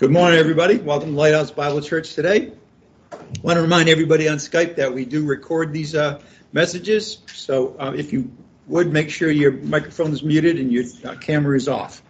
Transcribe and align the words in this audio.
Good 0.00 0.12
morning, 0.12 0.38
everybody. 0.38 0.78
Welcome 0.78 1.10
to 1.10 1.14
Lighthouse 1.14 1.50
Bible 1.50 1.82
Church 1.82 2.14
today. 2.14 2.52
I 3.12 3.18
want 3.42 3.58
to 3.58 3.60
remind 3.60 3.90
everybody 3.90 4.30
on 4.30 4.38
Skype 4.38 4.76
that 4.76 4.94
we 4.94 5.04
do 5.04 5.26
record 5.26 5.74
these 5.74 5.94
uh, 5.94 6.22
messages. 6.54 7.18
So 7.26 7.76
uh, 7.78 7.92
if 7.94 8.10
you 8.10 8.32
would, 8.66 8.90
make 8.90 9.10
sure 9.10 9.30
your 9.30 9.52
microphone 9.52 10.12
is 10.12 10.22
muted 10.22 10.58
and 10.58 10.72
your 10.72 10.84
uh, 11.04 11.16
camera 11.16 11.54
is 11.54 11.68
off. 11.68 12.00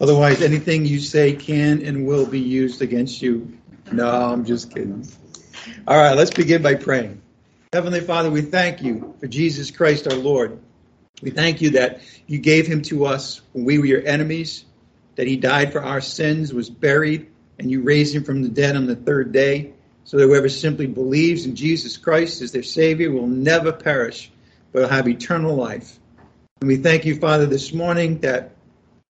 Otherwise, 0.00 0.42
anything 0.42 0.86
you 0.86 0.98
say 0.98 1.34
can 1.34 1.82
and 1.82 2.04
will 2.04 2.26
be 2.26 2.40
used 2.40 2.82
against 2.82 3.22
you. 3.22 3.56
No, 3.92 4.10
I'm 4.10 4.44
just 4.44 4.74
kidding. 4.74 5.06
All 5.86 5.96
right, 5.96 6.16
let's 6.16 6.32
begin 6.32 6.62
by 6.62 6.74
praying. 6.74 7.22
Heavenly 7.72 8.00
Father, 8.00 8.28
we 8.28 8.42
thank 8.42 8.82
you 8.82 9.14
for 9.20 9.28
Jesus 9.28 9.70
Christ 9.70 10.08
our 10.08 10.18
Lord. 10.18 10.58
We 11.22 11.30
thank 11.30 11.60
you 11.60 11.70
that 11.70 12.00
you 12.26 12.38
gave 12.38 12.66
him 12.66 12.82
to 12.82 13.06
us 13.06 13.40
when 13.52 13.64
we 13.64 13.78
were 13.78 13.86
your 13.86 14.04
enemies 14.04 14.64
that 15.18 15.26
he 15.26 15.36
died 15.36 15.72
for 15.72 15.82
our 15.82 16.00
sins, 16.00 16.54
was 16.54 16.70
buried, 16.70 17.26
and 17.58 17.68
you 17.68 17.82
raised 17.82 18.14
him 18.14 18.22
from 18.22 18.40
the 18.40 18.48
dead 18.48 18.76
on 18.76 18.86
the 18.86 18.94
third 18.94 19.32
day, 19.32 19.72
so 20.04 20.16
that 20.16 20.28
whoever 20.28 20.48
simply 20.48 20.86
believes 20.86 21.44
in 21.44 21.56
Jesus 21.56 21.96
Christ 21.96 22.40
as 22.40 22.52
their 22.52 22.62
Savior 22.62 23.10
will 23.10 23.26
never 23.26 23.72
perish, 23.72 24.30
but 24.70 24.82
will 24.82 24.88
have 24.88 25.08
eternal 25.08 25.56
life. 25.56 25.98
And 26.60 26.68
we 26.68 26.76
thank 26.76 27.04
you, 27.04 27.16
Father, 27.16 27.46
this 27.46 27.72
morning 27.72 28.20
that 28.20 28.52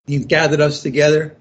you've 0.06 0.28
gathered 0.28 0.62
us 0.62 0.80
together 0.80 1.36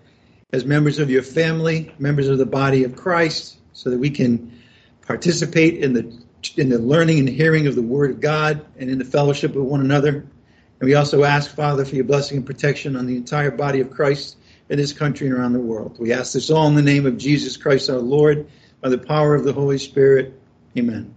as 0.51 0.65
members 0.65 0.99
of 0.99 1.09
your 1.09 1.23
family, 1.23 1.95
members 1.97 2.27
of 2.27 2.37
the 2.37 2.45
body 2.45 2.83
of 2.83 2.93
Christ, 2.93 3.59
so 3.71 3.89
that 3.89 3.99
we 3.99 4.09
can 4.09 4.61
participate 5.05 5.75
in 5.75 5.93
the 5.93 6.13
in 6.57 6.67
the 6.67 6.77
learning 6.77 7.19
and 7.19 7.29
hearing 7.29 7.67
of 7.67 7.75
the 7.75 7.81
Word 7.81 8.11
of 8.11 8.19
God 8.19 8.65
and 8.77 8.89
in 8.89 8.99
the 8.99 9.05
fellowship 9.05 9.55
with 9.55 9.63
one 9.63 9.79
another. 9.79 10.09
And 10.09 10.81
we 10.81 10.95
also 10.95 11.23
ask, 11.23 11.55
Father, 11.55 11.85
for 11.85 11.95
your 11.95 12.03
blessing 12.03 12.35
and 12.35 12.45
protection 12.45 12.97
on 12.97 13.05
the 13.05 13.15
entire 13.15 13.49
body 13.49 13.79
of 13.79 13.91
Christ 13.91 14.36
in 14.69 14.77
this 14.77 14.93
country 14.93 15.27
and 15.27 15.35
around 15.35 15.53
the 15.53 15.59
world. 15.59 15.97
We 15.99 16.13
ask 16.13 16.33
this 16.33 16.49
all 16.49 16.67
in 16.67 16.75
the 16.75 16.81
name 16.81 17.05
of 17.05 17.17
Jesus 17.17 17.57
Christ 17.57 17.89
our 17.89 17.97
Lord, 17.97 18.47
by 18.81 18.89
the 18.89 18.97
power 18.97 19.33
of 19.33 19.43
the 19.43 19.53
Holy 19.53 19.77
Spirit. 19.77 20.39
Amen. 20.77 21.13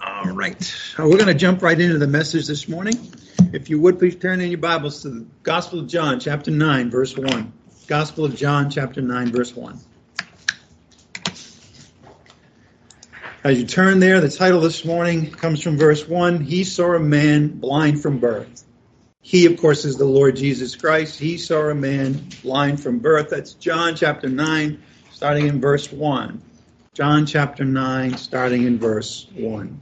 All 0.00 0.32
right. 0.32 0.74
Uh, 0.98 1.04
we're 1.04 1.16
going 1.16 1.26
to 1.26 1.34
jump 1.34 1.62
right 1.62 1.80
into 1.80 1.98
the 1.98 2.06
message 2.06 2.46
this 2.46 2.68
morning. 2.68 2.94
If 3.52 3.70
you 3.70 3.80
would 3.80 3.98
please 3.98 4.16
turn 4.16 4.40
in 4.40 4.50
your 4.50 4.58
Bibles 4.58 5.02
to 5.02 5.10
the 5.10 5.26
Gospel 5.42 5.80
of 5.80 5.86
John, 5.86 6.20
chapter 6.20 6.50
9, 6.50 6.90
verse 6.90 7.16
1. 7.16 7.52
Gospel 7.86 8.24
of 8.24 8.34
John, 8.34 8.70
chapter 8.70 9.00
9, 9.00 9.30
verse 9.30 9.54
1. 9.54 9.78
As 13.44 13.58
you 13.58 13.64
turn 13.64 14.00
there, 14.00 14.20
the 14.20 14.28
title 14.28 14.60
this 14.60 14.84
morning 14.84 15.30
comes 15.30 15.62
from 15.62 15.78
verse 15.78 16.08
1 16.08 16.40
He 16.40 16.64
saw 16.64 16.94
a 16.94 16.98
man 16.98 17.48
blind 17.48 18.02
from 18.02 18.18
birth. 18.18 18.65
He, 19.26 19.46
of 19.46 19.56
course, 19.56 19.84
is 19.84 19.96
the 19.96 20.04
Lord 20.04 20.36
Jesus 20.36 20.76
Christ. 20.76 21.18
He 21.18 21.36
saw 21.36 21.68
a 21.68 21.74
man 21.74 22.28
blind 22.44 22.80
from 22.80 23.00
birth. 23.00 23.30
That's 23.30 23.54
John 23.54 23.96
chapter 23.96 24.28
9, 24.28 24.80
starting 25.10 25.48
in 25.48 25.60
verse 25.60 25.90
1. 25.90 26.40
John 26.94 27.26
chapter 27.26 27.64
9, 27.64 28.18
starting 28.18 28.62
in 28.62 28.78
verse 28.78 29.26
1. 29.34 29.80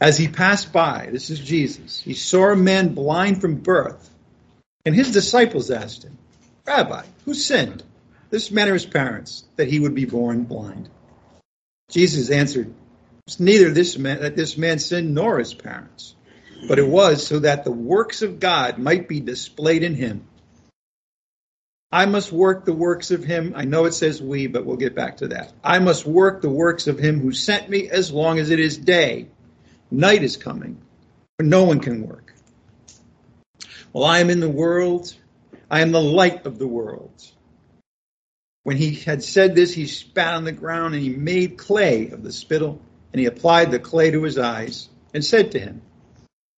As 0.00 0.16
he 0.16 0.28
passed 0.28 0.72
by, 0.72 1.08
this 1.10 1.30
is 1.30 1.40
Jesus, 1.40 2.00
he 2.00 2.14
saw 2.14 2.52
a 2.52 2.56
man 2.56 2.94
blind 2.94 3.40
from 3.40 3.56
birth. 3.56 4.08
And 4.86 4.94
his 4.94 5.10
disciples 5.10 5.72
asked 5.72 6.04
him, 6.04 6.16
Rabbi, 6.64 7.06
who 7.24 7.34
sinned, 7.34 7.82
this 8.30 8.52
man 8.52 8.68
or 8.68 8.74
his 8.74 8.86
parents, 8.86 9.42
that 9.56 9.66
he 9.66 9.80
would 9.80 9.96
be 9.96 10.04
born 10.04 10.44
blind? 10.44 10.88
Jesus 11.90 12.30
answered, 12.30 12.72
it's 13.26 13.40
neither 13.40 13.70
this 13.70 13.96
man 13.98 14.20
that 14.20 14.36
this 14.36 14.56
man 14.56 14.78
sinned 14.78 15.14
nor 15.14 15.38
his 15.38 15.54
parents, 15.54 16.14
but 16.68 16.78
it 16.78 16.86
was 16.86 17.26
so 17.26 17.40
that 17.40 17.64
the 17.64 17.72
works 17.72 18.22
of 18.22 18.40
God 18.40 18.78
might 18.78 19.08
be 19.08 19.20
displayed 19.20 19.82
in 19.82 19.94
him. 19.94 20.26
I 21.92 22.06
must 22.06 22.30
work 22.30 22.64
the 22.64 22.72
works 22.72 23.10
of 23.10 23.24
him. 23.24 23.52
I 23.56 23.64
know 23.64 23.84
it 23.84 23.94
says 23.94 24.22
we, 24.22 24.46
but 24.46 24.64
we'll 24.64 24.76
get 24.76 24.94
back 24.94 25.18
to 25.18 25.28
that. 25.28 25.52
I 25.64 25.80
must 25.80 26.06
work 26.06 26.40
the 26.40 26.48
works 26.48 26.86
of 26.86 26.98
him 26.98 27.20
who 27.20 27.32
sent 27.32 27.68
me 27.68 27.88
as 27.88 28.12
long 28.12 28.38
as 28.38 28.50
it 28.50 28.60
is 28.60 28.76
day. 28.76 29.28
Night 29.90 30.22
is 30.22 30.36
coming, 30.36 30.80
but 31.36 31.46
no 31.46 31.64
one 31.64 31.80
can 31.80 32.06
work. 32.06 32.32
While 33.90 34.04
I 34.04 34.20
am 34.20 34.30
in 34.30 34.38
the 34.38 34.48
world, 34.48 35.12
I 35.68 35.80
am 35.80 35.90
the 35.90 36.00
light 36.00 36.46
of 36.46 36.60
the 36.60 36.68
world. 36.68 37.26
When 38.62 38.76
he 38.76 38.94
had 38.94 39.24
said 39.24 39.56
this, 39.56 39.74
he 39.74 39.86
spat 39.86 40.34
on 40.34 40.44
the 40.44 40.52
ground 40.52 40.94
and 40.94 41.02
he 41.02 41.10
made 41.10 41.58
clay 41.58 42.10
of 42.10 42.22
the 42.22 42.32
spittle 42.32 42.80
and 43.12 43.20
he 43.20 43.26
applied 43.26 43.70
the 43.70 43.78
clay 43.78 44.10
to 44.10 44.22
his 44.22 44.38
eyes 44.38 44.88
and 45.12 45.24
said 45.24 45.52
to 45.52 45.58
him, 45.58 45.82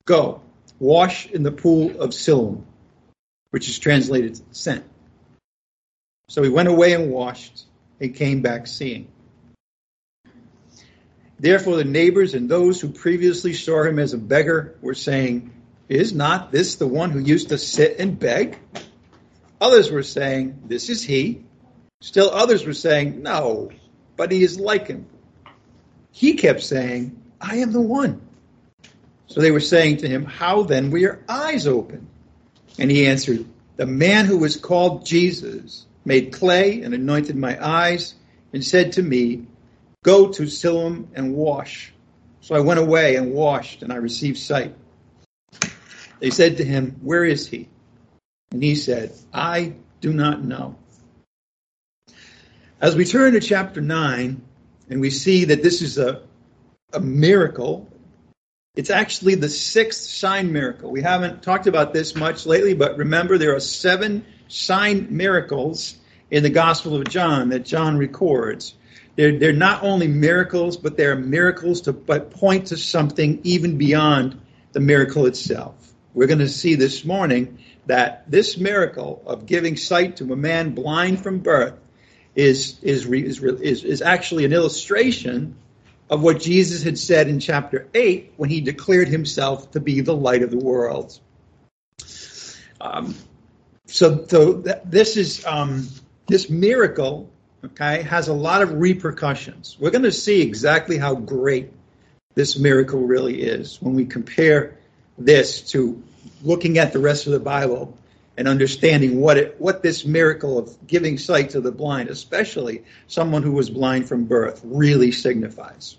Go, 0.05 0.43
wash 0.79 1.27
in 1.27 1.43
the 1.43 1.53
pool 1.53 2.01
of 2.01 2.13
Siloam, 2.13 2.67
which 3.51 3.69
is 3.69 3.79
translated 3.79 4.41
sent. 4.55 4.85
So 6.29 6.43
he 6.43 6.49
went 6.49 6.69
away 6.69 6.93
and 6.93 7.11
washed 7.11 7.65
and 8.01 8.15
came 8.15 8.43
back 8.43 8.67
seeing. 8.67 9.09
Therefore, 11.39 11.77
the 11.77 11.85
neighbors 11.85 12.35
and 12.35 12.49
those 12.49 12.81
who 12.81 12.89
previously 12.89 13.53
saw 13.53 13.83
him 13.83 13.99
as 13.99 14.13
a 14.13 14.19
beggar 14.19 14.77
were 14.81 14.95
saying, 14.95 15.53
Is 15.89 16.13
not 16.13 16.53
this 16.53 16.77
the 16.77 16.87
one 16.87 17.11
who 17.11 17.19
used 17.19 17.49
to 17.49 17.59
sit 17.59 17.99
and 17.99 18.19
beg? 18.19 18.59
Others 19.61 19.91
were 19.91 20.03
saying, 20.05 20.63
This 20.67 20.89
is 20.89 21.03
he. 21.03 21.45
Still 22.01 22.31
others 22.31 22.65
were 22.65 22.75
saying, 22.75 23.23
No, 23.23 23.71
but 24.17 24.31
he 24.31 24.43
is 24.43 24.59
like 24.59 24.87
him. 24.87 25.07
He 26.13 26.35
kept 26.35 26.63
saying, 26.63 27.21
I 27.41 27.57
am 27.57 27.73
the 27.73 27.81
one. 27.81 28.21
So 29.27 29.41
they 29.41 29.51
were 29.51 29.61
saying 29.61 29.99
to 29.99 30.09
him, 30.09 30.25
How 30.25 30.63
then 30.63 30.91
were 30.91 30.99
your 30.99 31.19
eyes 31.29 31.67
open? 31.67 32.07
And 32.79 32.91
he 32.91 33.07
answered, 33.07 33.47
The 33.77 33.87
man 33.87 34.27
who 34.27 34.39
was 34.39 34.57
called 34.57 35.07
Jesus 35.07 35.87
made 36.05 36.33
clay 36.33 36.83
and 36.83 36.95
anointed 36.95 37.37
my 37.37 37.59
eyes 37.65 38.15
and 38.53 38.65
said 38.65 38.93
to 38.93 39.03
me, 39.03 39.47
Go 40.05 40.29
to 40.29 40.47
Siloam 40.47 41.09
and 41.15 41.35
wash. 41.35 41.93
So 42.41 42.55
I 42.55 42.61
went 42.61 42.81
away 42.81 43.17
and 43.17 43.33
washed, 43.33 43.83
and 43.83 43.93
I 43.93 43.97
received 43.97 44.39
sight. 44.39 44.75
They 46.19 46.31
said 46.31 46.59
to 46.59 46.65
him, 46.65 46.99
Where 47.03 47.25
is 47.25 47.47
he? 47.47 47.69
And 48.51 48.63
he 48.63 48.75
said, 48.75 49.13
I 49.33 49.75
do 50.01 50.13
not 50.13 50.45
know. 50.45 50.77
As 52.81 52.97
we 52.97 53.05
turn 53.05 53.33
to 53.35 53.41
chapter 53.41 53.81
9, 53.81 54.43
and 54.93 55.01
we 55.01 55.09
see 55.09 55.47
that 55.47 55.63
this 55.63 55.81
is 55.81 55.97
a, 55.97 56.21
a 56.93 57.01
miracle. 57.01 57.91
It's 58.77 58.91
actually 58.91 59.37
the 59.37 59.49
sixth 59.49 60.03
sign 60.03 60.53
miracle. 60.53 60.91
We 60.91 61.01
haven't 61.01 61.43
talked 61.43 61.67
about 61.67 61.95
this 61.95 62.15
much 62.15 62.45
lately, 62.45 62.75
but 62.75 62.99
remember 62.99 63.39
there 63.39 63.57
are 63.57 63.61
seven 63.61 64.27
sign 64.49 65.09
miracles 65.11 65.97
in 66.31 66.43
the 66.43 66.51
Gospel 66.51 66.95
of 66.95 67.09
John 67.09 67.49
that 67.49 67.65
John 67.65 67.97
records. 67.97 68.75
They're, 69.17 69.39
they're 69.39 69.55
not 69.55 69.83
only 69.83 70.09
miracles, 70.09 70.77
but 70.77 70.99
they're 70.99 71.17
miracles 71.17 71.81
to 71.83 71.95
but 71.95 72.31
point 72.31 72.67
to 72.67 72.77
something 72.77 73.41
even 73.45 73.79
beyond 73.79 74.39
the 74.73 74.81
miracle 74.81 75.25
itself. 75.25 75.75
We're 76.13 76.27
going 76.27 76.41
to 76.41 76.51
see 76.51 76.75
this 76.75 77.03
morning 77.03 77.61
that 77.87 78.31
this 78.31 78.59
miracle 78.59 79.23
of 79.25 79.47
giving 79.47 79.79
sight 79.79 80.17
to 80.17 80.31
a 80.35 80.37
man 80.37 80.75
blind 80.75 81.23
from 81.23 81.39
birth 81.39 81.79
is, 82.35 82.79
is, 82.83 83.07
is, 83.07 83.85
is, 83.85 84.03
actually 84.03 84.45
an 84.45 84.53
illustration 84.53 85.55
of 86.09 86.23
what 86.23 86.41
Jesus 86.41 86.83
had 86.83 86.99
said 86.99 87.29
in 87.29 87.41
chapter 87.41 87.89
8 87.95 88.35
when 88.37 88.49
he 88.49 88.61
declared 88.61 89.09
himself 89.09 89.71
to 89.73 89.81
be 89.81 90.01
the 90.01 90.15
light 90.15 90.43
of 90.43 90.51
the 90.51 90.59
world. 90.59 91.19
Um, 92.81 93.15
so, 93.87 94.25
so 94.27 94.55
this 94.85 95.17
is 95.17 95.45
um, 95.45 95.89
this 96.27 96.49
miracle, 96.49 97.31
okay, 97.65 98.03
has 98.03 98.29
a 98.29 98.35
lot 98.35 98.63
of 98.63 98.73
repercussions. 98.75 99.77
We're 99.79 99.91
going 99.91 100.05
to 100.05 100.13
see 100.13 100.41
exactly 100.41 100.99
how 100.99 101.15
great 101.15 101.71
this 102.35 102.59
miracle 102.59 103.01
really 103.01 103.43
is 103.43 103.81
when 103.83 103.95
we 103.95 104.07
compare 104.07 104.79
this 105.19 105.61
to 105.73 106.03
looking 106.43 106.79
at 106.79 106.93
the 106.93 106.99
rest 106.99 107.27
of 107.27 107.33
the 107.33 107.41
Bible 107.41 107.97
and 108.37 108.49
understanding 108.49 109.21
what 109.21 109.37
it, 109.37 109.61
what 109.61 109.83
this 109.83 110.05
miracle 110.05 110.59
of 110.59 110.87
giving 110.87 111.19
sight 111.19 111.51
to 111.51 111.61
the 111.61 111.73
blind, 111.73 112.09
especially 112.09 112.85
someone 113.07 113.43
who 113.43 113.53
was 113.53 113.69
blind 113.69 114.09
from 114.09 114.25
birth, 114.25 114.61
really 114.65 115.13
signifies. 115.13 115.97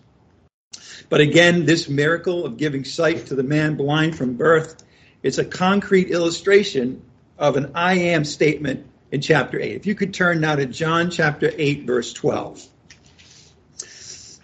But 1.09 1.21
again, 1.21 1.65
this 1.65 1.87
miracle 1.87 2.45
of 2.45 2.57
giving 2.57 2.85
sight 2.85 3.27
to 3.27 3.35
the 3.35 3.43
man 3.43 3.75
blind 3.75 4.17
from 4.17 4.35
birth, 4.35 4.83
it's 5.21 5.37
a 5.37 5.45
concrete 5.45 6.09
illustration 6.09 7.03
of 7.37 7.55
an 7.55 7.71
I 7.75 7.95
am 7.95 8.25
statement 8.25 8.87
in 9.11 9.21
chapter 9.21 9.59
8. 9.59 9.75
If 9.75 9.85
you 9.85 9.95
could 9.95 10.13
turn 10.13 10.41
now 10.41 10.55
to 10.55 10.65
John 10.65 11.11
chapter 11.11 11.51
8, 11.55 11.85
verse 11.85 12.13
12. 12.13 12.65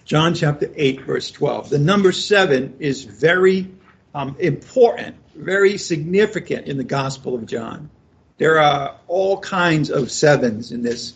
John 0.05 0.33
chapter 0.33 0.71
8, 0.75 1.01
verse 1.01 1.31
12. 1.31 1.69
The 1.69 1.79
number 1.79 2.11
7 2.11 2.77
is 2.79 3.03
very 3.03 3.71
um, 4.13 4.35
important 4.39 5.15
very 5.39 5.77
significant 5.77 6.67
in 6.67 6.77
the 6.77 6.83
Gospel 6.83 7.35
of 7.35 7.45
John. 7.45 7.89
There 8.37 8.59
are 8.59 8.95
all 9.07 9.39
kinds 9.39 9.89
of 9.89 10.11
sevens 10.11 10.71
in 10.71 10.81
this. 10.81 11.13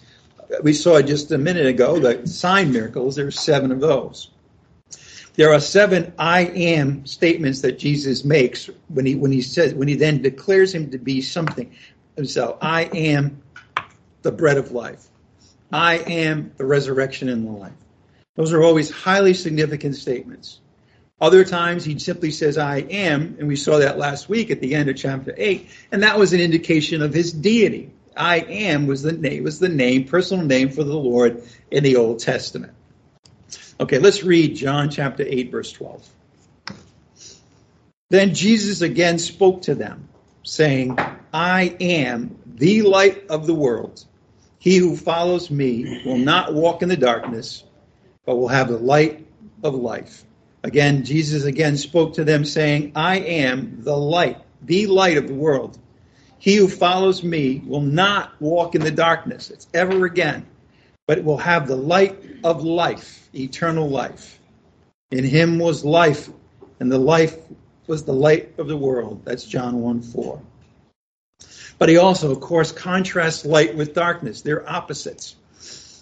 We 0.61 0.73
saw 0.73 1.01
just 1.01 1.31
a 1.31 1.37
minute 1.37 1.65
ago 1.65 1.99
the 1.99 2.27
sign 2.27 2.71
miracles. 2.71 3.15
There 3.15 3.27
are 3.27 3.31
seven 3.31 3.71
of 3.71 3.79
those. 3.79 4.29
There 5.35 5.51
are 5.51 5.59
seven 5.59 6.13
I 6.19 6.41
am 6.41 7.05
statements 7.05 7.61
that 7.61 7.79
Jesus 7.79 8.23
makes 8.23 8.69
when 8.89 9.05
he 9.05 9.15
when 9.15 9.31
he 9.31 9.41
says 9.41 9.73
when 9.73 9.87
he 9.87 9.95
then 9.95 10.21
declares 10.21 10.73
him 10.73 10.91
to 10.91 10.99
be 10.99 11.21
something. 11.21 11.73
So 12.23 12.57
I 12.61 12.83
am 12.93 13.41
the 14.21 14.31
bread 14.31 14.57
of 14.57 14.71
life. 14.71 15.07
I 15.71 15.97
am 15.99 16.51
the 16.57 16.65
resurrection 16.65 17.29
and 17.29 17.47
the 17.47 17.51
life. 17.51 17.73
Those 18.35 18.53
are 18.53 18.61
always 18.61 18.91
highly 18.91 19.33
significant 19.33 19.95
statements. 19.95 20.59
Other 21.21 21.45
times 21.45 21.85
he 21.85 21.97
simply 21.99 22.31
says, 22.31 22.57
I 22.57 22.79
am, 22.79 23.35
and 23.39 23.47
we 23.47 23.55
saw 23.55 23.77
that 23.77 23.97
last 23.97 24.27
week 24.29 24.51
at 24.51 24.59
the 24.59 24.75
end 24.75 24.89
of 24.89 24.97
chapter 24.97 25.33
8, 25.37 25.69
and 25.91 26.03
that 26.03 26.17
was 26.17 26.33
an 26.33 26.39
indication 26.39 27.01
of 27.01 27.13
his 27.13 27.31
deity. 27.31 27.91
I 28.15 28.39
am 28.39 28.87
was 28.87 29.01
the 29.01 29.13
name, 29.13 29.43
was 29.43 29.59
the 29.59 29.69
name, 29.69 30.05
personal 30.05 30.45
name 30.45 30.69
for 30.69 30.83
the 30.83 30.97
Lord 30.97 31.43
in 31.71 31.83
the 31.83 31.95
Old 31.95 32.19
Testament. 32.19 32.73
Okay, 33.79 33.99
let's 33.99 34.23
read 34.23 34.55
John 34.55 34.89
chapter 34.89 35.23
8, 35.25 35.51
verse 35.51 35.71
12. 35.71 36.07
Then 38.09 38.33
Jesus 38.35 38.81
again 38.81 39.17
spoke 39.17 39.63
to 39.63 39.75
them, 39.75 40.09
saying, 40.43 40.97
I 41.33 41.75
am 41.79 42.37
the 42.45 42.83
light 42.83 43.27
of 43.27 43.47
the 43.47 43.55
world. 43.55 44.05
He 44.59 44.77
who 44.77 44.95
follows 44.95 45.49
me 45.49 46.03
will 46.05 46.19
not 46.19 46.53
walk 46.53 46.83
in 46.83 46.89
the 46.89 46.97
darkness, 46.97 47.63
but 48.25 48.35
will 48.35 48.47
have 48.47 48.67
the 48.67 48.77
light 48.77 49.25
of 49.63 49.73
life. 49.73 50.23
Again, 50.63 51.03
Jesus 51.03 51.43
again 51.43 51.75
spoke 51.77 52.13
to 52.13 52.23
them, 52.23 52.45
saying, 52.45 52.93
I 52.95 53.17
am 53.17 53.83
the 53.83 53.97
light, 53.97 54.37
the 54.61 54.87
light 54.87 55.17
of 55.17 55.27
the 55.27 55.33
world. 55.33 55.77
He 56.39 56.55
who 56.55 56.67
follows 56.67 57.23
me 57.23 57.61
will 57.65 57.81
not 57.81 58.33
walk 58.41 58.75
in 58.75 58.81
the 58.81 58.91
darkness. 58.91 59.49
It's 59.49 59.67
ever 59.73 60.05
again, 60.05 60.45
but 61.05 61.23
will 61.23 61.37
have 61.37 61.67
the 61.67 61.75
light 61.75 62.17
of 62.43 62.63
life, 62.63 63.29
eternal 63.33 63.89
life. 63.89 64.39
In 65.11 65.25
him 65.25 65.59
was 65.59 65.83
life, 65.83 66.29
and 66.79 66.91
the 66.91 66.97
life 66.97 67.37
was 67.87 68.03
the 68.03 68.13
light 68.13 68.57
of 68.57 68.67
the 68.67 68.77
world. 68.77 69.21
That's 69.25 69.45
John 69.45 69.81
1 69.81 70.01
4. 70.01 70.41
But 71.77 71.89
he 71.89 71.97
also, 71.97 72.31
of 72.31 72.39
course, 72.39 72.71
contrasts 72.71 73.45
light 73.45 73.75
with 73.75 73.93
darkness. 73.93 74.41
They're 74.41 74.67
opposites. 74.69 75.35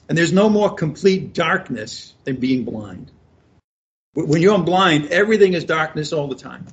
And 0.07 0.17
there's 0.17 0.33
no 0.33 0.49
more 0.49 0.73
complete 0.73 1.33
darkness 1.33 2.13
than 2.25 2.35
being 2.35 2.63
blind. 2.63 3.11
When 4.13 4.41
you're 4.41 4.59
blind, 4.59 5.07
everything 5.07 5.53
is 5.53 5.63
darkness 5.63 6.11
all 6.11 6.27
the 6.27 6.35
time. 6.35 6.67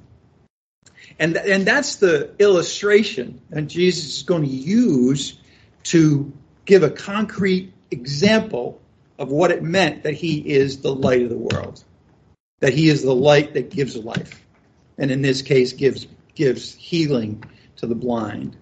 And, 1.19 1.37
and 1.37 1.67
that's 1.67 1.96
the 1.96 2.35
illustration 2.38 3.40
that 3.50 3.62
Jesus 3.62 4.17
is 4.19 4.23
going 4.23 4.43
to 4.43 4.49
use 4.49 5.38
to 5.85 6.32
give 6.64 6.82
a 6.82 6.90
concrete 6.90 7.73
example 7.90 8.81
of 9.19 9.31
what 9.31 9.50
it 9.50 9.62
meant 9.62 10.02
that 10.05 10.14
he 10.14 10.38
is 10.38 10.81
the 10.81 10.94
light 10.94 11.23
of 11.23 11.31
the 11.31 11.37
world, 11.37 11.82
that 12.61 12.73
he 12.73 12.88
is 12.88 13.02
the 13.02 13.14
light 13.14 13.55
that 13.55 13.70
gives 13.70 13.96
life, 13.96 14.44
and 14.96 15.11
in 15.11 15.23
this 15.23 15.43
case 15.43 15.73
gives 15.73 16.06
gives 16.34 16.75
healing 16.75 17.43
to 17.76 17.87
the 17.87 17.94
blind. 17.94 18.56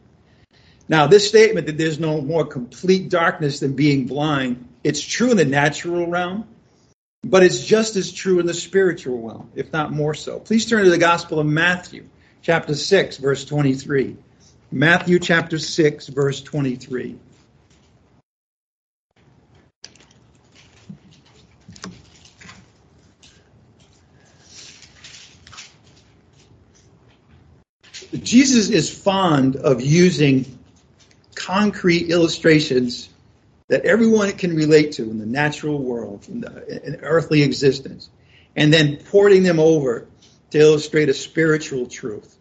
Now, 0.89 1.07
this 1.07 1.29
statement 1.29 1.67
that 1.67 1.77
there's 1.77 1.99
no 1.99 2.23
more 2.23 2.47
complete 2.47 3.11
darkness 3.11 3.61
than 3.61 3.75
being 3.75 4.07
blind, 4.07 4.67
it's 4.83 5.01
true 5.01 5.33
in 5.33 5.37
the 5.37 5.45
natural 5.45 6.07
realm, 6.07 6.47
but 7.29 7.43
it's 7.43 7.65
just 7.65 7.97
as 7.97 8.13
true 8.13 8.39
in 8.39 8.47
the 8.47 8.55
spiritual 8.55 9.21
realm, 9.27 9.51
if 9.57 9.73
not 9.73 9.91
more 9.91 10.15
so. 10.15 10.39
Please 10.39 10.65
turn 10.65 10.85
to 10.85 10.91
the 10.91 10.99
Gospel 10.99 11.41
of 11.41 11.47
Matthew, 11.47 12.05
chapter 12.41 12.75
6, 12.75 13.17
verse 13.17 13.45
23. 13.45 14.17
Matthew 14.71 15.19
chapter 15.19 15.59
6, 15.59 16.07
verse 16.09 16.41
23. 16.41 17.19
Jesus 28.23 28.71
is 28.71 28.89
fond 28.89 29.57
of 29.57 29.81
using 29.81 30.59
concrete 31.35 32.11
illustrations 32.11 33.09
that 33.69 33.85
everyone 33.85 34.31
can 34.33 34.55
relate 34.55 34.93
to 34.93 35.03
in 35.11 35.19
the 35.19 35.27
natural 35.27 35.79
world, 35.79 36.27
in, 36.29 36.41
the, 36.41 36.87
in 36.87 36.97
earthly 37.03 37.43
existence, 37.43 38.11
and 38.55 38.73
then 38.73 38.97
porting 38.97 39.43
them 39.43 39.59
over 39.59 40.07
to 40.51 40.59
illustrate 40.59 41.09
a 41.09 41.15
spiritual 41.15 41.87
truth. 41.87 42.37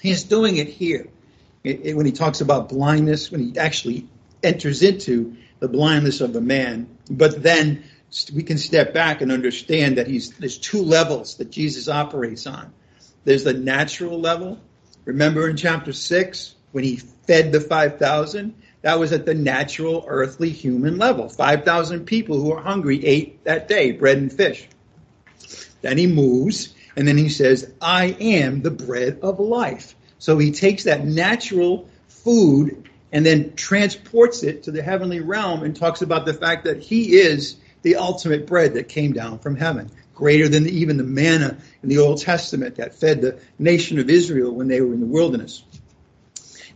He's 0.00 0.24
doing 0.24 0.56
it 0.56 0.68
here 0.68 1.08
when 1.62 2.06
he 2.06 2.12
talks 2.12 2.40
about 2.40 2.68
blindness, 2.68 3.30
when 3.30 3.40
he 3.40 3.58
actually 3.58 4.08
enters 4.42 4.82
into 4.82 5.36
the 5.58 5.68
blindness 5.68 6.20
of 6.20 6.32
the 6.32 6.40
man. 6.40 6.88
But 7.10 7.42
then 7.42 7.84
we 8.34 8.42
can 8.42 8.58
step 8.58 8.94
back 8.94 9.20
and 9.20 9.30
understand 9.30 9.98
that 9.98 10.06
he's 10.06 10.30
there's 10.32 10.58
two 10.58 10.82
levels 10.82 11.36
that 11.36 11.50
Jesus 11.50 11.88
operates 11.88 12.46
on. 12.46 12.72
There's 13.24 13.44
the 13.44 13.52
natural 13.52 14.18
level. 14.18 14.60
Remember 15.04 15.48
in 15.48 15.56
chapter 15.56 15.92
six 15.92 16.54
when 16.72 16.84
he 16.84 16.96
fed 16.96 17.52
the 17.52 17.60
five 17.60 17.98
thousand, 17.98 18.54
that 18.82 18.98
was 18.98 19.12
at 19.12 19.26
the 19.26 19.34
natural, 19.34 20.04
earthly, 20.06 20.50
human 20.50 20.98
level. 20.98 21.28
5,000 21.28 22.04
people 22.04 22.40
who 22.40 22.50
were 22.50 22.60
hungry 22.60 23.04
ate 23.04 23.44
that 23.44 23.68
day 23.68 23.92
bread 23.92 24.18
and 24.18 24.32
fish. 24.32 24.68
Then 25.80 25.98
he 25.98 26.06
moves, 26.06 26.74
and 26.96 27.06
then 27.06 27.16
he 27.16 27.28
says, 27.28 27.72
I 27.80 28.16
am 28.20 28.62
the 28.62 28.70
bread 28.70 29.20
of 29.22 29.40
life. 29.40 29.94
So 30.18 30.38
he 30.38 30.50
takes 30.50 30.84
that 30.84 31.04
natural 31.04 31.88
food 32.08 32.88
and 33.12 33.24
then 33.24 33.54
transports 33.54 34.42
it 34.42 34.64
to 34.64 34.70
the 34.70 34.82
heavenly 34.82 35.20
realm 35.20 35.62
and 35.62 35.74
talks 35.74 36.02
about 36.02 36.26
the 36.26 36.34
fact 36.34 36.64
that 36.64 36.82
he 36.82 37.16
is 37.16 37.56
the 37.82 37.96
ultimate 37.96 38.46
bread 38.46 38.74
that 38.74 38.88
came 38.88 39.12
down 39.12 39.38
from 39.38 39.56
heaven, 39.56 39.90
greater 40.14 40.48
than 40.48 40.68
even 40.68 40.96
the 40.96 41.04
manna 41.04 41.56
in 41.82 41.88
the 41.88 41.98
Old 41.98 42.20
Testament 42.20 42.76
that 42.76 42.94
fed 42.94 43.20
the 43.20 43.38
nation 43.58 43.98
of 43.98 44.10
Israel 44.10 44.52
when 44.52 44.68
they 44.68 44.80
were 44.80 44.92
in 44.92 45.00
the 45.00 45.06
wilderness. 45.06 45.62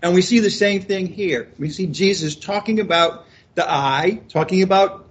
And 0.02 0.14
we 0.14 0.22
see 0.22 0.40
the 0.40 0.50
same 0.50 0.82
thing 0.82 1.06
here. 1.06 1.48
We 1.58 1.70
see 1.70 1.86
Jesus 1.86 2.34
talking 2.34 2.80
about 2.80 3.24
the 3.54 3.70
eye, 3.70 4.20
talking 4.28 4.62
about 4.62 5.08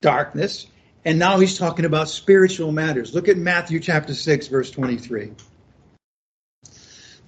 darkness, 0.00 0.66
and 1.04 1.18
now 1.20 1.38
he's 1.38 1.56
talking 1.56 1.84
about 1.84 2.08
spiritual 2.08 2.72
matters. 2.72 3.14
Look 3.14 3.28
at 3.28 3.36
Matthew 3.36 3.78
chapter 3.78 4.12
6, 4.12 4.48
verse 4.48 4.72
23. 4.72 5.30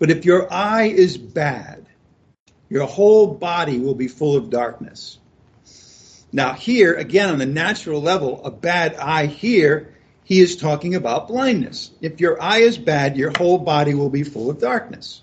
But 0.00 0.10
if 0.10 0.24
your 0.24 0.52
eye 0.52 0.88
is 0.88 1.16
bad, 1.16 1.86
your 2.68 2.86
whole 2.86 3.28
body 3.28 3.78
will 3.78 3.94
be 3.94 4.08
full 4.08 4.36
of 4.36 4.50
darkness. 4.50 5.18
Now, 6.32 6.52
here, 6.52 6.94
again, 6.94 7.30
on 7.30 7.38
the 7.38 7.46
natural 7.46 8.02
level, 8.02 8.44
a 8.44 8.50
bad 8.50 8.96
eye 8.96 9.26
here, 9.26 9.94
he 10.24 10.40
is 10.40 10.56
talking 10.56 10.94
about 10.94 11.28
blindness. 11.28 11.90
If 12.00 12.20
your 12.20 12.42
eye 12.42 12.58
is 12.58 12.76
bad, 12.76 13.16
your 13.16 13.32
whole 13.38 13.58
body 13.58 13.94
will 13.94 14.10
be 14.10 14.24
full 14.24 14.50
of 14.50 14.58
darkness. 14.58 15.22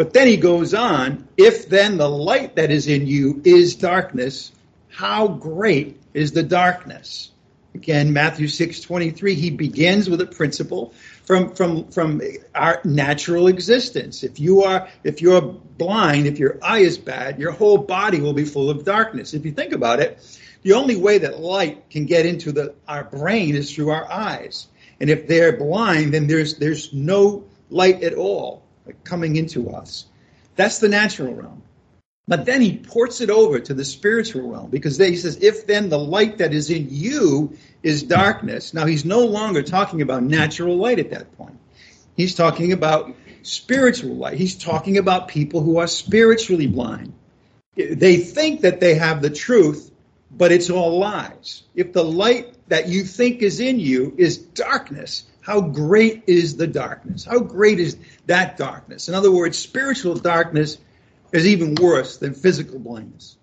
But 0.00 0.14
then 0.14 0.28
he 0.28 0.38
goes 0.38 0.72
on, 0.72 1.28
if 1.36 1.68
then 1.68 1.98
the 1.98 2.08
light 2.08 2.56
that 2.56 2.70
is 2.70 2.86
in 2.86 3.06
you 3.06 3.42
is 3.44 3.76
darkness, 3.76 4.50
how 4.88 5.28
great 5.28 6.00
is 6.14 6.32
the 6.32 6.42
darkness? 6.42 7.30
Again, 7.74 8.14
Matthew 8.14 8.48
6 8.48 8.80
23, 8.80 9.34
he 9.34 9.50
begins 9.50 10.08
with 10.08 10.22
a 10.22 10.26
principle 10.26 10.94
from, 11.24 11.54
from, 11.54 11.90
from 11.90 12.22
our 12.54 12.80
natural 12.82 13.46
existence. 13.48 14.24
If 14.24 14.40
you 14.40 14.62
are, 14.62 14.88
if 15.04 15.20
you're 15.20 15.42
blind, 15.42 16.26
if 16.26 16.38
your 16.38 16.58
eye 16.62 16.78
is 16.78 16.96
bad, 16.96 17.38
your 17.38 17.52
whole 17.52 17.76
body 17.76 18.22
will 18.22 18.32
be 18.32 18.46
full 18.46 18.70
of 18.70 18.86
darkness. 18.86 19.34
If 19.34 19.44
you 19.44 19.52
think 19.52 19.74
about 19.74 20.00
it, 20.00 20.18
the 20.62 20.72
only 20.72 20.96
way 20.96 21.18
that 21.18 21.40
light 21.40 21.90
can 21.90 22.06
get 22.06 22.24
into 22.24 22.52
the, 22.52 22.74
our 22.88 23.04
brain 23.04 23.54
is 23.54 23.74
through 23.74 23.90
our 23.90 24.10
eyes. 24.10 24.66
And 24.98 25.10
if 25.10 25.28
they're 25.28 25.58
blind, 25.58 26.14
then 26.14 26.26
there's, 26.26 26.54
there's 26.54 26.90
no 26.90 27.44
light 27.68 28.02
at 28.02 28.14
all 28.14 28.64
coming 29.04 29.36
into 29.36 29.70
us. 29.70 30.06
That's 30.56 30.78
the 30.78 30.88
natural 30.88 31.34
realm. 31.34 31.62
But 32.28 32.44
then 32.44 32.60
he 32.60 32.76
ports 32.76 33.20
it 33.20 33.28
over 33.28 33.58
to 33.58 33.74
the 33.74 33.84
spiritual 33.84 34.50
realm 34.50 34.70
because 34.70 34.96
he 34.98 35.16
says, 35.16 35.38
if 35.42 35.66
then 35.66 35.88
the 35.88 35.98
light 35.98 36.38
that 36.38 36.54
is 36.54 36.70
in 36.70 36.86
you 36.88 37.56
is 37.82 38.04
darkness. 38.04 38.72
Now 38.72 38.86
he's 38.86 39.04
no 39.04 39.24
longer 39.24 39.62
talking 39.62 40.00
about 40.00 40.22
natural 40.22 40.76
light 40.76 41.00
at 41.00 41.10
that 41.10 41.36
point. 41.36 41.58
He's 42.16 42.34
talking 42.34 42.72
about 42.72 43.14
spiritual 43.42 44.14
light. 44.14 44.38
He's 44.38 44.56
talking 44.56 44.98
about 44.98 45.28
people 45.28 45.62
who 45.62 45.78
are 45.78 45.86
spiritually 45.86 46.66
blind. 46.66 47.14
They 47.74 48.18
think 48.18 48.60
that 48.60 48.78
they 48.78 48.94
have 48.94 49.22
the 49.22 49.30
truth, 49.30 49.90
but 50.30 50.52
it's 50.52 50.70
all 50.70 50.98
lies. 50.98 51.62
If 51.74 51.92
the 51.92 52.04
light 52.04 52.54
that 52.68 52.88
you 52.88 53.02
think 53.02 53.42
is 53.42 53.58
in 53.58 53.80
you 53.80 54.14
is 54.18 54.38
darkness, 54.38 55.24
how 55.50 55.60
great 55.60 56.22
is 56.28 56.56
the 56.56 56.68
darkness? 56.68 57.24
How 57.24 57.40
great 57.40 57.80
is 57.80 57.96
that 58.26 58.56
darkness? 58.56 59.08
In 59.08 59.16
other 59.16 59.32
words, 59.32 59.58
spiritual 59.58 60.14
darkness 60.14 60.78
is 61.32 61.44
even 61.44 61.74
worse 61.74 62.18
than 62.18 62.34
physical 62.34 62.78
blindness. 62.78 63.36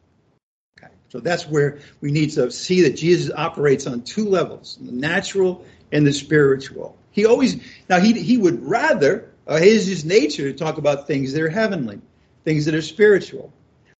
Okay, 0.79 0.93
so 1.09 1.19
that's 1.19 1.45
where 1.45 1.79
we 1.99 2.13
need 2.13 2.29
to 2.31 2.49
see 2.49 2.83
that 2.83 2.95
Jesus 2.95 3.29
operates 3.35 3.87
on 3.87 4.03
two 4.03 4.29
levels: 4.29 4.77
the 4.79 4.93
natural 4.93 5.65
and 5.91 6.07
the 6.07 6.13
spiritual. 6.13 6.97
He 7.11 7.25
always 7.25 7.57
now 7.89 7.99
he 7.99 8.13
he 8.13 8.37
would 8.37 8.65
rather 8.65 9.29
uh, 9.45 9.57
his 9.57 9.85
his 9.85 10.05
nature 10.05 10.49
to 10.49 10.57
talk 10.57 10.77
about 10.77 11.07
things 11.07 11.33
that 11.33 11.41
are 11.41 11.49
heavenly, 11.49 11.99
things 12.45 12.63
that 12.65 12.73
are 12.73 12.81
spiritual, 12.81 13.51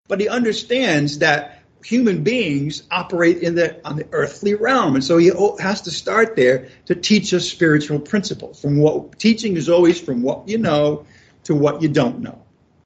but 0.08 0.22
he 0.22 0.30
understands 0.30 1.20
that 1.20 1.57
human 1.84 2.24
beings 2.24 2.84
operate 2.92 3.40
in 3.40 3.56
the 3.56 3.86
on 3.86 3.96
the 3.96 4.08
earthly 4.12 4.56
realm, 4.56 4.96
and 4.96 5.04
so 5.04 5.18
he 5.18 5.32
has 5.60 5.82
to 5.82 5.92
start 5.92 6.36
there 6.36 6.70
to 6.86 6.96
teach 6.96 7.34
us 7.34 7.50
spiritual 7.50 8.00
principles. 8.00 8.62
From 8.62 8.78
what 8.78 9.18
teaching 9.20 9.56
is 9.56 9.70
always 9.70 10.00
from 10.00 10.22
what 10.22 10.48
you 10.48 10.58
know 10.58 11.06
to 11.44 11.56
what 11.56 11.82
you 11.82 11.88
don't 11.88 12.20
know, 12.20 12.42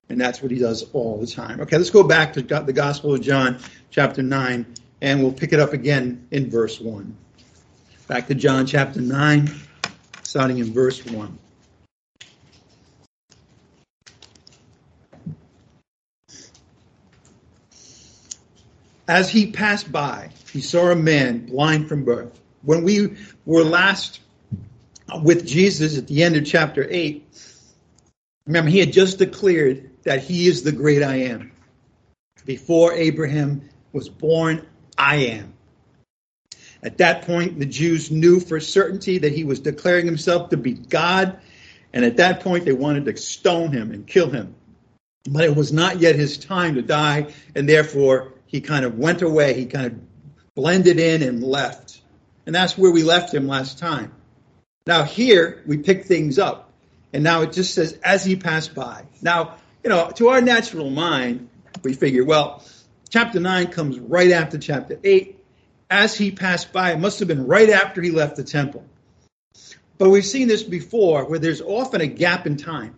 and 0.10 0.19
that's 0.19 0.41
what 0.41 0.51
he 0.51 0.60
does 0.60 0.89
all 0.93 1.17
the 1.19 1.27
time. 1.27 1.62
Okay, 1.62 1.77
let's 1.77 1.89
go 1.89 2.03
back 2.03 2.33
to 2.33 2.41
the 2.41 2.74
Gospel 2.74 3.13
of 3.13 3.21
John, 3.21 3.60
chapter 3.89 4.21
nine, 4.21 4.65
and 5.01 5.21
we'll 5.21 5.33
pick 5.33 5.53
it 5.53 5.60
up 5.60 5.74
again 5.74 6.27
in 6.31 6.50
verse 6.50 6.79
one. 6.79 7.15
Back 8.07 8.27
to 8.27 8.36
John 8.36 8.65
chapter 8.65 9.01
nine, 9.01 9.50
starting 10.24 10.57
in 10.60 10.74
verse 10.74 11.05
one. 11.05 11.39
As 19.08 19.29
he 19.29 19.51
passed 19.51 19.91
by, 19.91 20.29
he 20.51 20.62
saw 20.62 20.91
a 20.91 20.96
man 20.96 21.46
blind 21.46 21.89
from 21.89 22.03
birth. 22.03 22.39
When 22.63 22.84
we 22.84 23.17
were 23.46 23.63
last 23.63 24.20
with 25.24 25.46
Jesus 25.46 25.98
at 25.98 26.08
the 26.08 26.24
end 26.24 26.36
of 26.36 26.46
chapter 26.46 26.88
8, 26.89 27.25
remember, 28.46 28.70
he 28.70 28.79
had 28.79 28.93
just 28.93 29.17
declared 29.17 29.89
that 30.03 30.24
he 30.24 30.48
is 30.48 30.63
the 30.63 30.72
great 30.72 31.03
I 31.03 31.15
am. 31.15 31.51
Before 32.46 32.93
Abraham 32.93 33.70
was 33.91 34.10
born, 34.10 34.65
I 34.98 35.17
am. 35.17 35.53
At 36.84 36.98
that 36.98 37.24
point, 37.24 37.60
the 37.60 37.65
Jews 37.65 38.10
knew 38.10 38.39
for 38.39 38.60
certainty 38.60 39.17
that 39.20 39.31
he 39.31 39.43
was 39.43 39.60
declaring 39.60 40.05
himself 40.05 40.50
to 40.50 40.58
be 40.58 40.74
God, 40.74 41.39
and 41.93 42.05
at 42.05 42.17
that 42.17 42.39
point, 42.39 42.65
they 42.65 42.74
wanted 42.74 43.05
to 43.05 43.17
stone 43.17 43.72
him 43.72 43.91
and 43.91 44.08
kill 44.08 44.29
him. 44.29 44.55
But 45.29 45.43
it 45.43 45.55
was 45.55 45.72
not 45.72 46.00
yet 46.00 46.15
his 46.15 46.38
time 46.38 46.75
to 46.75 46.81
die, 46.81 47.27
and 47.55 47.70
therefore 47.70 48.34
he 48.51 48.60
kind 48.60 48.84
of 48.84 48.98
went 48.98 49.22
away. 49.22 49.53
He 49.53 49.65
kind 49.65 49.86
of 49.86 50.00
blended 50.55 51.00
in 51.00 51.24
and 51.24 51.41
left. 51.41 52.01
And 52.46 52.53
that's 52.53 52.77
where 52.77 52.91
we 52.91 53.03
left 53.03 53.34
him 53.34 53.48
last 53.48 53.79
time. 53.79 54.12
Now, 54.86 55.03
here 55.03 55.63
we 55.65 55.77
pick 55.77 56.05
things 56.05 56.38
up. 56.38 56.74
And 57.13 57.24
now 57.24 57.43
it 57.43 57.53
just 57.53 57.74
says, 57.74 57.98
as 58.03 58.25
he 58.25 58.36
passed 58.36 58.75
by. 58.75 59.05
Now, 59.22 59.55
you 59.84 59.89
know, 59.89 60.12
to 60.15 60.29
our 60.29 60.41
natural 60.41 60.89
mind, 60.89 61.48
we 61.81 61.93
figure, 61.93 62.25
well, 62.25 62.63
chapter 63.10 63.39
9 63.39 63.67
comes 63.67 63.98
right 63.98 64.31
after 64.31 64.58
chapter 64.58 65.00
8. 65.01 65.38
As 65.89 66.17
he 66.17 66.31
passed 66.31 66.74
by, 66.74 66.91
it 66.91 67.00
must 67.00 67.20
have 67.20 67.29
been 67.29 67.48
right 67.48 67.70
after 67.70 68.01
he 68.01 68.12
left 68.12 68.36
the 68.36 68.43
temple. 68.43 68.84
But 69.98 70.10
we've 70.10 70.25
seen 70.25 70.50
this 70.50 70.63
before 70.63 71.24
where 71.25 71.39
there's 71.39 71.62
often 71.62 72.01
a 72.01 72.08
gap 72.08 72.46
in 72.46 72.58
time 72.58 72.96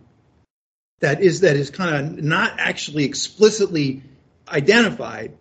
that 0.98 1.20
is 1.20 1.40
that 1.40 1.54
is 1.54 1.70
kind 1.70 1.94
of 2.18 2.24
not 2.24 2.58
actually 2.58 3.04
explicitly 3.04 4.02
identified, 4.48 5.36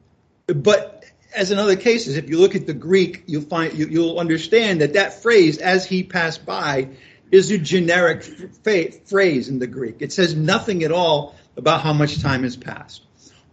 but 0.48 1.06
as 1.36 1.52
in 1.52 1.58
other 1.58 1.76
cases, 1.76 2.18
if 2.18 2.30
you 2.30 2.40
look 2.40 2.56
at 2.56 2.68
the 2.68 2.74
Greek, 2.74 3.24
you'll 3.26 3.42
find 3.42 3.74
you, 3.74 4.02
will 4.02 4.20
understand 4.20 4.82
that 4.82 4.94
that 4.94 5.22
phrase 5.22 5.58
"as 5.58 5.86
he 5.86 6.04
passed 6.04 6.46
by" 6.46 6.90
is 7.32 7.50
a 7.50 7.58
generic 7.58 8.24
phrase 8.64 9.50
in 9.50 9.60
the 9.60 9.68
Greek. 9.68 9.98
It 10.00 10.14
says 10.14 10.36
nothing 10.36 10.84
at 10.84 10.92
all 10.92 11.36
about 11.58 11.82
how 11.82 11.94
much 11.94 12.22
time 12.22 12.44
has 12.44 12.56
passed. 12.56 13.02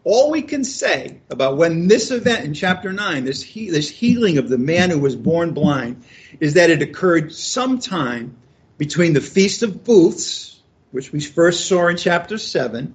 All 0.04 0.30
we 0.30 0.42
can 0.42 0.64
say 0.64 1.20
about 1.30 1.56
when 1.56 1.86
this 1.86 2.10
event 2.10 2.44
in 2.44 2.54
chapter 2.54 2.92
9, 2.92 3.24
this, 3.24 3.42
he, 3.42 3.70
this 3.70 3.90
healing 3.90 4.38
of 4.38 4.48
the 4.48 4.58
man 4.58 4.90
who 4.90 4.98
was 4.98 5.14
born 5.14 5.52
blind, 5.52 6.04
is 6.40 6.54
that 6.54 6.70
it 6.70 6.82
occurred 6.82 7.34
sometime 7.34 8.36
between 8.78 9.12
the 9.12 9.20
Feast 9.20 9.62
of 9.62 9.84
Booths, 9.84 10.60
which 10.90 11.12
we 11.12 11.20
first 11.20 11.66
saw 11.66 11.88
in 11.88 11.98
chapter 11.98 12.38
7, 12.38 12.94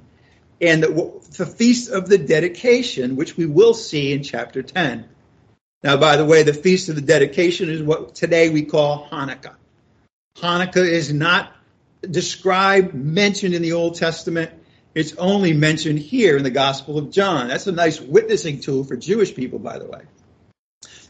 and 0.62 0.84
the, 0.84 1.22
the 1.38 1.46
Feast 1.46 1.92
of 1.92 2.08
the 2.08 2.18
Dedication, 2.18 3.16
which 3.16 3.38
we 3.38 3.46
will 3.46 3.74
see 3.74 4.14
in 4.14 4.24
chapter 4.24 4.64
10. 4.64 5.06
Now, 5.84 5.98
by 5.98 6.18
the 6.18 6.26
way, 6.26 6.44
the 6.44 6.54
Feast 6.54 6.90
of 6.90 6.96
the 6.96 7.02
Dedication 7.02 7.70
is 7.70 7.82
what 7.82 8.16
today 8.16 8.50
we 8.50 8.64
call 8.64 9.08
Hanukkah. 9.10 9.56
Hanukkah 10.38 10.88
is 10.88 11.14
not 11.14 11.52
described, 12.02 12.94
mentioned 12.94 13.54
in 13.54 13.62
the 13.62 13.74
Old 13.74 13.96
Testament. 13.96 14.52
It's 14.94 15.16
only 15.18 15.54
mentioned 15.54 16.00
here 16.00 16.38
in 16.38 16.44
the 16.44 16.52
Gospel 16.52 16.98
of 16.98 17.12
John. 17.12 17.50
That's 17.50 17.68
a 17.68 17.72
nice 17.72 18.00
witnessing 18.00 18.62
tool 18.62 18.84
for 18.84 18.96
Jewish 18.96 19.36
people, 19.36 19.60
by 19.60 19.78
the 19.78 19.86
way. 19.86 20.02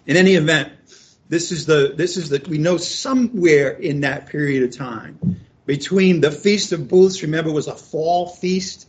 In 0.08 0.18
any 0.18 0.36
event, 0.36 0.74
this 1.30 1.52
is 1.52 1.66
the 1.66 1.94
this 1.96 2.18
is 2.18 2.30
the 2.30 2.44
we 2.48 2.60
know 2.60 2.78
somewhere 2.78 3.70
in 3.70 4.02
that 4.02 4.28
period 4.28 4.64
of 4.64 4.76
time 4.76 5.38
between 5.66 6.22
the 6.22 6.32
Feast 6.32 6.72
of 6.72 6.88
Booths, 6.88 7.24
remember, 7.24 7.52
was 7.52 7.68
a 7.68 7.76
fall 7.76 8.28
feast, 8.28 8.88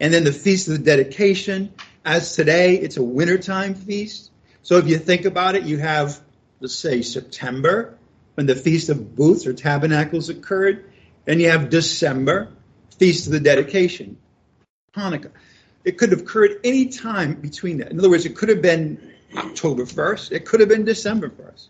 and 0.00 0.12
then 0.12 0.24
the 0.24 0.32
Feast 0.32 0.68
of 0.68 0.74
the 0.74 0.84
Dedication. 0.84 1.72
As 2.04 2.34
today, 2.34 2.76
it's 2.76 2.96
a 2.96 3.02
wintertime 3.02 3.74
feast. 3.74 4.30
So 4.62 4.78
if 4.78 4.86
you 4.86 4.98
think 4.98 5.24
about 5.24 5.54
it, 5.56 5.64
you 5.64 5.78
have, 5.78 6.20
let's 6.60 6.74
say, 6.74 7.02
September, 7.02 7.98
when 8.34 8.46
the 8.46 8.54
Feast 8.54 8.88
of 8.88 9.16
Booths 9.16 9.46
or 9.46 9.52
Tabernacles 9.52 10.28
occurred. 10.28 10.84
and 11.26 11.40
you 11.40 11.50
have 11.50 11.68
December, 11.68 12.48
Feast 12.98 13.26
of 13.26 13.32
the 13.32 13.40
Dedication, 13.40 14.16
Hanukkah. 14.94 15.30
It 15.84 15.98
could 15.98 16.10
have 16.10 16.22
occurred 16.22 16.60
any 16.64 16.86
time 16.86 17.34
between 17.34 17.78
that. 17.78 17.90
In 17.90 17.98
other 17.98 18.10
words, 18.10 18.26
it 18.26 18.36
could 18.36 18.48
have 18.48 18.62
been 18.62 19.12
October 19.36 19.84
1st, 19.84 20.32
it 20.32 20.46
could 20.46 20.60
have 20.60 20.68
been 20.68 20.84
December 20.84 21.28
1st. 21.28 21.68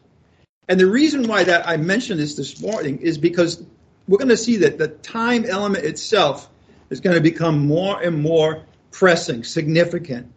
And 0.69 0.79
the 0.79 0.87
reason 0.87 1.27
why 1.27 1.45
that 1.45 1.67
I 1.67 1.77
mentioned 1.77 2.21
this 2.21 2.35
this 2.35 2.61
morning 2.61 2.99
is 2.99 3.19
because 3.19 3.63
we're 4.07 4.19
going 4.19 4.29
to 4.29 4.37
see 4.37 4.59
that 4.59 4.79
the 4.79 4.89
time 4.89 5.45
element 5.45 5.85
itself 5.85 6.49
is 6.90 7.00
going 7.00 7.16
to 7.16 7.23
become 7.23 7.66
more 7.66 8.00
and 8.00 8.21
more 8.21 8.64
pressing, 8.90 9.45
significant. 9.45 10.33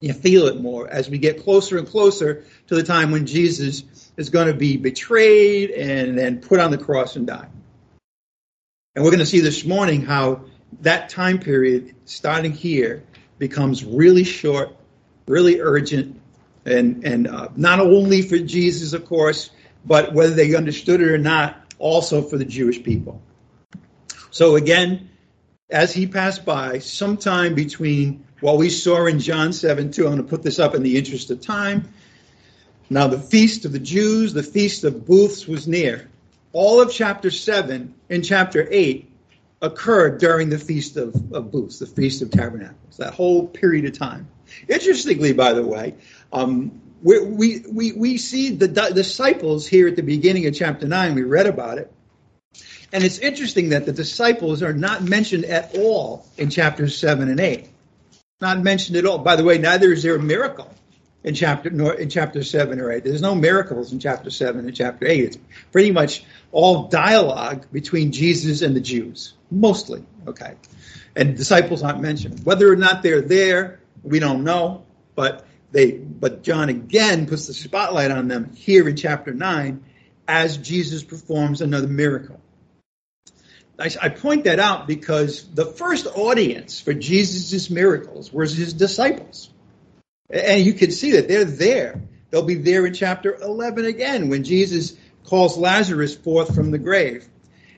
You 0.00 0.12
feel 0.12 0.46
it 0.46 0.60
more 0.60 0.88
as 0.88 1.10
we 1.10 1.18
get 1.18 1.42
closer 1.42 1.78
and 1.78 1.86
closer 1.86 2.44
to 2.68 2.74
the 2.74 2.82
time 2.82 3.10
when 3.10 3.26
Jesus 3.26 4.12
is 4.16 4.30
going 4.30 4.46
to 4.46 4.54
be 4.54 4.76
betrayed 4.76 5.70
and 5.70 6.16
then 6.16 6.40
put 6.40 6.60
on 6.60 6.70
the 6.70 6.78
cross 6.78 7.16
and 7.16 7.26
die. 7.26 7.48
And 8.94 9.04
we're 9.04 9.10
going 9.10 9.20
to 9.20 9.26
see 9.26 9.40
this 9.40 9.64
morning 9.64 10.02
how 10.02 10.44
that 10.80 11.08
time 11.08 11.38
period, 11.38 11.94
starting 12.04 12.52
here, 12.52 13.02
becomes 13.38 13.84
really 13.84 14.24
short, 14.24 14.76
really 15.26 15.60
urgent, 15.60 16.20
and 16.64 17.04
and 17.04 17.26
uh, 17.26 17.48
not 17.56 17.80
only 17.80 18.22
for 18.22 18.38
Jesus, 18.38 18.92
of 18.92 19.04
course, 19.06 19.50
but 19.84 20.12
whether 20.12 20.34
they 20.34 20.54
understood 20.54 21.00
it 21.00 21.08
or 21.08 21.18
not, 21.18 21.56
also 21.78 22.22
for 22.22 22.36
the 22.36 22.44
Jewish 22.44 22.82
people. 22.82 23.22
So 24.30 24.56
again, 24.56 25.08
as 25.70 25.92
he 25.92 26.06
passed 26.06 26.44
by, 26.44 26.78
sometime 26.78 27.54
between 27.54 28.24
what 28.40 28.56
we 28.56 28.70
saw 28.70 29.06
in 29.06 29.18
John 29.18 29.52
7 29.52 29.90
2, 29.90 30.02
I'm 30.02 30.12
going 30.12 30.22
to 30.22 30.28
put 30.28 30.42
this 30.42 30.58
up 30.58 30.74
in 30.74 30.82
the 30.82 30.96
interest 30.96 31.30
of 31.30 31.40
time. 31.40 31.88
Now, 32.90 33.06
the 33.06 33.18
feast 33.18 33.64
of 33.64 33.72
the 33.72 33.78
Jews, 33.78 34.32
the 34.32 34.42
feast 34.42 34.84
of 34.84 35.06
booths 35.06 35.46
was 35.46 35.68
near. 35.68 36.08
All 36.52 36.80
of 36.80 36.90
chapter 36.90 37.30
7 37.30 37.94
and 38.08 38.24
chapter 38.24 38.66
8 38.70 39.10
occurred 39.60 40.18
during 40.18 40.48
the 40.48 40.58
feast 40.58 40.96
of, 40.96 41.14
of 41.32 41.50
booths, 41.50 41.80
the 41.80 41.86
feast 41.86 42.22
of 42.22 42.30
tabernacles, 42.30 42.96
that 42.96 43.12
whole 43.12 43.46
period 43.46 43.84
of 43.84 43.92
time. 43.92 44.26
Interestingly, 44.68 45.34
by 45.34 45.52
the 45.52 45.66
way, 45.66 45.94
um, 46.32 46.80
we, 47.02 47.20
we, 47.20 47.64
we, 47.70 47.92
we 47.92 48.16
see 48.16 48.50
the 48.50 48.68
disciples 48.68 49.66
here 49.66 49.88
at 49.88 49.96
the 49.96 50.02
beginning 50.02 50.46
of 50.46 50.54
chapter 50.54 50.86
9, 50.86 51.14
we 51.14 51.22
read 51.22 51.46
about 51.46 51.76
it. 51.76 51.92
And 52.92 53.04
it's 53.04 53.18
interesting 53.18 53.70
that 53.70 53.86
the 53.86 53.92
disciples 53.92 54.62
are 54.62 54.72
not 54.72 55.02
mentioned 55.02 55.44
at 55.44 55.76
all 55.76 56.26
in 56.38 56.48
chapters 56.48 56.96
7 56.96 57.28
and 57.28 57.38
8. 57.38 57.68
Not 58.40 58.62
mentioned 58.62 58.96
at 58.96 59.04
all. 59.04 59.18
By 59.18 59.36
the 59.36 59.44
way, 59.44 59.58
neither 59.58 59.92
is 59.92 60.02
there 60.02 60.16
a 60.16 60.22
miracle 60.22 60.72
in 61.24 61.34
chapter 61.34 61.68
in 61.94 62.08
chapter 62.08 62.42
7 62.42 62.80
or 62.80 62.90
8. 62.90 63.04
There's 63.04 63.20
no 63.20 63.34
miracles 63.34 63.92
in 63.92 63.98
chapter 63.98 64.30
7 64.30 64.64
and 64.64 64.74
chapter 64.74 65.06
8. 65.06 65.24
It's 65.24 65.38
pretty 65.72 65.90
much 65.90 66.24
all 66.52 66.88
dialogue 66.88 67.66
between 67.72 68.12
Jesus 68.12 68.62
and 68.62 68.74
the 68.74 68.80
Jews, 68.80 69.34
mostly, 69.50 70.04
okay? 70.26 70.54
And 71.16 71.36
disciples 71.36 71.82
aren't 71.82 72.00
mentioned. 72.00 72.44
Whether 72.44 72.72
or 72.72 72.76
not 72.76 73.02
they're 73.02 73.20
there, 73.20 73.80
we 74.02 74.18
don't 74.18 74.44
know, 74.44 74.84
but 75.14 75.46
they 75.72 75.92
but 75.92 76.42
John 76.42 76.68
again 76.70 77.26
puts 77.26 77.46
the 77.46 77.54
spotlight 77.54 78.10
on 78.10 78.28
them 78.28 78.54
here 78.54 78.88
in 78.88 78.96
chapter 78.96 79.34
9 79.34 79.84
as 80.26 80.56
Jesus 80.56 81.02
performs 81.02 81.60
another 81.60 81.88
miracle. 81.88 82.40
I, 83.78 83.90
I 84.02 84.08
point 84.08 84.44
that 84.44 84.58
out 84.58 84.86
because 84.86 85.48
the 85.54 85.66
first 85.66 86.06
audience 86.06 86.80
for 86.80 86.92
Jesus' 86.92 87.70
miracles 87.70 88.32
was 88.32 88.56
his 88.56 88.72
disciples. 88.72 89.50
And 90.30 90.64
you 90.64 90.74
can 90.74 90.90
see 90.90 91.12
that 91.12 91.28
they're 91.28 91.44
there. 91.44 92.00
They'll 92.30 92.42
be 92.42 92.56
there 92.56 92.84
in 92.86 92.92
chapter 92.92 93.34
11 93.34 93.86
again 93.86 94.28
when 94.28 94.44
Jesus 94.44 94.96
calls 95.24 95.56
Lazarus 95.56 96.14
forth 96.14 96.54
from 96.54 96.70
the 96.70 96.78
grave. 96.78 97.26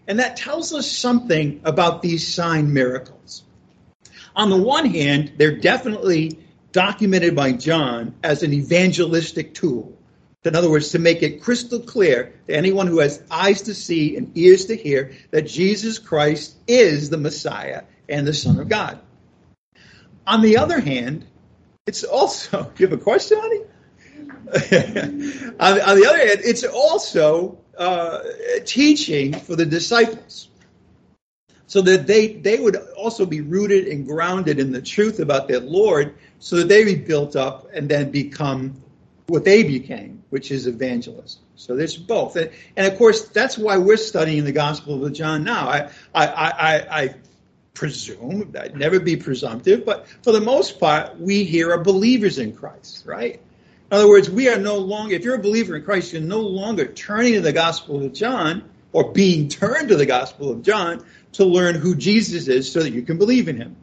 And 0.09 0.19
that 0.19 0.37
tells 0.37 0.73
us 0.73 0.91
something 0.91 1.61
about 1.65 2.03
these 2.03 2.27
sign 2.27 2.73
miracles. 2.73 3.45
On 4.35 4.51
the 4.51 4.57
one 4.57 4.87
hand, 4.87 5.35
they're 5.37 5.59
definitely 5.59 6.39
documented 6.73 7.37
by 7.37 7.53
John 7.53 8.15
as 8.23 8.43
an 8.43 8.53
evangelistic 8.53 9.55
tool. 9.55 9.97
In 10.45 10.57
other 10.57 10.71
words, 10.71 10.91
to 10.91 10.99
make 10.99 11.23
it 11.23 11.43
crystal 11.43 11.81
clear 11.81 12.33
to 12.47 12.55
anyone 12.55 12.87
who 12.87 13.01
has 13.01 13.23
eyes 13.31 13.63
to 13.63 13.75
see 13.75 14.17
and 14.17 14.37
ears 14.37 14.67
to 14.67 14.77
hear 14.77 15.13
that 15.33 15.43
Jesus 15.43 15.99
Christ 15.99 16.57
is 16.67 17.11
the 17.11 17.19
Messiah 17.19 17.85
and 18.09 18.27
the 18.27 18.33
Son 18.33 18.59
of 18.59 18.69
God. 18.69 18.99
On 20.27 20.41
the 20.41 20.57
other 20.57 20.81
hand, 20.81 21.27
it's 21.87 22.05
also, 22.05 22.73
you 22.79 22.87
have 22.87 22.99
a 22.99 23.03
question 23.03 23.39
honey? 23.41 23.61
on, 25.61 25.81
on, 25.81 26.01
the 26.01 26.07
other 26.09 26.19
hand, 26.19 26.41
it's 26.43 26.65
also 26.65 27.59
uh, 27.77 28.21
teaching 28.65 29.35
for 29.35 29.57
the 29.57 29.67
disciples 29.67 30.49
so 31.67 31.83
that 31.83 32.07
they, 32.07 32.29
they 32.29 32.59
would 32.59 32.77
also 32.97 33.27
be 33.27 33.43
rooted 33.43 33.87
and 33.89 34.07
grounded 34.07 34.59
in 34.59 34.73
the 34.73 34.83
truth 34.83 35.21
about 35.21 35.49
their 35.49 35.61
Lord 35.61 36.15
so 36.39 36.57
that 36.57 36.69
they 36.69 36.85
be 36.85 36.97
built 36.97 37.37
up 37.37 37.69
and 37.73 37.89
then 37.89 38.11
become 38.11 38.83
what 39.29 39.45
they 39.45 39.63
became, 39.63 40.20
which 40.31 40.51
is 40.51 40.67
evangelists. 40.67 41.39
So 41.57 41.77
there's 41.77 41.97
both. 41.97 42.37
And, 42.37 42.51
and, 42.77 42.87
of 42.91 42.97
course, 42.97 43.29
that's 43.29 43.59
why 43.59 43.77
we're 43.77 43.97
studying 43.97 44.45
the 44.45 44.53
Gospel 44.53 45.05
of 45.05 45.13
John 45.13 45.45
now. 45.45 45.69
I, 45.69 45.91
I, 46.15 46.27
I, 46.27 47.03
I 47.03 47.15
presume, 47.75 48.55
I'd 48.59 48.77
never 48.77 49.01
be 49.01 49.17
presumptive, 49.17 49.85
but 49.85 50.07
for 50.23 50.33
the 50.33 50.41
most 50.41 50.81
part, 50.81 51.21
we 51.21 51.45
here 51.45 51.73
are 51.73 51.83
believers 51.83 52.39
in 52.39 52.55
Christ, 52.55 53.07
right? 53.07 53.35
In 53.35 53.97
other 53.97 54.09
words, 54.09 54.31
we 54.31 54.49
are 54.49 54.59
no 54.59 54.77
longer, 54.77 55.15
if 55.15 55.25
you're 55.25 55.35
a 55.35 55.43
believer 55.43 55.77
in 55.77 55.85
Christ, 55.85 56.13
you're 56.13 56.23
no 56.23 56.41
longer 56.41 56.87
turning 56.87 57.35
to 57.35 57.41
the 57.41 57.53
Gospel 57.53 58.05
of 58.05 58.13
John 58.13 58.71
or 58.93 59.13
being 59.13 59.49
turned 59.49 59.89
to 59.89 59.97
the 59.97 60.07
Gospel 60.07 60.51
of 60.51 60.63
John 60.63 61.05
to 61.33 61.45
learn 61.45 61.75
who 61.75 61.97
Jesus 61.97 62.49
is 62.49 62.71
so 62.71 62.83
that 62.83 62.93
you 62.93 63.03
can 63.03 63.19
believe 63.19 63.49
in 63.49 63.57
him. 63.57 63.77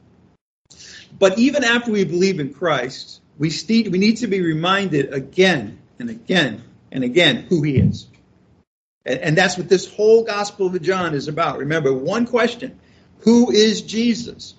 But 1.17 1.37
even 1.39 1.63
after 1.63 1.91
we 1.91 2.03
believe 2.03 2.39
in 2.39 2.53
Christ, 2.53 3.21
we, 3.37 3.51
we 3.67 3.97
need 3.97 4.17
to 4.17 4.27
be 4.27 4.41
reminded 4.41 5.13
again 5.13 5.79
and 5.99 6.09
again 6.09 6.63
and 6.91 7.03
again 7.03 7.45
who 7.49 7.61
he 7.63 7.77
is. 7.77 8.07
And, 9.05 9.19
and 9.19 9.37
that's 9.37 9.57
what 9.57 9.69
this 9.69 9.91
whole 9.91 10.23
Gospel 10.23 10.67
of 10.67 10.81
John 10.81 11.13
is 11.13 11.27
about. 11.27 11.59
Remember, 11.59 11.93
one 11.93 12.25
question 12.25 12.79
Who 13.21 13.51
is 13.51 13.81
Jesus? 13.81 14.55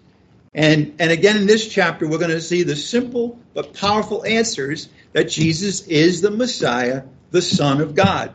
And, 0.55 0.97
and 0.99 1.11
again, 1.13 1.37
in 1.37 1.47
this 1.47 1.69
chapter, 1.69 2.09
we're 2.09 2.19
going 2.19 2.31
to 2.31 2.41
see 2.41 2.63
the 2.63 2.75
simple 2.75 3.39
but 3.55 3.75
powerful 3.75 4.25
answers 4.25 4.89
that 5.13 5.29
Jesus 5.29 5.87
is 5.87 6.21
the 6.21 6.31
Messiah, 6.31 7.03
the 7.31 7.43
Son 7.43 7.81
of 7.81 7.95
God. 7.95 8.35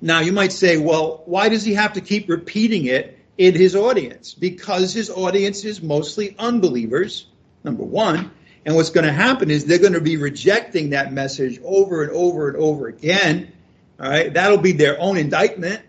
Now, 0.00 0.20
you 0.20 0.32
might 0.32 0.52
say, 0.52 0.76
well, 0.76 1.22
why 1.26 1.48
does 1.48 1.64
he 1.64 1.74
have 1.74 1.94
to 1.94 2.00
keep 2.00 2.28
repeating 2.28 2.86
it 2.86 3.18
in 3.38 3.54
his 3.54 3.76
audience? 3.76 4.34
Because 4.34 4.92
his 4.92 5.10
audience 5.10 5.64
is 5.64 5.82
mostly 5.82 6.34
unbelievers, 6.38 7.26
number 7.62 7.84
one. 7.84 8.30
And 8.66 8.74
what's 8.76 8.90
going 8.90 9.06
to 9.06 9.12
happen 9.12 9.50
is 9.50 9.64
they're 9.64 9.78
going 9.78 9.92
to 9.92 10.00
be 10.00 10.16
rejecting 10.16 10.90
that 10.90 11.12
message 11.12 11.60
over 11.64 12.02
and 12.02 12.12
over 12.12 12.48
and 12.48 12.56
over 12.56 12.88
again. 12.88 13.52
All 14.00 14.08
right, 14.08 14.32
that'll 14.32 14.58
be 14.58 14.72
their 14.72 14.98
own 15.00 15.16
indictment, 15.16 15.82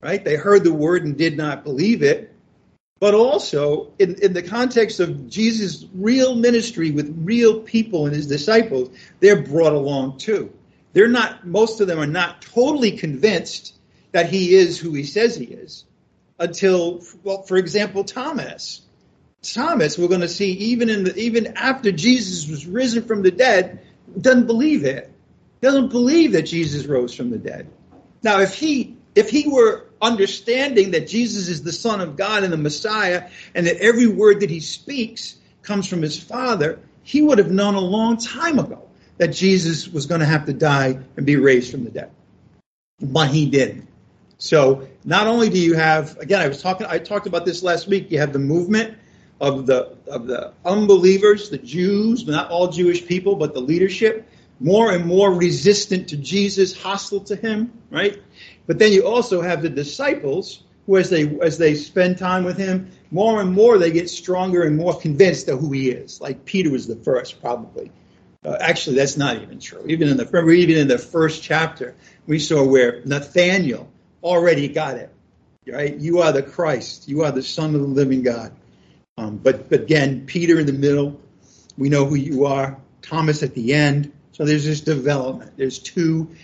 right? 0.00 0.24
They 0.24 0.36
heard 0.36 0.64
the 0.64 0.72
word 0.72 1.04
and 1.04 1.16
did 1.16 1.36
not 1.36 1.64
believe 1.64 2.02
it. 2.02 2.34
But 3.00 3.14
also, 3.14 3.92
in, 3.98 4.14
in 4.22 4.32
the 4.32 4.42
context 4.42 5.00
of 5.00 5.28
Jesus' 5.28 5.84
real 5.94 6.34
ministry 6.34 6.90
with 6.90 7.14
real 7.22 7.60
people 7.60 8.06
and 8.06 8.14
his 8.14 8.26
disciples, 8.26 8.96
they're 9.20 9.42
brought 9.42 9.74
along 9.74 10.18
too. 10.18 10.52
They're 10.94 11.08
not, 11.08 11.46
most 11.46 11.80
of 11.80 11.88
them 11.88 11.98
are 11.98 12.06
not 12.06 12.40
totally 12.40 12.92
convinced 12.92 13.74
that 14.12 14.30
he 14.30 14.54
is 14.54 14.78
who 14.78 14.94
he 14.94 15.02
says 15.02 15.36
he 15.36 15.44
is 15.44 15.84
until, 16.38 17.02
well, 17.22 17.42
for 17.42 17.56
example, 17.56 18.04
Thomas. 18.04 18.80
Thomas, 19.44 19.98
we're 19.98 20.08
going 20.08 20.20
to 20.20 20.28
see 20.28 20.52
even 20.52 20.88
in 20.88 21.04
the, 21.04 21.16
even 21.16 21.56
after 21.56 21.92
Jesus 21.92 22.48
was 22.48 22.66
risen 22.66 23.04
from 23.04 23.22
the 23.22 23.30
dead, 23.30 23.80
doesn't 24.20 24.46
believe 24.46 24.84
it. 24.84 25.10
Doesn't 25.60 25.88
believe 25.88 26.32
that 26.32 26.42
Jesus 26.42 26.86
rose 26.86 27.14
from 27.14 27.30
the 27.30 27.38
dead. 27.38 27.70
Now, 28.22 28.40
if 28.40 28.54
he 28.54 28.96
if 29.14 29.30
he 29.30 29.48
were 29.48 29.86
understanding 30.02 30.90
that 30.90 31.08
Jesus 31.08 31.48
is 31.48 31.62
the 31.62 31.72
Son 31.72 32.00
of 32.00 32.16
God 32.16 32.42
and 32.42 32.52
the 32.52 32.58
Messiah, 32.58 33.30
and 33.54 33.66
that 33.66 33.76
every 33.76 34.06
word 34.06 34.40
that 34.40 34.50
he 34.50 34.60
speaks 34.60 35.36
comes 35.62 35.86
from 35.86 36.02
his 36.02 36.18
Father, 36.18 36.78
he 37.02 37.22
would 37.22 37.38
have 37.38 37.50
known 37.50 37.74
a 37.74 37.80
long 37.80 38.16
time 38.16 38.58
ago 38.58 38.82
that 39.18 39.28
Jesus 39.28 39.88
was 39.88 40.06
going 40.06 40.20
to 40.20 40.26
have 40.26 40.46
to 40.46 40.52
die 40.52 40.98
and 41.16 41.24
be 41.24 41.36
raised 41.36 41.70
from 41.70 41.84
the 41.84 41.90
dead. 41.90 42.10
But 43.00 43.28
he 43.28 43.46
didn't. 43.46 43.88
So 44.38 44.88
not 45.04 45.26
only 45.26 45.48
do 45.48 45.58
you 45.58 45.74
have, 45.74 46.18
again, 46.18 46.40
I 46.40 46.48
was 46.48 46.60
talking, 46.60 46.86
I 46.88 46.98
talked 46.98 47.26
about 47.26 47.46
this 47.46 47.62
last 47.62 47.86
week. 47.86 48.10
You 48.10 48.18
have 48.18 48.32
the 48.32 48.38
movement 48.38 48.98
of 49.44 49.66
the 49.66 49.96
of 50.08 50.26
the 50.26 50.52
unbelievers, 50.64 51.50
the 51.50 51.58
Jews, 51.58 52.26
not 52.26 52.50
all 52.50 52.68
Jewish 52.68 53.06
people, 53.06 53.36
but 53.36 53.52
the 53.52 53.60
leadership, 53.60 54.26
more 54.58 54.92
and 54.92 55.04
more 55.04 55.32
resistant 55.34 56.08
to 56.08 56.16
Jesus, 56.16 56.76
hostile 56.76 57.20
to 57.20 57.36
him, 57.36 57.70
right? 57.90 58.22
But 58.66 58.78
then 58.78 58.92
you 58.92 59.06
also 59.06 59.42
have 59.42 59.60
the 59.60 59.68
disciples 59.68 60.62
who, 60.86 60.96
as 60.96 61.10
they 61.10 61.38
as 61.40 61.58
they 61.58 61.74
spend 61.74 62.16
time 62.16 62.44
with 62.44 62.56
him, 62.56 62.90
more 63.10 63.42
and 63.42 63.52
more 63.52 63.76
they 63.76 63.90
get 63.90 64.08
stronger 64.08 64.62
and 64.62 64.76
more 64.76 64.98
convinced 64.98 65.48
of 65.48 65.60
who 65.60 65.72
he 65.72 65.90
is. 65.90 66.22
Like 66.22 66.46
Peter 66.46 66.70
was 66.70 66.86
the 66.86 66.96
first, 66.96 67.40
probably. 67.42 67.92
Uh, 68.42 68.56
actually, 68.60 68.96
that's 68.96 69.16
not 69.16 69.42
even 69.42 69.58
true. 69.58 69.84
Even 69.86 70.08
in 70.08 70.16
the 70.16 70.52
even 70.52 70.76
in 70.78 70.88
the 70.88 70.98
first 70.98 71.42
chapter, 71.42 71.94
we 72.26 72.38
saw 72.38 72.64
where 72.64 73.02
Nathaniel 73.04 73.90
already 74.22 74.68
got 74.68 74.96
it. 74.96 75.10
Right? 75.66 75.94
You 75.96 76.20
are 76.20 76.32
the 76.32 76.42
Christ. 76.42 77.08
You 77.08 77.24
are 77.24 77.32
the 77.32 77.42
Son 77.42 77.74
of 77.74 77.80
the 77.80 77.86
living 77.86 78.22
God. 78.22 78.52
Um, 79.16 79.36
but, 79.36 79.70
but 79.70 79.82
again, 79.82 80.26
Peter 80.26 80.58
in 80.58 80.66
the 80.66 80.72
middle, 80.72 81.20
we 81.78 81.88
know 81.88 82.04
who 82.04 82.16
you 82.16 82.46
are. 82.46 82.78
Thomas 83.02 83.42
at 83.42 83.54
the 83.54 83.74
end. 83.74 84.12
So 84.32 84.44
there's 84.44 84.64
this 84.64 84.80
development. 84.80 85.52
There's 85.56 85.78
two 85.78 86.34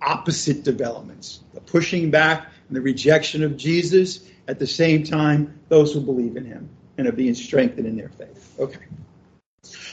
opposite 0.00 0.62
developments 0.62 1.40
the 1.54 1.60
pushing 1.60 2.10
back 2.10 2.48
and 2.68 2.76
the 2.76 2.80
rejection 2.80 3.42
of 3.42 3.56
Jesus. 3.56 4.28
At 4.48 4.58
the 4.58 4.66
same 4.66 5.02
time, 5.02 5.58
those 5.68 5.92
who 5.92 6.00
believe 6.00 6.36
in 6.36 6.44
him 6.44 6.68
and 6.98 7.06
are 7.08 7.12
being 7.12 7.34
strengthened 7.34 7.86
in 7.86 7.96
their 7.96 8.08
faith. 8.10 8.54
Okay. 8.58 8.84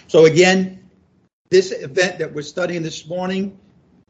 So 0.08 0.26
again, 0.26 0.88
this 1.50 1.72
event 1.72 2.20
that 2.20 2.34
we're 2.34 2.44
studying 2.44 2.84
this 2.84 3.08
morning, 3.08 3.58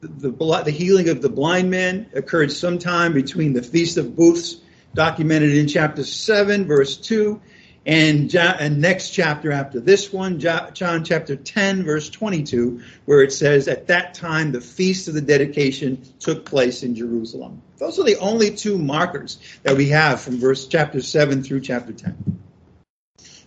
the, 0.01 0.29
the, 0.29 0.61
the 0.65 0.71
healing 0.71 1.09
of 1.09 1.21
the 1.21 1.29
blind 1.29 1.71
man, 1.71 2.09
occurred 2.13 2.51
sometime 2.51 3.13
between 3.13 3.53
the 3.53 3.63
Feast 3.63 3.97
of 3.97 4.15
Booths, 4.15 4.57
documented 4.93 5.55
in 5.55 5.67
chapter 5.67 6.03
7, 6.03 6.65
verse 6.65 6.97
2, 6.97 7.41
and, 7.85 8.33
and 8.33 8.79
next 8.79 9.09
chapter 9.09 9.51
after 9.51 9.79
this 9.79 10.13
one, 10.13 10.39
John 10.39 11.03
chapter 11.03 11.35
10, 11.35 11.83
verse 11.83 12.09
22, 12.09 12.81
where 13.05 13.21
it 13.21 13.33
says, 13.33 13.67
At 13.67 13.87
that 13.87 14.13
time 14.13 14.51
the 14.53 14.61
feast 14.61 15.09
of 15.09 15.15
the 15.15 15.21
dedication 15.21 16.01
took 16.19 16.45
place 16.45 16.83
in 16.83 16.95
Jerusalem. 16.95 17.61
Those 17.79 17.99
are 17.99 18.03
the 18.03 18.17
only 18.19 18.51
two 18.51 18.77
markers 18.77 19.39
that 19.63 19.75
we 19.75 19.89
have 19.89 20.21
from 20.21 20.39
verse 20.39 20.67
chapter 20.67 21.01
7 21.01 21.43
through 21.43 21.59
chapter 21.61 21.91
10. 21.91 22.39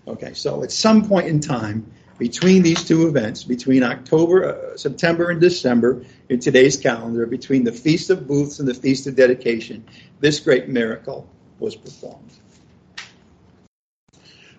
Okay, 0.08 0.34
so 0.34 0.62
at 0.62 0.70
some 0.70 1.08
point 1.08 1.26
in 1.26 1.40
time 1.40 1.90
between 2.18 2.62
these 2.62 2.84
two 2.84 3.08
events, 3.08 3.42
between 3.42 3.82
October, 3.82 4.44
uh, 4.44 4.76
September, 4.76 5.30
and 5.30 5.40
December 5.40 6.04
in 6.28 6.40
today's 6.40 6.76
calendar, 6.76 7.26
between 7.26 7.64
the 7.64 7.72
Feast 7.72 8.10
of 8.10 8.26
Booths 8.26 8.58
and 8.58 8.68
the 8.68 8.74
Feast 8.74 9.06
of 9.06 9.16
Dedication, 9.16 9.84
this 10.20 10.40
great 10.40 10.68
miracle 10.68 11.28
was 11.58 11.74
performed. 11.74 12.30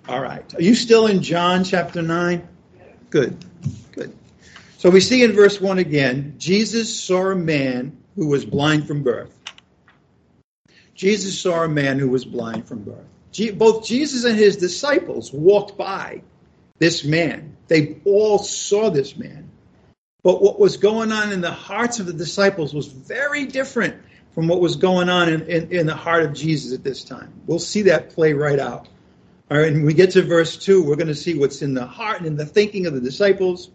All 0.08 0.22
right. 0.22 0.56
Are 0.56 0.62
you 0.62 0.74
still 0.74 1.08
in 1.08 1.22
John 1.22 1.65
chapter 1.65 2.02
9? 2.02 2.48
Good. 3.10 3.43
Good. 3.91 4.15
So 4.78 4.89
we 4.89 5.02
see 5.02 5.24
in 5.24 5.34
verse 5.34 5.60
1 5.60 5.80
again 5.80 6.36
Jesus 6.38 6.98
saw 6.98 7.32
a 7.32 7.36
man 7.36 7.98
who 8.15 8.28
was 8.28 8.46
blind 8.46 8.88
from 8.88 9.04
birth. 9.04 9.38
Jesus 10.96 11.39
saw 11.39 11.63
a 11.63 11.67
man 11.67 12.00
who 12.00 12.10
was 12.10 12.24
blind 12.24 12.67
from 12.67 12.84
birth. 12.84 13.06
Both 13.58 13.86
Jesus 13.86 14.24
and 14.24 14.38
his 14.38 14.56
disciples 14.56 15.32
walked 15.34 15.78
by 15.78 16.22
this 16.80 17.04
man. 17.04 17.56
They 17.67 17.98
all 18.06 18.39
saw 18.39 18.89
this 18.89 19.17
man. 19.17 19.50
But 20.24 20.41
what 20.41 20.60
was 20.60 20.78
going 20.78 21.12
on 21.12 21.32
in 21.32 21.41
the 21.41 21.52
hearts 21.52 22.00
of 22.00 22.06
the 22.06 22.13
disciples 22.13 22.74
was 22.74 22.88
very 22.88 23.46
different 23.46 23.96
from 24.34 24.48
what 24.48 24.60
was 24.60 24.76
going 24.76 25.10
on 25.10 25.30
in, 25.30 25.41
in, 25.43 25.72
in 25.72 25.86
the 25.86 25.96
heart 25.96 26.24
of 26.24 26.34
Jesus 26.34 26.74
at 26.74 26.84
this 26.84 27.04
time. 27.04 27.32
We'll 27.46 27.60
see 27.60 27.84
that 27.84 28.10
play 28.10 28.34
right 28.34 28.60
out. 28.60 28.88
All 29.49 29.57
right, 29.57 29.71
and 29.71 29.86
we 29.86 29.93
get 29.93 30.12
to 30.12 30.23
verse 30.23 30.57
2, 30.57 30.83
we're 30.83 30.97
going 30.97 31.07
to 31.07 31.15
see 31.15 31.39
what's 31.39 31.62
in 31.62 31.73
the 31.73 31.86
heart 31.86 32.17
and 32.17 32.25
in 32.25 32.36
the 32.36 32.45
thinking 32.45 32.86
of 32.86 32.93
the 32.93 32.99
disciples. 32.99 33.69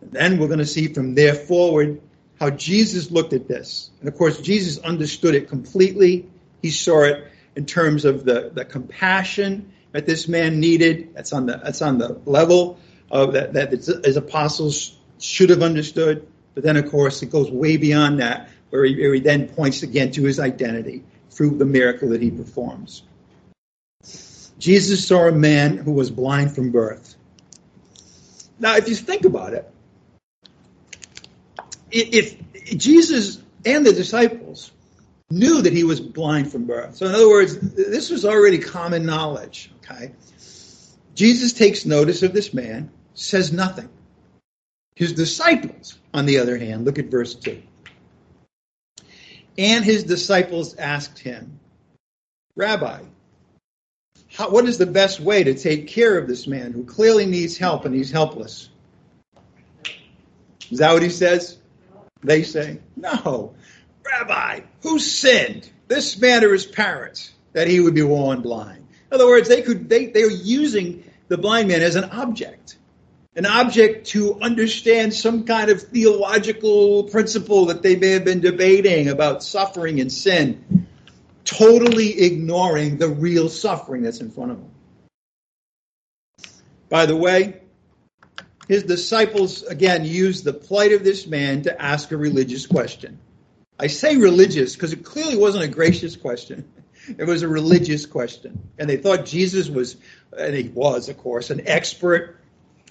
And 0.00 0.12
then 0.12 0.38
we're 0.38 0.48
going 0.48 0.58
to 0.58 0.66
see 0.66 0.92
from 0.92 1.14
there 1.14 1.34
forward 1.34 2.00
how 2.40 2.50
Jesus 2.50 3.12
looked 3.12 3.32
at 3.32 3.46
this. 3.46 3.90
And 4.00 4.08
of 4.08 4.18
course, 4.18 4.40
Jesus 4.40 4.78
understood 4.82 5.36
it 5.36 5.48
completely. 5.48 6.28
He 6.60 6.72
saw 6.72 7.04
it 7.04 7.30
in 7.54 7.66
terms 7.66 8.04
of 8.04 8.24
the, 8.24 8.50
the 8.52 8.64
compassion 8.64 9.72
that 9.92 10.06
this 10.06 10.26
man 10.26 10.58
needed. 10.58 11.14
That's 11.14 11.32
on 11.32 11.46
the, 11.46 11.60
that's 11.62 11.82
on 11.82 11.98
the 11.98 12.20
level 12.26 12.80
of 13.08 13.34
that, 13.34 13.52
that 13.52 13.70
his 13.70 14.16
apostles 14.16 14.98
should 15.20 15.50
have 15.50 15.62
understood. 15.62 16.26
But 16.54 16.64
then, 16.64 16.76
of 16.76 16.90
course, 16.90 17.22
it 17.22 17.30
goes 17.30 17.48
way 17.48 17.76
beyond 17.76 18.18
that, 18.18 18.50
where 18.70 18.84
he, 18.84 19.00
where 19.00 19.14
he 19.14 19.20
then 19.20 19.46
points 19.46 19.84
again 19.84 20.10
to 20.12 20.24
his 20.24 20.40
identity 20.40 21.04
through 21.30 21.58
the 21.58 21.64
miracle 21.64 22.08
that 22.08 22.20
he 22.20 22.32
performs. 22.32 23.04
Jesus 24.58 25.06
saw 25.06 25.28
a 25.28 25.32
man 25.32 25.76
who 25.76 25.92
was 25.92 26.10
blind 26.10 26.54
from 26.54 26.70
birth. 26.70 27.16
Now, 28.58 28.76
if 28.76 28.88
you 28.88 28.94
think 28.94 29.24
about 29.24 29.52
it, 29.52 29.70
if 31.90 32.36
Jesus 32.76 33.42
and 33.64 33.84
the 33.84 33.92
disciples 33.92 34.72
knew 35.30 35.62
that 35.62 35.72
he 35.72 35.84
was 35.84 36.00
blind 36.00 36.50
from 36.50 36.66
birth, 36.66 36.96
so 36.96 37.06
in 37.06 37.14
other 37.14 37.28
words, 37.28 37.58
this 37.58 38.10
was 38.10 38.24
already 38.24 38.58
common 38.58 39.04
knowledge, 39.04 39.70
okay? 39.78 40.12
Jesus 41.14 41.52
takes 41.52 41.84
notice 41.84 42.22
of 42.22 42.32
this 42.32 42.54
man, 42.54 42.90
says 43.14 43.52
nothing. 43.52 43.88
His 44.94 45.12
disciples, 45.12 45.98
on 46.14 46.26
the 46.26 46.38
other 46.38 46.56
hand, 46.56 46.84
look 46.84 46.98
at 46.98 47.06
verse 47.06 47.34
2. 47.34 47.62
And 49.58 49.84
his 49.84 50.04
disciples 50.04 50.74
asked 50.76 51.18
him, 51.18 51.60
Rabbi, 52.56 53.02
how, 54.36 54.50
what 54.50 54.66
is 54.66 54.76
the 54.76 54.86
best 54.86 55.18
way 55.18 55.44
to 55.44 55.54
take 55.54 55.88
care 55.88 56.18
of 56.18 56.28
this 56.28 56.46
man 56.46 56.72
who 56.72 56.84
clearly 56.84 57.24
needs 57.24 57.56
help 57.56 57.86
and 57.86 57.94
he's 57.94 58.10
helpless? 58.10 58.68
Is 60.70 60.78
that 60.78 60.92
what 60.92 61.02
he 61.02 61.08
says? 61.08 61.56
They 62.22 62.42
say, 62.42 62.80
No. 62.96 63.54
Rabbi, 64.04 64.60
who 64.82 64.98
sinned? 64.98 65.70
This 65.88 66.20
man 66.20 66.44
or 66.44 66.52
his 66.52 66.66
parents 66.66 67.32
that 67.54 67.66
he 67.66 67.80
would 67.80 67.94
be 67.94 68.02
born 68.02 68.42
blind? 68.42 68.86
In 69.10 69.14
other 69.14 69.26
words, 69.26 69.48
they 69.48 69.62
could 69.62 69.88
they, 69.88 70.06
they 70.06 70.22
are 70.22 70.30
using 70.30 71.04
the 71.28 71.38
blind 71.38 71.68
man 71.68 71.80
as 71.80 71.96
an 71.96 72.04
object. 72.04 72.76
An 73.36 73.46
object 73.46 74.08
to 74.08 74.38
understand 74.40 75.14
some 75.14 75.44
kind 75.44 75.70
of 75.70 75.80
theological 75.80 77.04
principle 77.04 77.66
that 77.66 77.82
they 77.82 77.96
may 77.96 78.10
have 78.10 78.24
been 78.24 78.40
debating 78.40 79.08
about 79.08 79.42
suffering 79.42 80.00
and 80.00 80.12
sin, 80.12 80.75
totally 81.46 82.20
ignoring 82.20 82.98
the 82.98 83.08
real 83.08 83.48
suffering 83.48 84.02
that's 84.02 84.20
in 84.20 84.30
front 84.30 84.50
of 84.50 84.58
them. 84.58 84.70
By 86.90 87.06
the 87.06 87.16
way, 87.16 87.62
his 88.68 88.82
disciples 88.82 89.62
again 89.62 90.04
used 90.04 90.44
the 90.44 90.52
plight 90.52 90.92
of 90.92 91.04
this 91.04 91.26
man 91.26 91.62
to 91.62 91.82
ask 91.82 92.10
a 92.10 92.16
religious 92.16 92.66
question. 92.66 93.18
I 93.78 93.86
say 93.86 94.16
religious 94.16 94.74
because 94.74 94.92
it 94.92 95.04
clearly 95.04 95.36
wasn't 95.36 95.64
a 95.64 95.68
gracious 95.68 96.16
question. 96.16 96.68
It 97.18 97.24
was 97.24 97.42
a 97.42 97.48
religious 97.48 98.04
question. 98.04 98.58
And 98.80 98.90
they 98.90 98.96
thought 98.96 99.26
Jesus 99.26 99.68
was, 99.68 99.94
and 100.36 100.56
he 100.56 100.70
was, 100.70 101.08
of 101.08 101.16
course, 101.16 101.50
an 101.50 101.62
expert 101.68 102.40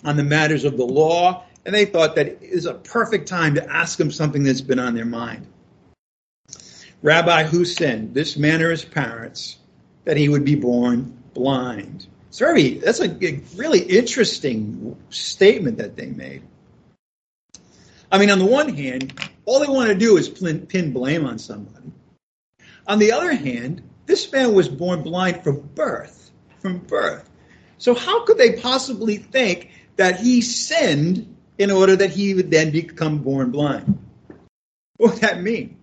on 0.05 0.15
the 0.15 0.23
matters 0.23 0.63
of 0.63 0.77
the 0.77 0.85
law. 0.85 1.43
And 1.65 1.75
they 1.75 1.83
thought 1.83 2.15
that 2.15 2.27
it 2.27 2.39
is 2.41 2.65
a 2.65 2.75
perfect 2.75 3.27
time 3.27 3.55
to 3.55 3.69
ask 3.69 3.99
him 3.99 4.11
something 4.11 4.43
that's 4.43 4.61
been 4.61 4.79
on 4.79 4.95
their 4.95 5.03
mind. 5.03 5.45
Rabbi, 7.05 7.45
sinned, 7.65 8.15
this 8.15 8.35
man 8.35 8.63
or 8.63 8.71
his 8.71 8.83
parents, 8.83 9.59
that 10.05 10.17
he 10.17 10.27
would 10.27 10.43
be 10.43 10.55
born 10.55 11.15
blind? 11.35 12.07
It's 12.29 12.39
very, 12.39 12.79
that's 12.79 12.99
a 12.99 13.09
really 13.55 13.81
interesting 13.81 14.97
statement 15.11 15.77
that 15.77 15.95
they 15.95 16.07
made. 16.07 16.41
I 18.11 18.17
mean, 18.17 18.31
on 18.31 18.39
the 18.39 18.45
one 18.45 18.73
hand, 18.75 19.19
all 19.45 19.59
they 19.59 19.67
want 19.67 19.89
to 19.89 19.95
do 19.95 20.17
is 20.17 20.27
pin, 20.27 20.65
pin 20.65 20.93
blame 20.93 21.27
on 21.27 21.37
somebody. 21.37 21.91
On 22.87 22.97
the 22.97 23.11
other 23.11 23.33
hand, 23.33 23.83
this 24.07 24.31
man 24.31 24.55
was 24.55 24.67
born 24.67 25.03
blind 25.03 25.43
from 25.43 25.59
birth. 25.75 26.31
From 26.57 26.79
birth. 26.79 27.29
So, 27.77 27.93
how 27.93 28.25
could 28.25 28.39
they 28.39 28.53
possibly 28.53 29.17
think 29.17 29.69
that 29.97 30.19
he 30.19 30.41
sinned 30.41 31.35
in 31.59 31.69
order 31.69 31.95
that 31.97 32.09
he 32.09 32.33
would 32.33 32.49
then 32.49 32.71
become 32.71 33.19
born 33.19 33.51
blind? 33.51 34.03
What 34.97 35.13
would 35.13 35.21
that 35.21 35.43
mean? 35.43 35.77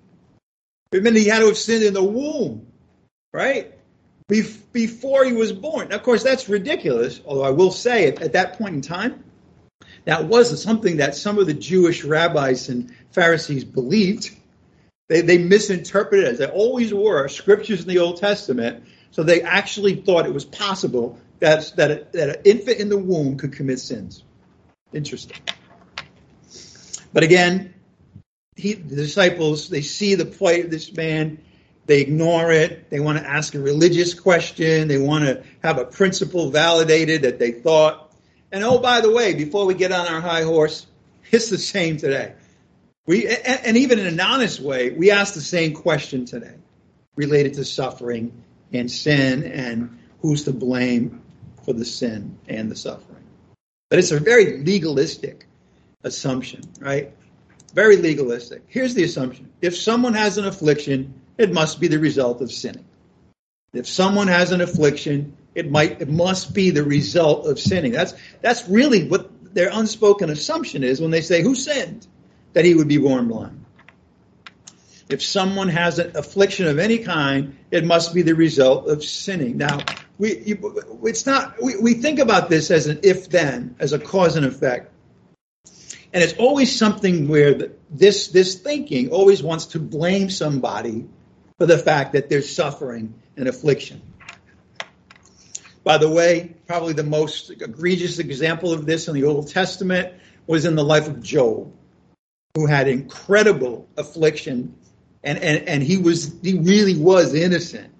Meant 0.93 1.17
he 1.17 1.27
had 1.27 1.41
to 1.41 1.47
have 1.47 1.57
sinned 1.57 1.85
in 1.85 1.95
the 1.95 2.05
womb, 2.05 2.67
right? 3.33 3.73
before 4.73 5.25
he 5.25 5.33
was 5.33 5.53
born. 5.53 5.89
Now, 5.89 5.97
of 5.97 6.03
course, 6.03 6.23
that's 6.23 6.49
ridiculous, 6.49 7.21
although 7.27 7.45
I 7.45 7.51
will 7.51 7.71
say 7.71 8.09
at, 8.09 8.23
at 8.23 8.33
that 8.33 8.57
point 8.57 8.75
in 8.75 8.81
time, 8.81 9.25
that 10.05 10.27
was 10.27 10.63
something 10.63 10.97
that 10.99 11.15
some 11.15 11.39
of 11.39 11.47
the 11.47 11.55
Jewish 11.55 12.05
rabbis 12.05 12.69
and 12.69 12.95
Pharisees 13.11 13.65
believed. 13.65 14.31
They, 15.09 15.21
they 15.21 15.39
misinterpreted 15.39 16.25
as 16.25 16.39
they 16.39 16.47
always 16.47 16.95
were 16.95 17.29
scriptures 17.29 17.83
in 17.83 17.89
the 17.89 17.99
Old 17.99 18.17
Testament. 18.17 18.85
So 19.11 19.23
they 19.23 19.43
actually 19.43 19.97
thought 19.97 20.25
it 20.25 20.33
was 20.33 20.45
possible 20.45 21.21
that, 21.41 21.73
that, 21.77 21.91
a, 21.91 22.07
that 22.13 22.37
an 22.37 22.43
infant 22.45 22.79
in 22.79 22.89
the 22.89 22.97
womb 22.97 23.37
could 23.37 23.53
commit 23.53 23.79
sins. 23.81 24.25
Interesting. 24.93 25.37
But 27.13 27.23
again, 27.23 27.75
he, 28.57 28.75
the 28.75 28.97
disciples, 28.97 29.69
they 29.69 29.83
see 29.83 30.15
the 30.15 30.27
plight 30.27 30.65
of 30.65 30.71
this 30.71 30.93
man 30.93 31.39
they 31.87 32.01
ignore 32.01 32.53
it. 32.53 32.91
They 32.91 33.01
want 33.01 33.19
to 33.19 33.29
ask 33.29 33.55
a 33.55 33.61
religious 33.61 34.15
question. 34.15 34.89
They 34.89 34.99
want 34.99 35.25
to 35.25 35.43
have 35.63 35.79
a 35.79 35.85
principle 35.85 36.51
validated 36.51 37.23
that 37.23 37.39
they 37.39 37.51
thought. 37.51 38.13
And 38.53 38.63
oh, 38.63 38.79
by 38.79 39.01
the 39.01 39.11
way, 39.11 39.35
before 39.35 39.67
we 39.67 39.75
get 39.75 39.93
on 39.93 40.07
our 40.07 40.21
high 40.21 40.43
horse, 40.43 40.87
it's 41.31 41.51
the 41.51 41.59
same 41.59 41.97
today. 41.97 42.35
We 43.07 43.27
and 43.27 43.77
even 43.77 43.99
in 43.99 44.07
an 44.07 44.21
honest 44.21 44.61
way, 44.61 44.91
we 44.91 45.11
ask 45.11 45.35
the 45.35 45.41
same 45.41 45.75
question 45.75 46.25
today, 46.25 46.55
related 47.17 47.55
to 47.55 47.65
suffering 47.65 48.45
and 48.73 48.89
sin 48.89 49.43
and 49.43 49.99
who's 50.21 50.45
to 50.45 50.53
blame 50.53 51.21
for 51.65 51.73
the 51.73 51.85
sin 51.85 52.39
and 52.47 52.71
the 52.71 52.77
suffering. 52.77 53.25
But 53.91 53.99
it's 53.99 54.13
a 54.13 54.21
very 54.21 54.63
legalistic 54.63 55.47
assumption, 56.05 56.63
right? 56.79 57.13
Very 57.75 57.97
legalistic. 57.97 58.63
Here's 58.67 58.95
the 58.95 59.05
assumption: 59.05 59.51
if 59.61 59.77
someone 59.77 60.15
has 60.15 60.39
an 60.39 60.47
affliction, 60.47 61.15
it 61.39 61.53
must 61.53 61.81
be 61.81 61.89
the 61.89 61.99
result 61.99 62.43
of 62.43 62.53
sinning. 62.53 62.85
If 63.73 63.89
someone 63.89 64.29
has 64.29 64.53
an 64.53 64.61
affliction, 64.61 65.35
it 65.55 65.71
might 65.71 66.01
it 66.01 66.09
must 66.09 66.53
be 66.53 66.71
the 66.71 66.85
result 66.85 67.47
of 67.47 67.59
sinning. 67.59 67.93
That's 67.93 68.15
that's 68.43 68.69
really 68.69 69.09
what 69.09 69.31
their 69.55 69.71
unspoken 69.73 70.31
assumption 70.31 70.85
is 70.85 71.01
when 71.01 71.11
they 71.11 71.21
say 71.21 71.43
who 71.43 71.55
sinned 71.55 72.07
that 72.53 72.65
he 72.65 72.75
would 72.75 72.89
be 72.89 72.99
born 72.99 73.29
blind. 73.29 73.65
If 75.09 75.23
someone 75.23 75.69
has 75.69 75.99
an 75.99 76.17
affliction 76.17 76.67
of 76.67 76.79
any 76.79 76.99
kind, 76.99 77.57
it 77.71 77.85
must 77.85 78.15
be 78.15 78.23
the 78.23 78.35
result 78.35 78.89
of 78.89 79.03
sinning. 79.03 79.57
Now, 79.57 79.79
we 80.19 80.39
you, 80.41 81.01
it's 81.05 81.25
not 81.25 81.55
we, 81.63 81.77
we 81.77 81.95
think 81.95 82.19
about 82.19 82.51
this 82.51 82.71
as 82.71 82.87
an 82.87 83.01
if 83.03 83.31
then, 83.31 83.75
as 83.79 83.95
a 83.95 83.99
cause 83.99 84.37
and 84.37 84.45
effect. 84.45 84.92
And 86.13 86.23
it's 86.23 86.35
always 86.35 86.77
something 86.77 87.29
where 87.29 87.55
the, 87.55 87.73
this 87.91 88.29
this 88.29 88.57
thinking 88.57 89.11
always 89.11 89.43
wants 89.43 89.67
to 89.67 89.79
blame 89.79 90.29
somebody 90.29 91.07
for 91.59 91.67
the 91.67 91.79
fact 91.79 92.13
that 92.13 92.29
there's 92.29 92.55
suffering 92.55 93.15
and 93.37 93.49
affliction. 93.49 94.03
By 95.85 95.99
the 95.99 96.11
way, 96.11 96.55
probably 96.67 96.93
the 96.93 97.03
most 97.03 97.51
egregious 97.51 98.19
example 98.19 98.73
of 98.73 98.87
this 98.87 99.09
in 99.09 99.15
the 99.15 99.25
Old 99.25 99.49
Testament 99.49 100.15
was 100.47 100.65
in 100.65 100.77
the 100.77 100.85
life 100.85 101.09
of 101.09 101.23
Job, 101.23 101.73
who 102.55 102.67
had 102.67 102.89
incredible 102.89 103.89
affliction, 103.97 104.75
and, 105.25 105.39
and, 105.39 105.69
and 105.69 105.83
he 105.83 105.97
was 105.97 106.35
he 106.43 106.59
really 106.59 106.97
was 106.97 107.35
innocent. 107.35 107.93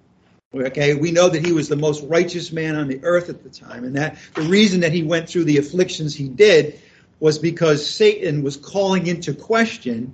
Okay, 0.55 0.93
we 0.93 1.11
know 1.11 1.29
that 1.29 1.43
he 1.43 1.51
was 1.51 1.67
the 1.67 1.75
most 1.75 2.03
righteous 2.03 2.51
man 2.51 2.75
on 2.75 2.87
the 2.87 2.99
earth 3.03 3.29
at 3.29 3.43
the 3.43 3.49
time, 3.49 3.83
and 3.83 3.95
that 3.95 4.19
the 4.35 4.43
reason 4.43 4.81
that 4.81 4.91
he 4.91 5.01
went 5.01 5.27
through 5.27 5.45
the 5.45 5.57
afflictions 5.57 6.13
he 6.13 6.29
did 6.29 6.79
was 7.23 7.39
because 7.39 7.89
Satan 7.89 8.43
was 8.43 8.57
calling 8.57 9.07
into 9.07 9.33
question 9.33 10.13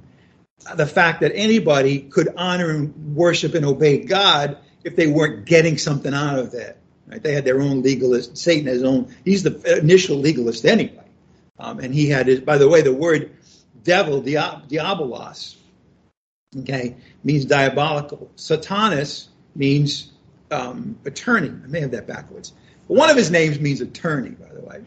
the 0.76 0.86
fact 0.86 1.22
that 1.22 1.32
anybody 1.34 2.02
could 2.02 2.32
honor 2.38 2.70
and 2.70 3.16
worship 3.16 3.56
and 3.56 3.66
obey 3.66 4.06
God 4.06 4.60
if 4.84 4.96
they 4.96 5.08
weren't 5.08 5.46
getting 5.46 5.80
something 5.80 6.14
out 6.14 6.38
of 6.38 6.52
that. 6.52 6.78
Right? 7.08 7.24
They 7.24 7.34
had 7.34 7.46
their 7.46 7.62
own 7.62 7.82
legalist. 7.82 8.38
Satan 8.38 8.68
has 8.68 8.76
his 8.76 8.84
own. 8.84 9.12
He's 9.26 9.42
the 9.42 9.80
initial 9.80 10.18
legalist 10.18 10.66
anyway, 10.66 11.08
um, 11.58 11.80
and 11.80 11.92
he 11.92 12.10
had 12.10 12.28
his. 12.28 12.42
By 12.42 12.60
the 12.60 12.70
way, 12.70 12.84
the 12.84 12.94
word 12.94 13.32
devil, 13.84 14.22
diabolos, 14.22 15.56
okay, 16.60 16.96
means 17.24 17.46
diabolical. 17.46 18.30
Satanas 18.36 19.30
means 19.56 20.12
um, 20.52 21.00
attorney. 21.06 21.50
I 21.50 21.68
may 21.70 21.80
have 21.80 21.90
that 21.90 22.06
backwards. 22.06 22.54
But 22.88 22.98
one 22.98 23.10
of 23.10 23.18
his 23.18 23.32
names 23.32 23.60
means 23.60 23.82
attorney, 23.82 24.30
by 24.30 24.54
the 24.54 24.62
way. 24.62 24.84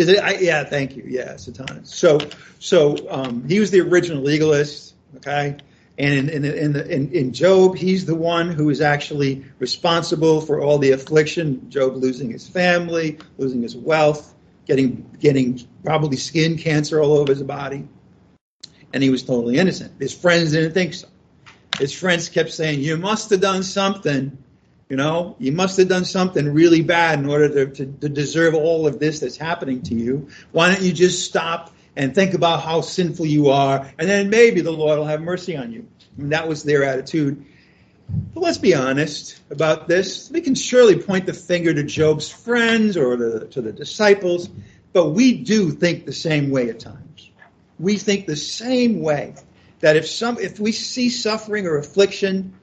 Is 0.00 0.08
it? 0.08 0.18
I, 0.18 0.38
yeah, 0.38 0.64
thank 0.64 0.96
you. 0.96 1.04
Yeah, 1.06 1.34
Satanas. 1.34 1.88
So, 1.88 2.18
so 2.58 2.96
um, 3.10 3.46
he 3.46 3.60
was 3.60 3.70
the 3.70 3.80
original 3.80 4.22
legalist. 4.22 4.94
Okay, 5.16 5.58
and 5.98 6.30
in 6.30 6.44
in, 6.46 6.74
in, 6.74 7.12
in 7.12 7.32
Job, 7.34 7.76
he's 7.76 8.06
the 8.06 8.14
one 8.14 8.50
who 8.50 8.70
is 8.70 8.80
actually 8.80 9.44
responsible 9.58 10.40
for 10.40 10.62
all 10.62 10.78
the 10.78 10.92
affliction. 10.92 11.68
Job 11.68 11.96
losing 11.96 12.30
his 12.30 12.48
family, 12.48 13.18
losing 13.36 13.60
his 13.60 13.76
wealth, 13.76 14.34
getting 14.64 15.04
getting 15.20 15.60
probably 15.84 16.16
skin 16.16 16.56
cancer 16.56 17.02
all 17.02 17.18
over 17.18 17.34
his 17.34 17.42
body, 17.42 17.86
and 18.94 19.02
he 19.02 19.10
was 19.10 19.22
totally 19.22 19.58
innocent. 19.58 19.92
His 20.00 20.14
friends 20.14 20.52
didn't 20.52 20.72
think 20.72 20.94
so. 20.94 21.08
His 21.78 21.92
friends 21.92 22.30
kept 22.30 22.52
saying, 22.52 22.80
"You 22.80 22.96
must 22.96 23.28
have 23.28 23.42
done 23.42 23.62
something." 23.62 24.38
You 24.90 24.96
know, 24.96 25.36
you 25.38 25.52
must 25.52 25.76
have 25.76 25.86
done 25.86 26.04
something 26.04 26.52
really 26.52 26.82
bad 26.82 27.20
in 27.20 27.26
order 27.26 27.48
to, 27.48 27.66
to, 27.76 27.86
to, 27.86 28.08
deserve 28.08 28.54
all 28.54 28.88
of 28.88 28.98
this 28.98 29.20
that's 29.20 29.36
happening 29.36 29.82
to 29.82 29.94
you. 29.94 30.28
Why 30.50 30.74
don't 30.74 30.82
you 30.82 30.92
just 30.92 31.24
stop 31.24 31.72
and 31.94 32.12
think 32.12 32.34
about 32.34 32.64
how 32.64 32.80
sinful 32.80 33.26
you 33.26 33.50
are, 33.50 33.88
and 34.00 34.08
then 34.08 34.30
maybe 34.30 34.62
the 34.62 34.72
Lord 34.72 34.98
will 34.98 35.06
have 35.06 35.20
mercy 35.20 35.56
on 35.56 35.70
you. 35.70 35.86
And 36.18 36.32
that 36.32 36.48
was 36.48 36.64
their 36.64 36.82
attitude. 36.82 37.46
But 38.34 38.40
let's 38.40 38.58
be 38.58 38.74
honest 38.74 39.40
about 39.50 39.86
this. 39.86 40.28
We 40.28 40.40
can 40.40 40.56
surely 40.56 40.96
point 41.00 41.26
the 41.26 41.34
finger 41.34 41.72
to 41.72 41.84
Job's 41.84 42.28
friends 42.28 42.96
or 42.96 43.16
to, 43.16 43.46
to 43.46 43.62
the 43.62 43.72
disciples, 43.72 44.50
but 44.92 45.10
we 45.10 45.44
do 45.44 45.70
think 45.70 46.04
the 46.04 46.12
same 46.12 46.50
way 46.50 46.68
at 46.68 46.80
times. 46.80 47.30
We 47.78 47.96
think 47.96 48.26
the 48.26 48.34
same 48.34 49.02
way 49.02 49.36
that 49.78 49.94
if 49.94 50.08
some 50.08 50.40
if 50.40 50.58
we 50.58 50.72
see 50.72 51.10
suffering 51.10 51.68
or 51.68 51.76
affliction 51.78 52.54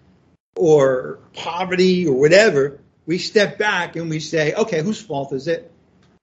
or 0.57 1.19
poverty 1.33 2.07
or 2.07 2.19
whatever, 2.19 2.79
we 3.05 3.17
step 3.17 3.57
back 3.57 3.95
and 3.95 4.09
we 4.09 4.19
say, 4.19 4.53
okay, 4.53 4.81
whose 4.81 5.01
fault 5.01 5.33
is 5.33 5.47
it? 5.47 5.71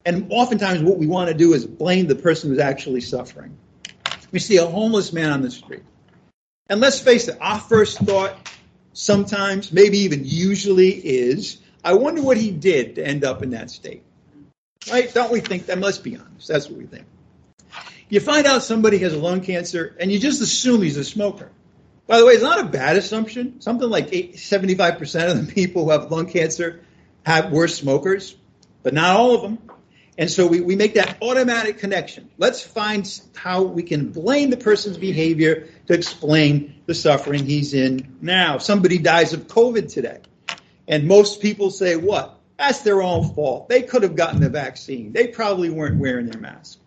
And 0.05 0.27
oftentimes, 0.31 0.83
what 0.83 0.99
we 0.99 1.07
want 1.07 1.29
to 1.29 1.35
do 1.35 1.55
is 1.55 1.65
blame 1.67 2.07
the 2.07 2.15
person 2.15 2.51
who's 2.51 2.59
actually 2.59 3.01
suffering. 3.01 3.57
We 4.33 4.39
see 4.39 4.59
a 4.59 4.67
homeless 4.67 5.13
man 5.13 5.31
on 5.31 5.41
the 5.41 5.51
street. 5.51 5.83
And 6.69 6.81
let's 6.81 7.01
face 7.01 7.29
it, 7.29 7.39
our 7.41 7.61
first 7.61 7.99
thought 7.99 8.51
sometimes, 8.93 9.73
maybe 9.73 9.99
even 9.99 10.23
usually, 10.25 10.91
is 10.91 11.59
I 11.83 11.95
wonder 11.95 12.23
what 12.23 12.37
he 12.37 12.51
did 12.51 12.97
to 12.97 13.07
end 13.07 13.25
up 13.25 13.43
in 13.43 13.51
that 13.51 13.71
state. 13.71 14.03
Right? 14.91 15.13
Don't 15.13 15.33
we 15.33 15.41
think 15.41 15.67
that? 15.67 15.79
Let's 15.79 15.99
be 15.99 16.17
honest. 16.17 16.49
That's 16.49 16.69
what 16.69 16.79
we 16.79 16.87
think. 16.87 17.07
You 18.09 18.21
find 18.21 18.47
out 18.47 18.63
somebody 18.63 18.99
has 18.99 19.15
lung 19.15 19.41
cancer 19.41 19.97
and 19.99 20.13
you 20.13 20.19
just 20.19 20.43
assume 20.43 20.83
he's 20.83 20.97
a 20.99 21.05
smoker. 21.05 21.51
By 22.07 22.19
the 22.19 22.27
way, 22.27 22.35
it's 22.35 22.43
not 22.43 22.61
a 22.61 22.69
bad 22.69 22.97
assumption. 22.97 23.61
Something 23.61 23.89
like 23.89 24.11
75% 24.11 25.31
of 25.31 25.47
the 25.47 25.53
people 25.53 25.85
who 25.85 25.91
have 25.91 26.11
lung 26.11 26.27
cancer 26.27 26.81
have 27.25 27.51
were 27.51 27.69
smokers, 27.69 28.37
but 28.83 28.93
not 28.93 29.17
all 29.17 29.35
of 29.35 29.43
them. 29.43 29.59
And 30.17 30.31
so 30.31 30.47
we, 30.47 30.61
we 30.61 30.77
make 30.77 30.95
that 30.95 31.17
automatic 31.23 31.79
connection. 31.79 32.31
Let's 32.39 32.63
find 32.63 33.21
how 33.35 33.63
we 33.63 33.83
can 33.83 34.13
blame 34.13 34.51
the 34.51 34.57
person's 34.57 34.99
behavior 34.99 35.69
to 35.87 35.95
explain 35.95 36.83
the 36.87 36.95
suffering 36.95 37.47
he's 37.47 37.75
in 37.75 38.17
now. 38.21 38.59
Somebody 38.59 38.99
dies 38.99 39.33
of 39.33 39.49
COVID 39.49 39.93
today. 39.93 40.21
And 40.87 41.09
most 41.09 41.41
people 41.41 41.71
say, 41.71 41.97
what? 41.97 42.39
That's 42.59 42.81
their 42.83 43.03
own 43.03 43.35
fault. 43.35 43.69
They 43.69 43.83
could 43.83 44.05
have 44.05 44.15
gotten 44.15 44.41
the 44.41 44.51
vaccine. 44.51 45.13
They 45.13 45.27
probably 45.27 45.71
weren't 45.71 45.99
wearing 45.99 46.27
their 46.27 46.41
mask. 46.41 46.79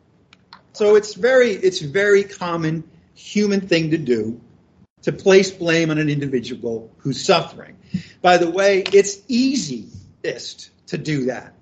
So 0.71 0.95
it's 0.95 1.15
very, 1.15 1.51
it's 1.51 1.81
very 1.81 2.23
common 2.23 2.83
human 3.13 3.67
thing 3.67 3.91
to 3.91 3.97
do 3.97 4.39
to 5.03 5.11
place 5.11 5.51
blame 5.51 5.91
on 5.91 5.97
an 5.97 6.09
individual 6.09 6.91
who's 6.97 7.23
suffering. 7.23 7.77
By 8.21 8.37
the 8.37 8.49
way, 8.49 8.83
it's 8.93 9.19
easiest 9.27 10.71
to 10.87 10.97
do 10.97 11.25
that. 11.25 11.53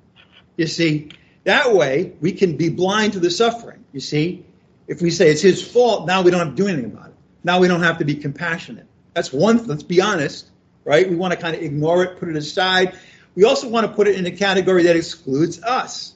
You 0.58 0.68
see, 0.68 1.12
that 1.44 1.74
way 1.74 2.14
we 2.22 2.32
can 2.32 2.58
be 2.58 2.70
blind 2.70 3.14
to 3.14 3.20
the 3.20 3.30
suffering. 3.30 3.84
You 3.92 4.00
see, 4.00 4.46
if 4.88 5.02
we 5.02 5.12
say 5.12 5.30
it's 5.30 5.42
his 5.42 5.66
fault, 5.66 6.08
now 6.08 6.22
we 6.22 6.32
don't 6.32 6.40
have 6.40 6.56
to 6.56 6.64
do 6.64 6.68
anything 6.68 6.92
about 6.92 7.10
it. 7.10 7.16
Now 7.44 7.60
we 7.60 7.68
don't 7.68 7.84
have 7.84 8.00
to 8.00 8.06
be 8.06 8.16
compassionate. 8.16 8.88
That's 9.14 9.32
one, 9.32 9.66
let's 9.68 9.84
be 9.84 10.02
honest, 10.02 10.50
right? 10.84 11.08
We 11.10 11.16
want 11.16 11.34
to 11.34 11.40
kind 11.40 11.56
of 11.56 11.62
ignore 11.62 12.04
it, 12.04 12.20
put 12.20 12.30
it 12.30 12.36
aside. 12.36 12.98
We 13.36 13.44
also 13.44 13.70
want 13.70 13.86
to 13.86 13.94
put 13.94 14.08
it 14.08 14.16
in 14.16 14.26
a 14.26 14.32
category 14.32 14.84
that 14.84 14.96
excludes 14.96 15.62
us. 15.62 16.15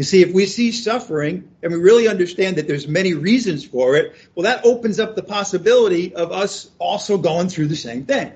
You 0.00 0.04
see, 0.04 0.22
if 0.22 0.32
we 0.32 0.46
see 0.46 0.72
suffering 0.72 1.50
and 1.62 1.74
we 1.74 1.78
really 1.78 2.08
understand 2.08 2.56
that 2.56 2.66
there's 2.66 2.88
many 2.88 3.12
reasons 3.12 3.66
for 3.66 3.96
it, 3.96 4.14
well, 4.34 4.44
that 4.44 4.64
opens 4.64 4.98
up 4.98 5.14
the 5.14 5.22
possibility 5.22 6.14
of 6.14 6.32
us 6.32 6.70
also 6.78 7.18
going 7.18 7.50
through 7.50 7.66
the 7.66 7.76
same 7.76 8.06
thing. 8.06 8.32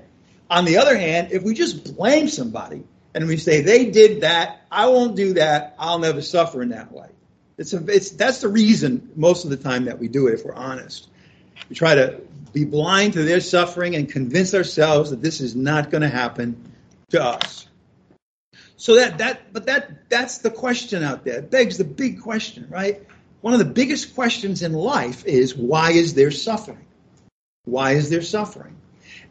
On 0.50 0.66
the 0.66 0.76
other 0.76 0.94
hand, 0.94 1.32
if 1.32 1.42
we 1.42 1.54
just 1.54 1.96
blame 1.96 2.28
somebody 2.28 2.84
and 3.14 3.26
we 3.26 3.38
say 3.38 3.62
they 3.62 3.90
did 3.90 4.20
that, 4.20 4.66
I 4.70 4.88
won't 4.88 5.16
do 5.16 5.32
that, 5.32 5.74
I'll 5.78 5.98
never 5.98 6.20
suffer 6.20 6.60
in 6.60 6.68
that 6.68 6.92
way. 6.92 7.08
It's 7.56 7.72
a, 7.72 7.82
it's 7.86 8.10
that's 8.10 8.42
the 8.42 8.48
reason 8.48 9.12
most 9.16 9.44
of 9.44 9.50
the 9.50 9.56
time 9.56 9.86
that 9.86 9.98
we 9.98 10.08
do 10.08 10.26
it. 10.26 10.34
If 10.34 10.44
we're 10.44 10.54
honest, 10.54 11.08
we 11.70 11.76
try 11.76 11.94
to 11.94 12.20
be 12.52 12.66
blind 12.66 13.14
to 13.14 13.22
their 13.22 13.40
suffering 13.40 13.96
and 13.96 14.06
convince 14.06 14.52
ourselves 14.52 15.08
that 15.12 15.22
this 15.22 15.40
is 15.40 15.56
not 15.56 15.90
going 15.90 16.02
to 16.02 16.10
happen 16.10 16.74
to 17.08 17.24
us. 17.24 17.68
So 18.76 18.96
that 18.96 19.18
that 19.18 19.52
but 19.52 19.66
that 19.66 20.08
that's 20.08 20.38
the 20.38 20.50
question 20.50 21.02
out 21.02 21.24
there. 21.24 21.38
It 21.38 21.50
begs 21.50 21.78
the 21.78 21.84
big 21.84 22.20
question, 22.20 22.66
right? 22.68 23.06
One 23.40 23.52
of 23.52 23.58
the 23.58 23.66
biggest 23.66 24.14
questions 24.14 24.62
in 24.62 24.72
life 24.72 25.26
is 25.26 25.54
why 25.54 25.92
is 25.92 26.14
there 26.14 26.30
suffering? 26.30 26.86
Why 27.64 27.92
is 27.92 28.10
there 28.10 28.22
suffering? 28.22 28.76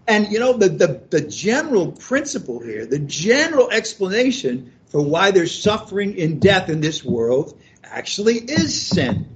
And 0.07 0.31
you 0.31 0.39
know 0.39 0.53
the, 0.53 0.69
the, 0.69 1.01
the 1.09 1.21
general 1.21 1.91
principle 1.91 2.59
here, 2.59 2.85
the 2.85 2.99
general 2.99 3.71
explanation 3.71 4.73
for 4.87 5.01
why 5.01 5.31
there's 5.31 5.57
suffering 5.57 6.19
and 6.21 6.41
death 6.41 6.69
in 6.69 6.81
this 6.81 7.03
world 7.03 7.59
actually 7.83 8.35
is 8.35 8.79
sin. 8.79 9.29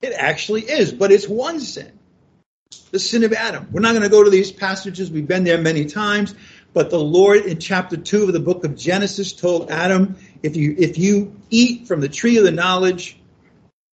It 0.00 0.14
actually 0.14 0.62
is, 0.62 0.92
but 0.92 1.12
it's 1.12 1.28
one 1.28 1.60
sin. 1.60 1.92
The 2.90 2.98
sin 2.98 3.24
of 3.24 3.32
Adam. 3.32 3.68
We're 3.70 3.80
not 3.80 3.90
going 3.90 4.02
to 4.02 4.08
go 4.08 4.24
to 4.24 4.30
these 4.30 4.50
passages. 4.50 5.10
We've 5.10 5.26
been 5.26 5.44
there 5.44 5.58
many 5.58 5.84
times. 5.84 6.34
But 6.72 6.90
the 6.90 7.00
Lord 7.00 7.46
in 7.46 7.58
chapter 7.58 7.96
2 7.96 8.24
of 8.24 8.32
the 8.32 8.40
book 8.40 8.64
of 8.64 8.76
Genesis 8.76 9.32
told 9.32 9.70
Adam, 9.70 10.16
if 10.42 10.56
you 10.56 10.74
if 10.78 10.98
you 10.98 11.36
eat 11.50 11.88
from 11.88 12.00
the 12.00 12.08
tree 12.08 12.36
of 12.38 12.44
the 12.44 12.52
knowledge 12.52 13.18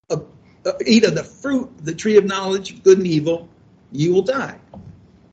of, 0.10 0.28
uh, 0.66 0.74
eat 0.86 1.04
of 1.04 1.16
the 1.16 1.24
fruit, 1.24 1.72
the 1.84 1.96
tree 1.96 2.18
of 2.18 2.26
knowledge, 2.26 2.84
good 2.84 3.00
and 3.00 3.08
evil, 3.08 3.50
you 3.92 4.14
will 4.14 4.22
die. 4.22 4.60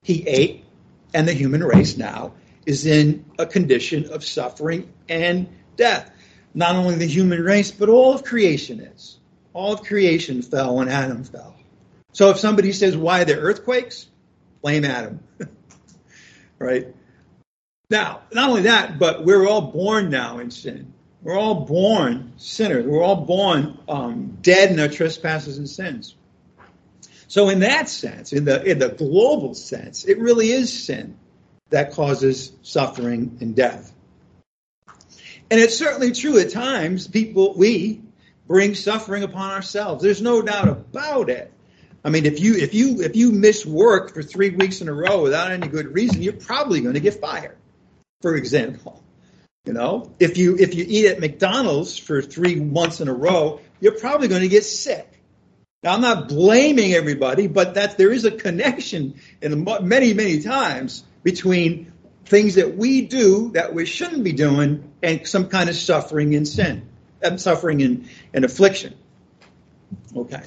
He 0.02 0.26
ate, 0.26 0.64
and 1.12 1.28
the 1.28 1.32
human 1.32 1.62
race 1.62 1.96
now 1.96 2.32
is 2.66 2.86
in 2.86 3.24
a 3.38 3.46
condition 3.46 4.10
of 4.10 4.24
suffering 4.24 4.92
and 5.08 5.48
death. 5.76 6.10
Not 6.54 6.76
only 6.76 6.94
the 6.94 7.06
human 7.06 7.42
race, 7.42 7.70
but 7.70 7.88
all 7.88 8.14
of 8.14 8.24
creation 8.24 8.80
is. 8.80 9.18
All 9.52 9.74
of 9.74 9.82
creation 9.82 10.40
fell 10.42 10.76
when 10.76 10.88
Adam 10.88 11.24
fell. 11.24 11.56
So 12.12 12.30
if 12.30 12.38
somebody 12.38 12.72
says, 12.72 12.96
why 12.96 13.24
there 13.24 13.38
earthquakes? 13.38 14.06
Blame 14.62 14.84
Adam. 14.84 15.20
right? 16.58 16.94
Now, 17.94 18.22
not 18.32 18.50
only 18.50 18.62
that, 18.62 18.98
but 18.98 19.24
we're 19.24 19.46
all 19.46 19.70
born 19.70 20.10
now 20.10 20.40
in 20.40 20.50
sin. 20.50 20.92
We're 21.22 21.38
all 21.38 21.64
born 21.64 22.32
sinners. 22.38 22.84
We're 22.84 23.00
all 23.00 23.24
born 23.24 23.78
um, 23.88 24.36
dead 24.42 24.72
in 24.72 24.80
our 24.80 24.88
trespasses 24.88 25.58
and 25.58 25.70
sins. 25.70 26.16
So, 27.28 27.50
in 27.50 27.60
that 27.60 27.88
sense, 27.88 28.32
in 28.32 28.46
the 28.46 28.64
in 28.64 28.80
the 28.80 28.88
global 28.88 29.54
sense, 29.54 30.06
it 30.06 30.18
really 30.18 30.50
is 30.50 30.72
sin 30.72 31.16
that 31.70 31.92
causes 31.92 32.50
suffering 32.62 33.38
and 33.40 33.54
death. 33.54 33.94
And 35.48 35.60
it's 35.60 35.78
certainly 35.78 36.10
true 36.10 36.40
at 36.40 36.50
times. 36.50 37.06
People, 37.06 37.54
we 37.56 38.02
bring 38.48 38.74
suffering 38.74 39.22
upon 39.22 39.52
ourselves. 39.52 40.02
There's 40.02 40.20
no 40.20 40.42
doubt 40.42 40.66
about 40.66 41.30
it. 41.30 41.52
I 42.04 42.10
mean, 42.10 42.26
if 42.26 42.40
you 42.40 42.56
if 42.56 42.74
you 42.74 43.02
if 43.02 43.14
you 43.14 43.30
miss 43.30 43.64
work 43.64 44.14
for 44.14 44.22
three 44.24 44.50
weeks 44.50 44.80
in 44.80 44.88
a 44.88 44.92
row 44.92 45.22
without 45.22 45.52
any 45.52 45.68
good 45.68 45.94
reason, 45.94 46.22
you're 46.22 46.32
probably 46.32 46.80
going 46.80 46.94
to 46.94 47.00
get 47.00 47.20
fired 47.20 47.56
for 48.24 48.36
example. 48.36 49.04
You 49.66 49.74
know, 49.74 50.10
if 50.18 50.38
you 50.38 50.56
if 50.56 50.74
you 50.74 50.86
eat 50.88 51.08
at 51.08 51.20
McDonald's 51.20 51.98
for 51.98 52.22
three 52.22 52.54
months 52.54 53.02
in 53.02 53.08
a 53.08 53.12
row, 53.12 53.60
you're 53.80 53.98
probably 53.98 54.28
going 54.28 54.40
to 54.40 54.48
get 54.48 54.64
sick. 54.64 55.06
Now, 55.82 55.92
I'm 55.92 56.00
not 56.00 56.30
blaming 56.30 56.94
everybody, 56.94 57.48
but 57.48 57.74
that 57.74 57.98
there 57.98 58.10
is 58.10 58.24
a 58.24 58.30
connection 58.30 59.20
in 59.42 59.66
many 59.82 60.14
many 60.14 60.40
times 60.40 61.04
between 61.22 61.92
things 62.24 62.54
that 62.54 62.78
we 62.78 63.02
do 63.02 63.50
that 63.50 63.74
we 63.74 63.84
shouldn't 63.84 64.24
be 64.24 64.32
doing 64.32 64.90
and 65.02 65.28
some 65.28 65.50
kind 65.50 65.68
of 65.68 65.76
suffering 65.76 66.34
and 66.34 66.48
sin, 66.48 66.88
and 67.20 67.38
suffering 67.38 67.82
and, 67.82 68.08
and 68.32 68.46
affliction. 68.46 68.94
Okay. 70.16 70.42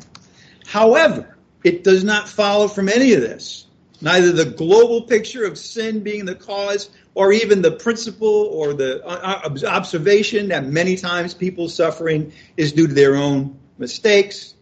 However, 0.66 1.38
it 1.63 1.84
does 1.84 2.04
not 2.04 2.28
follow 2.28 2.68
from 2.68 2.90
any 2.90 3.13
of 3.13 3.22
this 3.22 3.68
neither 4.02 4.32
the 4.32 4.46
global 4.46 5.04
picture 5.04 5.46
of 5.46 5.58
sin 5.58 6.02
being 6.02 6.26
the 6.26 6.36
cause 6.36 6.90
or 7.17 7.34
even 7.34 7.63
the 7.63 7.71
principle 7.71 8.47
or 8.51 8.73
the 8.73 9.03
uh, 9.03 9.41
uh, 9.43 9.67
observation 9.67 10.49
that 10.49 10.65
many 10.67 10.95
times 10.95 11.34
people's 11.34 11.73
suffering 11.73 12.32
is 12.56 12.73
due 12.73 12.88
to 12.88 12.93
their 12.93 13.15
own 13.15 13.58
mistakes. 13.80 14.53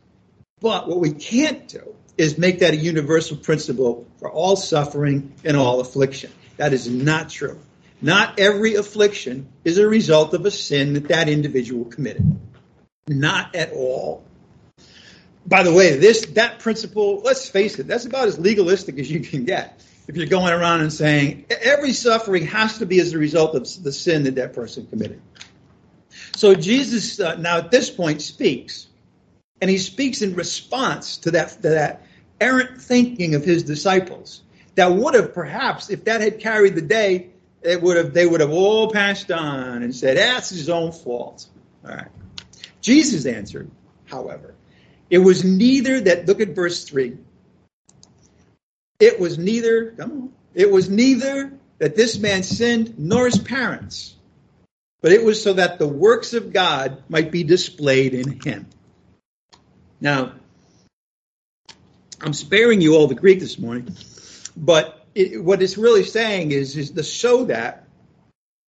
But 0.62 0.88
what 0.88 1.00
we 1.00 1.12
can't 1.12 1.68
do 1.68 1.94
is 2.18 2.38
make 2.38 2.60
that 2.60 2.74
a 2.74 2.78
universal 2.78 3.36
principle 3.36 4.08
for 4.20 4.32
all 4.32 4.56
suffering 4.56 5.34
and 5.44 5.58
all 5.58 5.82
affliction. 5.82 6.32
That 6.56 6.72
is 6.72 6.88
not 6.88 7.30
true. 7.30 7.60
Not 8.02 8.40
every 8.40 8.76
affliction 8.76 9.50
is 9.66 9.78
a 9.78 9.86
result 9.86 10.34
of 10.34 10.46
a 10.46 10.52
sin 10.52 10.94
that 10.94 11.10
that 11.10 11.28
individual 11.28 11.84
committed. 11.84 12.40
Not 13.10 13.54
at 13.54 13.74
all 13.74 14.24
by 15.46 15.64
the 15.64 15.74
way, 15.74 15.98
this 15.98 16.26
that 16.34 16.60
principle, 16.60 17.22
let's 17.24 17.48
face 17.48 17.78
it, 17.80 17.88
that's 17.88 18.06
about 18.06 18.28
as 18.28 18.40
legalistic 18.40 18.98
as 18.98 19.10
you 19.10 19.20
can 19.20 19.46
get. 19.46 19.84
If 20.08 20.16
you're 20.16 20.28
going 20.28 20.54
around 20.54 20.82
and 20.82 20.94
saying 20.94 21.46
every 21.50 21.94
suffering 21.94 22.46
has 22.48 22.78
to 22.78 22.86
be 22.86 23.00
as 23.00 23.14
a 23.14 23.18
result 23.18 23.56
of 23.56 23.84
the 23.84 23.92
sin 23.92 24.24
that 24.24 24.36
that 24.36 24.54
person 24.54 24.86
committed. 24.88 25.22
So 26.36 26.54
Jesus 26.54 27.20
uh, 27.20 27.36
now 27.36 27.58
at 27.58 27.72
this 27.72 27.90
point 27.90 28.22
speaks, 28.22 28.88
and 29.62 29.70
he 29.70 29.78
speaks 29.78 30.22
in 30.22 30.36
response 30.36 31.18
to 31.20 31.32
that 31.32 31.50
to 31.62 31.70
that 31.70 32.06
errant 32.40 32.82
thinking 32.82 33.36
of 33.36 33.44
his 33.44 33.64
disciples 33.64 34.42
that 34.76 34.92
would 34.92 35.16
have 35.16 35.34
perhaps, 35.34 35.90
if 35.90 36.04
that 36.06 36.22
had 36.22 36.40
carried 36.40 36.76
the 36.76 36.82
day, 36.82 37.30
it 37.64 37.82
would 37.82 37.98
have 37.98 38.14
they 38.14 38.28
would 38.28 38.42
have 38.42 38.52
all 38.52 38.92
passed 38.92 39.32
on 39.32 39.82
and 39.82 39.96
said 39.96 40.18
that's 40.18 40.50
his 40.50 40.70
own 40.70 40.92
fault. 40.92 41.48
All 41.84 41.96
right. 41.96 42.08
Jesus 42.82 43.26
answered, 43.26 43.72
however, 44.06 44.54
it 45.10 45.18
was 45.20 45.44
neither 45.44 46.02
that, 46.02 46.28
look 46.28 46.40
at 46.40 46.50
verse 46.50 46.84
3. 46.84 47.18
It 49.00 49.20
was 49.20 49.38
neither, 49.38 49.92
come 49.92 50.12
on, 50.12 50.34
it 50.54 50.72
was 50.72 50.90
neither 50.90 51.52
that 51.80 51.96
this 51.96 52.18
man 52.18 52.44
sinned 52.44 52.98
nor 52.98 53.26
his 53.26 53.38
parents, 53.38 54.16
but 55.02 55.12
it 55.12 55.24
was 55.24 55.42
so 55.42 55.54
that 55.54 55.80
the 55.80 55.88
works 55.88 56.34
of 56.34 56.54
God 56.54 57.04
might 57.10 57.32
be 57.32 57.44
displayed 57.44 58.14
in 58.14 58.40
him. 58.40 58.68
Now, 60.00 60.34
I'm 62.22 62.34
sparing 62.34 62.82
you 62.82 62.96
all 62.96 63.08
the 63.08 63.16
Greek 63.16 63.40
this 63.40 63.60
morning, 63.60 63.96
but 64.56 65.06
it, 65.14 65.44
what 65.44 65.62
it's 65.62 65.78
really 65.78 66.04
saying 66.04 66.52
is, 66.52 66.78
is 66.78 66.92
the 66.92 67.04
so 67.04 67.46
that 67.46 67.88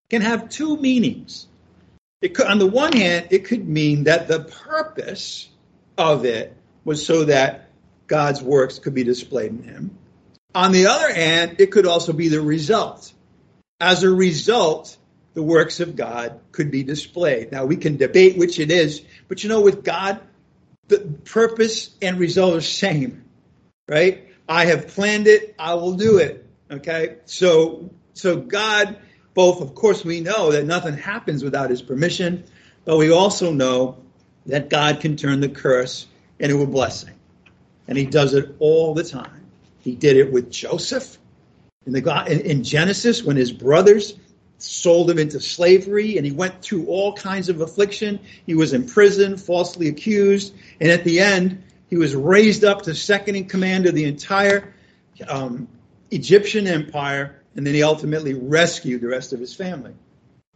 can 0.09 0.21
have 0.21 0.49
two 0.49 0.77
meanings. 0.77 1.47
It 2.21 2.33
could, 2.33 2.47
on 2.47 2.59
the 2.59 2.67
one 2.67 2.93
hand, 2.93 3.27
it 3.31 3.45
could 3.45 3.67
mean 3.67 4.05
that 4.05 4.27
the 4.27 4.41
purpose 4.41 5.49
of 5.97 6.25
it 6.25 6.55
was 6.83 7.05
so 7.05 7.25
that 7.25 7.69
God's 8.07 8.41
works 8.41 8.79
could 8.79 8.93
be 8.93 9.03
displayed 9.03 9.51
in 9.51 9.63
him. 9.63 9.97
On 10.57 10.71
the 10.71 10.87
other 10.87 11.13
hand, 11.13 11.57
it 11.59 11.69
could 11.69 11.85
also 11.85 12.13
be 12.13 12.29
the 12.29 12.41
result. 12.41 13.13
As 13.79 14.01
a 14.01 14.09
result, 14.09 14.97
the 15.35 15.43
works 15.43 15.81
of 15.81 15.95
God 15.95 16.39
could 16.51 16.71
be 16.71 16.81
displayed. 16.81 17.51
Now, 17.51 17.65
we 17.65 17.77
can 17.77 17.97
debate 17.97 18.39
which 18.39 18.57
it 18.59 18.71
is, 18.71 19.03
but 19.27 19.43
you 19.43 19.49
know, 19.49 19.61
with 19.61 19.83
God, 19.83 20.19
the 20.87 20.97
purpose 21.25 21.91
and 22.01 22.17
result 22.17 22.55
are 22.55 22.61
same, 22.61 23.25
right? 23.87 24.29
I 24.49 24.65
have 24.65 24.87
planned 24.87 25.27
it, 25.27 25.53
I 25.59 25.75
will 25.75 25.93
do 25.93 26.17
it. 26.17 26.43
Okay? 26.71 27.17
So 27.25 27.91
so 28.15 28.37
God 28.37 28.97
both 29.35 29.61
of 29.61 29.75
course 29.75 30.03
we 30.03 30.21
know 30.21 30.51
that 30.53 30.65
nothing 30.65 30.97
happens 30.97 31.43
without 31.43 31.69
his 31.69 31.83
permission, 31.83 32.43
but 32.83 32.97
we 32.97 33.11
also 33.11 33.53
know 33.53 33.97
that 34.47 34.71
God 34.71 35.01
can 35.01 35.17
turn 35.17 35.41
the 35.41 35.49
curse 35.49 36.07
into 36.39 36.63
a 36.63 36.65
blessing. 36.65 37.13
And 37.87 37.95
he 37.95 38.07
does 38.07 38.33
it 38.33 38.55
all 38.57 38.95
the 38.95 39.03
time. 39.03 39.36
He 39.87 39.95
did 39.95 40.17
it 40.17 40.33
with 40.33 40.51
Joseph 40.51 41.17
in 41.85 41.93
the 41.93 42.49
in 42.49 42.61
Genesis 42.61 43.23
when 43.23 43.37
his 43.37 43.53
brothers 43.53 44.15
sold 44.57 45.09
him 45.09 45.17
into 45.17 45.39
slavery 45.39 46.17
and 46.17 46.25
he 46.25 46.33
went 46.33 46.61
through 46.61 46.87
all 46.87 47.13
kinds 47.13 47.47
of 47.47 47.61
affliction. 47.61 48.19
He 48.45 48.53
was 48.53 48.73
in 48.73 48.85
prison, 48.85 49.37
falsely 49.37 49.87
accused, 49.87 50.53
and 50.81 50.91
at 50.91 51.05
the 51.05 51.21
end, 51.21 51.63
he 51.89 51.95
was 51.95 52.13
raised 52.17 52.65
up 52.65 52.81
to 52.81 52.93
second 52.93 53.37
in 53.37 53.45
command 53.45 53.85
of 53.85 53.95
the 53.95 54.03
entire 54.03 54.73
um, 55.25 55.69
Egyptian 56.11 56.67
empire, 56.67 57.41
and 57.55 57.65
then 57.65 57.73
he 57.73 57.81
ultimately 57.81 58.33
rescued 58.33 58.99
the 58.99 59.07
rest 59.07 59.31
of 59.31 59.39
his 59.39 59.55
family. 59.55 59.93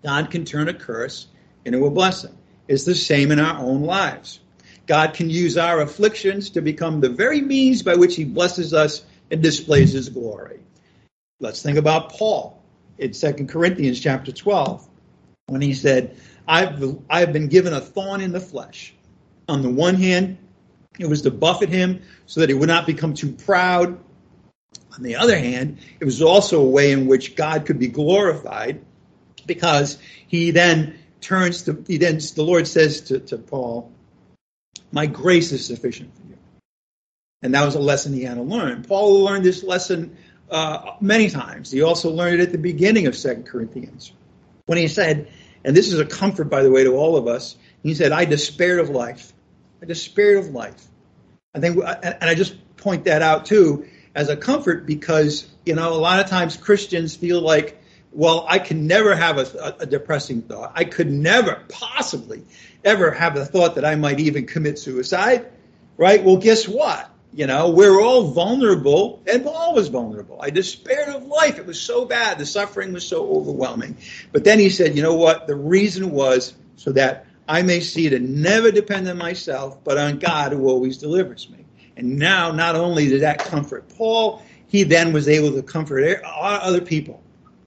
God 0.03 0.29
can 0.29 0.43
turn 0.43 0.67
a 0.67 0.73
curse 0.73 1.27
into 1.63 1.85
a 1.85 1.89
blessing. 1.89 2.37
It's 2.67 2.83
the 2.83 2.95
same 2.95 3.31
in 3.31 3.39
our 3.39 3.61
own 3.61 3.83
lives. 3.83 4.41
God 4.87 5.13
can 5.13 5.29
use 5.29 5.57
our 5.57 5.79
afflictions 5.79 6.49
to 6.49 6.61
become 6.61 6.99
the 6.99 7.07
very 7.07 7.39
means 7.39 7.81
by 7.81 7.95
which 7.95 8.17
he 8.17 8.25
blesses 8.25 8.73
us 8.73 9.05
and 9.31 9.41
displays 9.41 9.93
his 9.93 10.09
glory. 10.09 10.59
Let's 11.39 11.63
think 11.63 11.77
about 11.77 12.11
Paul 12.11 12.61
in 12.99 13.13
2 13.13 13.33
Corinthians 13.47 13.99
chapter 13.99 14.31
12 14.31 14.87
when 15.47 15.61
he 15.61 15.73
said, 15.73 16.17
I've, 16.47 16.99
I've 17.09 17.33
been 17.33 17.47
given 17.47 17.73
a 17.73 17.81
thorn 17.81 18.21
in 18.21 18.31
the 18.31 18.39
flesh. 18.39 18.93
On 19.47 19.61
the 19.61 19.69
one 19.69 19.95
hand, 19.95 20.37
it 20.99 21.07
was 21.07 21.21
to 21.23 21.31
buffet 21.31 21.69
him 21.69 22.01
so 22.25 22.41
that 22.41 22.49
he 22.49 22.55
would 22.55 22.67
not 22.67 22.85
become 22.85 23.13
too 23.13 23.31
proud. 23.31 23.97
On 24.93 25.03
the 25.03 25.15
other 25.15 25.37
hand, 25.37 25.79
it 25.99 26.05
was 26.05 26.21
also 26.21 26.61
a 26.61 26.69
way 26.69 26.91
in 26.91 27.07
which 27.07 27.35
God 27.35 27.65
could 27.65 27.79
be 27.79 27.87
glorified 27.87 28.83
because 29.45 29.97
he 30.27 30.51
then 30.51 30.99
turns 31.21 31.63
to, 31.63 31.83
he 31.87 31.97
then, 31.97 32.19
the 32.35 32.43
Lord 32.43 32.67
says 32.67 33.01
to, 33.01 33.19
to 33.19 33.37
Paul, 33.37 33.91
My 34.91 35.05
grace 35.05 35.51
is 35.51 35.65
sufficient. 35.65 36.11
And 37.41 37.53
that 37.55 37.65
was 37.65 37.75
a 37.75 37.79
lesson 37.79 38.13
he 38.13 38.23
had 38.23 38.35
to 38.35 38.43
learn. 38.43 38.83
Paul 38.83 39.23
learned 39.23 39.43
this 39.43 39.63
lesson 39.63 40.15
uh, 40.49 40.91
many 41.01 41.29
times. 41.29 41.71
He 41.71 41.81
also 41.81 42.11
learned 42.11 42.39
it 42.39 42.43
at 42.43 42.51
the 42.51 42.57
beginning 42.57 43.07
of 43.07 43.15
Second 43.15 43.45
Corinthians 43.45 44.13
when 44.65 44.77
he 44.77 44.87
said, 44.87 45.27
and 45.63 45.75
this 45.75 45.91
is 45.91 45.99
a 45.99 46.05
comfort, 46.05 46.45
by 46.45 46.63
the 46.63 46.71
way, 46.71 46.83
to 46.83 46.91
all 46.95 47.17
of 47.17 47.27
us, 47.27 47.55
he 47.83 47.93
said, 47.93 48.11
I 48.11 48.25
despaired 48.25 48.79
of 48.79 48.89
life. 48.89 49.33
I 49.81 49.85
despaired 49.85 50.37
of 50.37 50.49
life. 50.51 50.87
I 51.53 51.59
think, 51.59 51.77
and 51.77 52.17
I 52.21 52.35
just 52.35 52.55
point 52.77 53.05
that 53.05 53.21
out 53.21 53.45
too 53.45 53.85
as 54.15 54.29
a 54.29 54.37
comfort 54.37 54.85
because 54.85 55.49
you 55.65 55.75
know 55.75 55.93
a 55.93 55.95
lot 55.95 56.19
of 56.19 56.27
times 56.27 56.55
Christians 56.55 57.15
feel 57.15 57.41
like, 57.41 57.81
well, 58.11 58.45
I 58.47 58.59
can 58.59 58.87
never 58.87 59.15
have 59.15 59.37
a, 59.37 59.75
a 59.79 59.85
depressing 59.85 60.41
thought. 60.43 60.71
I 60.75 60.85
could 60.85 61.11
never 61.11 61.63
possibly 61.67 62.43
ever 62.83 63.11
have 63.11 63.35
the 63.35 63.45
thought 63.45 63.75
that 63.75 63.85
I 63.85 63.95
might 63.95 64.19
even 64.19 64.47
commit 64.47 64.79
suicide, 64.79 65.47
right? 65.97 66.23
Well, 66.23 66.37
guess 66.37 66.67
what? 66.67 67.10
You 67.33 67.47
know, 67.47 67.69
we're 67.69 68.01
all 68.01 68.31
vulnerable, 68.31 69.23
and 69.31 69.43
Paul 69.43 69.73
was 69.73 69.87
vulnerable. 69.87 70.41
I 70.41 70.49
despaired 70.49 71.07
of 71.07 71.25
life. 71.25 71.57
It 71.57 71.65
was 71.65 71.79
so 71.79 72.03
bad. 72.03 72.37
The 72.37 72.45
suffering 72.45 72.91
was 72.91 73.07
so 73.07 73.25
overwhelming. 73.29 73.95
But 74.33 74.43
then 74.43 74.59
he 74.59 74.69
said, 74.69 74.97
you 74.97 75.01
know 75.01 75.15
what? 75.15 75.47
The 75.47 75.55
reason 75.55 76.11
was 76.11 76.53
so 76.75 76.91
that 76.91 77.25
I 77.47 77.61
may 77.61 77.79
see 77.79 78.09
to 78.09 78.19
never 78.19 78.69
depend 78.69 79.07
on 79.07 79.17
myself, 79.17 79.81
but 79.83 79.97
on 79.97 80.19
God 80.19 80.51
who 80.51 80.67
always 80.67 80.97
delivers 80.97 81.49
me. 81.49 81.65
And 81.95 82.17
now, 82.17 82.51
not 82.51 82.75
only 82.75 83.07
did 83.07 83.21
that 83.21 83.39
comfort 83.39 83.87
Paul, 83.97 84.43
he 84.67 84.83
then 84.83 85.13
was 85.13 85.29
able 85.29 85.53
to 85.53 85.63
comfort 85.63 86.21
other 86.25 86.81
people 86.81 87.21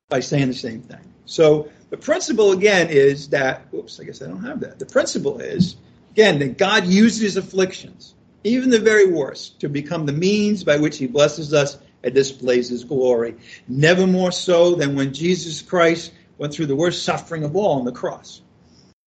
by 0.08 0.20
saying 0.20 0.48
the 0.48 0.54
same 0.54 0.82
thing. 0.82 1.00
So 1.26 1.70
the 1.90 1.96
principle 1.96 2.52
again 2.52 2.88
is 2.88 3.28
that, 3.30 3.66
oops, 3.72 4.00
I 4.00 4.04
guess 4.04 4.20
I 4.20 4.26
don't 4.26 4.44
have 4.44 4.60
that. 4.60 4.78
The 4.78 4.86
principle 4.86 5.38
is, 5.38 5.76
again, 6.10 6.38
that 6.40 6.58
God 6.58 6.86
uses 6.86 7.36
afflictions, 7.36 8.13
even 8.44 8.70
the 8.70 8.78
very 8.78 9.06
worst, 9.06 9.60
to 9.60 9.68
become 9.68 10.06
the 10.06 10.12
means 10.12 10.62
by 10.62 10.76
which 10.76 10.98
he 10.98 11.06
blesses 11.06 11.52
us 11.52 11.78
and 12.02 12.14
displays 12.14 12.68
his 12.68 12.84
glory. 12.84 13.34
Never 13.66 14.06
more 14.06 14.30
so 14.30 14.74
than 14.74 14.94
when 14.94 15.14
Jesus 15.14 15.62
Christ 15.62 16.12
went 16.36 16.52
through 16.52 16.66
the 16.66 16.76
worst 16.76 17.04
suffering 17.04 17.44
of 17.44 17.56
all 17.56 17.78
on 17.78 17.84
the 17.84 17.92
cross. 17.92 18.42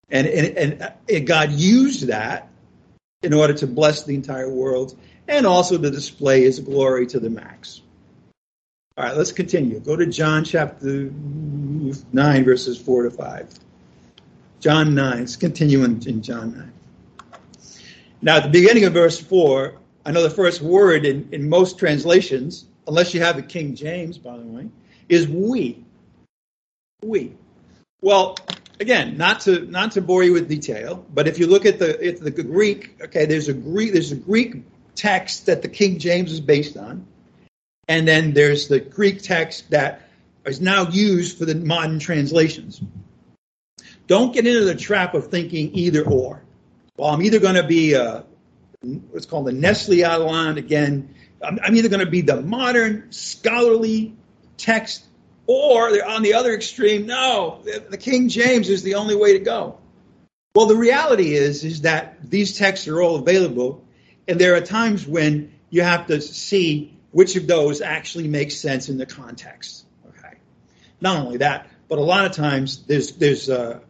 And, 0.09 0.27
and, 0.27 0.93
and 1.09 1.27
God 1.27 1.51
used 1.51 2.07
that 2.07 2.49
in 3.21 3.33
order 3.33 3.53
to 3.53 3.67
bless 3.67 4.03
the 4.03 4.15
entire 4.15 4.49
world 4.49 4.97
and 5.27 5.45
also 5.45 5.77
to 5.77 5.91
display 5.91 6.43
his 6.43 6.59
glory 6.59 7.05
to 7.07 7.19
the 7.19 7.29
max. 7.29 7.81
All 8.97 9.05
right, 9.05 9.15
let's 9.15 9.31
continue. 9.31 9.79
Go 9.79 9.95
to 9.95 10.07
John 10.07 10.43
chapter 10.43 11.11
9, 11.11 12.43
verses 12.43 12.79
4 12.81 13.03
to 13.03 13.11
5. 13.11 13.49
John 14.59 14.95
9. 14.95 15.19
Let's 15.19 15.35
continue 15.35 15.83
in, 15.83 16.01
in 16.07 16.23
John 16.23 16.57
9. 16.57 16.73
Now, 18.21 18.37
at 18.37 18.43
the 18.43 18.49
beginning 18.49 18.85
of 18.85 18.93
verse 18.93 19.19
4, 19.19 19.75
I 20.05 20.11
know 20.11 20.23
the 20.23 20.29
first 20.29 20.61
word 20.61 21.05
in, 21.05 21.29
in 21.31 21.49
most 21.49 21.77
translations, 21.77 22.65
unless 22.87 23.13
you 23.13 23.21
have 23.21 23.35
the 23.35 23.43
King 23.43 23.75
James, 23.75 24.17
by 24.17 24.37
the 24.37 24.43
way, 24.43 24.69
is 25.07 25.27
we. 25.27 25.85
We. 27.03 27.35
Well, 28.01 28.37
again, 28.79 29.17
not 29.17 29.41
to 29.41 29.65
not 29.65 29.91
to 29.93 30.01
bore 30.01 30.23
you 30.23 30.33
with 30.33 30.47
detail, 30.47 31.05
but 31.13 31.27
if 31.27 31.39
you 31.39 31.47
look 31.47 31.65
at 31.65 31.79
the 31.79 32.03
at 32.07 32.19
the 32.19 32.31
Greek, 32.31 32.95
okay, 33.01 33.25
there's 33.25 33.49
a 33.49 33.53
Greek 33.53 33.93
there's 33.93 34.11
a 34.11 34.15
Greek 34.15 34.63
text 34.95 35.45
that 35.45 35.61
the 35.61 35.67
King 35.67 35.99
James 35.99 36.31
is 36.31 36.41
based 36.41 36.77
on, 36.77 37.05
and 37.87 38.07
then 38.07 38.33
there's 38.33 38.67
the 38.67 38.79
Greek 38.79 39.21
text 39.21 39.69
that 39.71 40.09
is 40.45 40.61
now 40.61 40.87
used 40.89 41.37
for 41.37 41.45
the 41.45 41.55
modern 41.55 41.99
translations. 41.99 42.81
Don't 44.07 44.33
get 44.33 44.47
into 44.47 44.63
the 44.63 44.75
trap 44.75 45.13
of 45.13 45.27
thinking 45.27 45.75
either 45.75 46.03
or. 46.03 46.41
Well, 46.97 47.09
I'm 47.09 47.21
either 47.21 47.39
going 47.39 47.55
to 47.55 47.63
be 47.63 47.93
a, 47.93 48.25
what's 48.81 49.27
called 49.27 49.47
a 49.47 49.51
Nestle 49.51 50.03
Aland 50.03 50.57
again. 50.57 51.13
I'm, 51.43 51.59
I'm 51.63 51.75
either 51.75 51.89
going 51.89 52.03
to 52.03 52.09
be 52.09 52.21
the 52.21 52.41
modern 52.41 53.11
scholarly 53.11 54.15
text 54.57 55.05
or 55.45 55.91
they're 55.91 56.07
on 56.07 56.23
the 56.23 56.33
other 56.33 56.53
extreme. 56.53 57.05
No, 57.05 57.61
the 57.89 57.97
King 57.97 58.29
James 58.29 58.67
is 58.67 58.81
the 58.81 58.95
only 58.95 59.15
way 59.15 59.33
to 59.33 59.39
go. 59.39 59.77
Well, 60.55 60.65
the 60.65 60.75
reality 60.75 61.35
is 61.35 61.63
is 61.63 61.81
that 61.81 62.17
these 62.27 62.57
texts 62.57 62.87
are 62.87 62.99
all 62.99 63.17
available, 63.17 63.85
and 64.27 64.41
there 64.41 64.55
are 64.55 64.61
times 64.61 65.05
when 65.05 65.53
you 65.69 65.83
have 65.83 66.07
to 66.07 66.19
see 66.19 66.97
which 67.11 67.35
of 67.35 67.45
those 67.45 67.81
actually 67.81 68.27
makes 68.27 68.57
sense 68.57 68.89
in 68.89 68.97
the 68.97 69.05
context. 69.05 69.85
Okay. 70.09 70.37
Not 70.99 71.17
only 71.23 71.37
that, 71.37 71.69
but 71.87 71.99
a 71.99 72.01
lot 72.01 72.25
of 72.25 72.31
times 72.31 72.83
there's 72.87 73.11
there's 73.13 73.49
uh, 73.49 73.81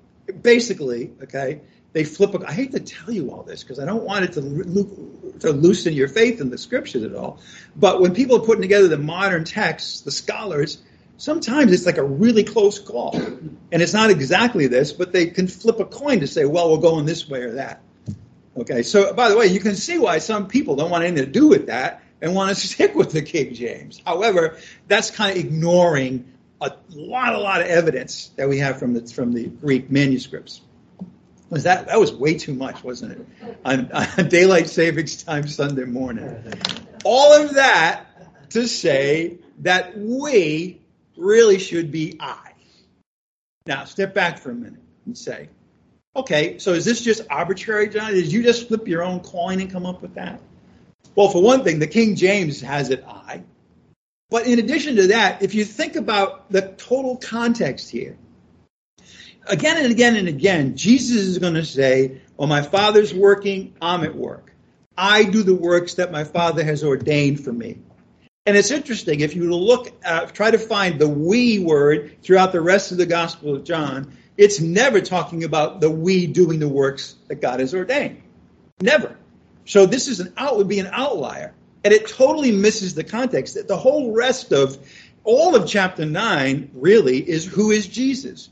basically 0.42 1.14
okay 1.24 1.62
they 1.98 2.04
flip. 2.04 2.36
A, 2.36 2.48
I 2.48 2.54
hate 2.54 2.72
to 2.74 2.80
tell 2.80 3.12
you 3.12 3.32
all 3.32 3.42
this 3.42 3.64
because 3.64 3.80
I 3.80 3.86
don't 3.86 4.04
want 4.04 4.26
it 4.26 4.34
to 4.34 4.42
to 5.40 5.52
loosen 5.52 5.94
your 5.94 6.08
faith 6.08 6.40
in 6.40 6.52
the 6.52 6.58
scriptures 6.58 7.04
at 7.04 7.16
all. 7.16 7.40
But 7.76 8.02
when 8.02 8.14
people 8.14 8.38
are 8.38 8.46
putting 8.46 8.62
together 8.62 8.88
the 8.88 8.98
modern 8.98 9.44
texts, 9.44 10.02
the 10.02 10.12
scholars 10.12 10.80
sometimes 11.18 11.72
it's 11.72 11.86
like 11.86 11.98
a 11.98 12.04
really 12.04 12.44
close 12.44 12.78
call. 12.78 13.16
And 13.16 13.82
it's 13.82 13.94
not 13.94 14.10
exactly 14.12 14.68
this, 14.68 14.94
but 14.94 15.12
they 15.12 15.26
can 15.28 15.48
flip 15.48 15.80
a 15.80 15.86
coin 15.86 16.20
to 16.20 16.28
say, 16.28 16.46
well, 16.46 16.72
we're 16.72 16.82
going 16.82 17.06
this 17.06 17.28
way 17.28 17.42
or 17.42 17.54
that. 17.54 17.82
Okay, 18.56 18.84
so 18.84 19.14
by 19.14 19.30
the 19.30 19.38
way, 19.38 19.48
you 19.48 19.60
can 19.60 19.76
see 19.76 19.98
why 19.98 20.20
some 20.20 20.48
people 20.48 20.76
don't 20.76 20.90
want 20.90 21.04
anything 21.04 21.26
to 21.26 21.32
do 21.32 21.48
with 21.48 21.68
that 21.68 22.04
and 22.22 22.34
want 22.34 22.56
to 22.56 22.56
stick 22.68 22.96
with 22.96 23.12
the 23.12 23.22
King 23.22 23.54
James. 23.54 24.02
However, 24.06 24.58
that's 24.88 25.12
kind 25.12 25.38
of 25.38 25.44
ignoring 25.44 26.32
a 26.62 26.72
lot, 26.92 27.34
a 27.34 27.38
lot 27.38 27.62
of 27.62 27.68
evidence 27.68 28.32
that 28.36 28.50
we 28.50 28.60
have 28.60 28.80
from 28.80 28.94
the 28.94 29.02
from 29.14 29.32
the 29.32 29.48
Greek 29.48 29.92
manuscripts. 29.92 30.62
Was 31.50 31.64
that 31.64 31.88
that 31.88 32.00
was 32.00 32.14
way 32.14 32.38
too 32.38 32.54
much, 32.54 32.84
wasn't 32.84 33.14
it? 33.14 33.58
On, 33.64 33.92
on 33.92 34.28
daylight 34.30 34.70
savings 34.70 35.24
time 35.24 35.48
Sunday 35.48 35.86
morning. 35.86 36.54
All 37.06 37.42
of 37.42 37.56
that 37.56 38.06
to 38.52 38.68
say 38.68 39.38
that 39.60 39.98
we 39.98 40.82
really 41.16 41.60
should 41.60 41.92
be 41.92 42.18
I. 42.20 42.52
Now, 43.66 43.86
step 43.86 44.14
back 44.14 44.40
for 44.40 44.52
a 44.52 44.56
minute 44.56 44.82
and 45.06 45.18
say, 45.18 45.50
okay, 46.16 46.58
so 46.58 46.74
is 46.74 46.86
this 46.86 47.02
just 47.02 47.22
arbitrary, 47.30 47.90
John? 47.90 48.12
Did 48.12 48.32
you 48.32 48.44
just 48.44 48.68
flip 48.68 48.88
your 48.88 49.04
own 49.04 49.20
coin 49.20 49.60
and 49.60 49.72
come 49.72 49.86
up 49.86 50.02
with 50.02 50.16
that? 50.16 50.42
Well, 51.16 51.30
for 51.30 51.42
one 51.42 51.64
thing, 51.64 51.80
the 51.80 51.88
King 51.88 52.16
James 52.16 52.62
has 52.62 52.90
it 52.90 53.04
I. 53.08 53.44
But 54.30 54.48
in 54.48 54.60
addition 54.60 54.98
to 54.98 55.08
that, 55.08 55.42
if 55.42 55.56
you 55.56 55.64
think 55.64 55.96
about 55.96 56.52
the 56.52 56.62
total 56.62 57.16
context 57.18 57.90
here, 57.90 58.18
Again 59.50 59.78
and 59.78 59.92
again 59.92 60.16
and 60.16 60.28
again, 60.28 60.76
Jesus 60.76 61.18
is 61.18 61.38
going 61.38 61.54
to 61.54 61.66
say, 61.66 62.22
Well, 62.36 62.48
my 62.48 62.62
Father's 62.62 63.14
working, 63.14 63.76
I'm 63.82 64.04
at 64.04 64.16
work. 64.16 64.54
I 64.98 65.24
do 65.24 65.44
the 65.44 65.56
works 65.56 65.96
that 65.96 66.12
my 66.12 66.24
Father 66.24 66.64
has 66.64 66.84
ordained 66.84 67.44
for 67.44 67.54
me. 67.54 67.78
And 68.46 68.56
it's 68.56 68.72
interesting, 68.72 69.20
if 69.20 69.36
you 69.36 69.54
look, 69.54 69.92
at, 70.04 70.34
try 70.34 70.52
to 70.52 70.58
find 70.58 71.00
the 71.00 71.10
we 71.10 71.60
word 71.60 72.18
throughout 72.24 72.54
the 72.54 72.62
rest 72.62 72.92
of 72.94 72.98
the 72.98 73.06
Gospel 73.06 73.56
of 73.56 73.66
John, 73.66 74.18
it's 74.38 74.62
never 74.62 75.02
talking 75.02 75.44
about 75.44 75.82
the 75.82 75.90
we 75.90 76.28
doing 76.28 76.60
the 76.60 76.70
works 76.70 77.16
that 77.28 77.42
God 77.42 77.60
has 77.60 77.76
ordained. 77.76 78.22
Never. 78.80 79.18
So 79.66 79.86
this 79.86 80.08
is 80.08 80.22
an 80.22 80.34
out 80.38 80.58
would 80.58 80.70
be 80.70 80.80
an 80.80 80.90
outlier. 80.92 81.54
And 81.84 81.94
it 81.94 82.08
totally 82.08 82.52
misses 82.52 82.96
the 82.96 83.04
context. 83.04 83.56
That 83.56 83.68
the 83.68 83.78
whole 83.78 84.14
rest 84.14 84.52
of 84.52 84.78
all 85.24 85.56
of 85.56 85.68
chapter 85.68 86.06
nine 86.06 86.72
really 86.74 87.18
is 87.18 87.46
who 87.46 87.72
is 87.72 87.88
Jesus. 87.88 88.50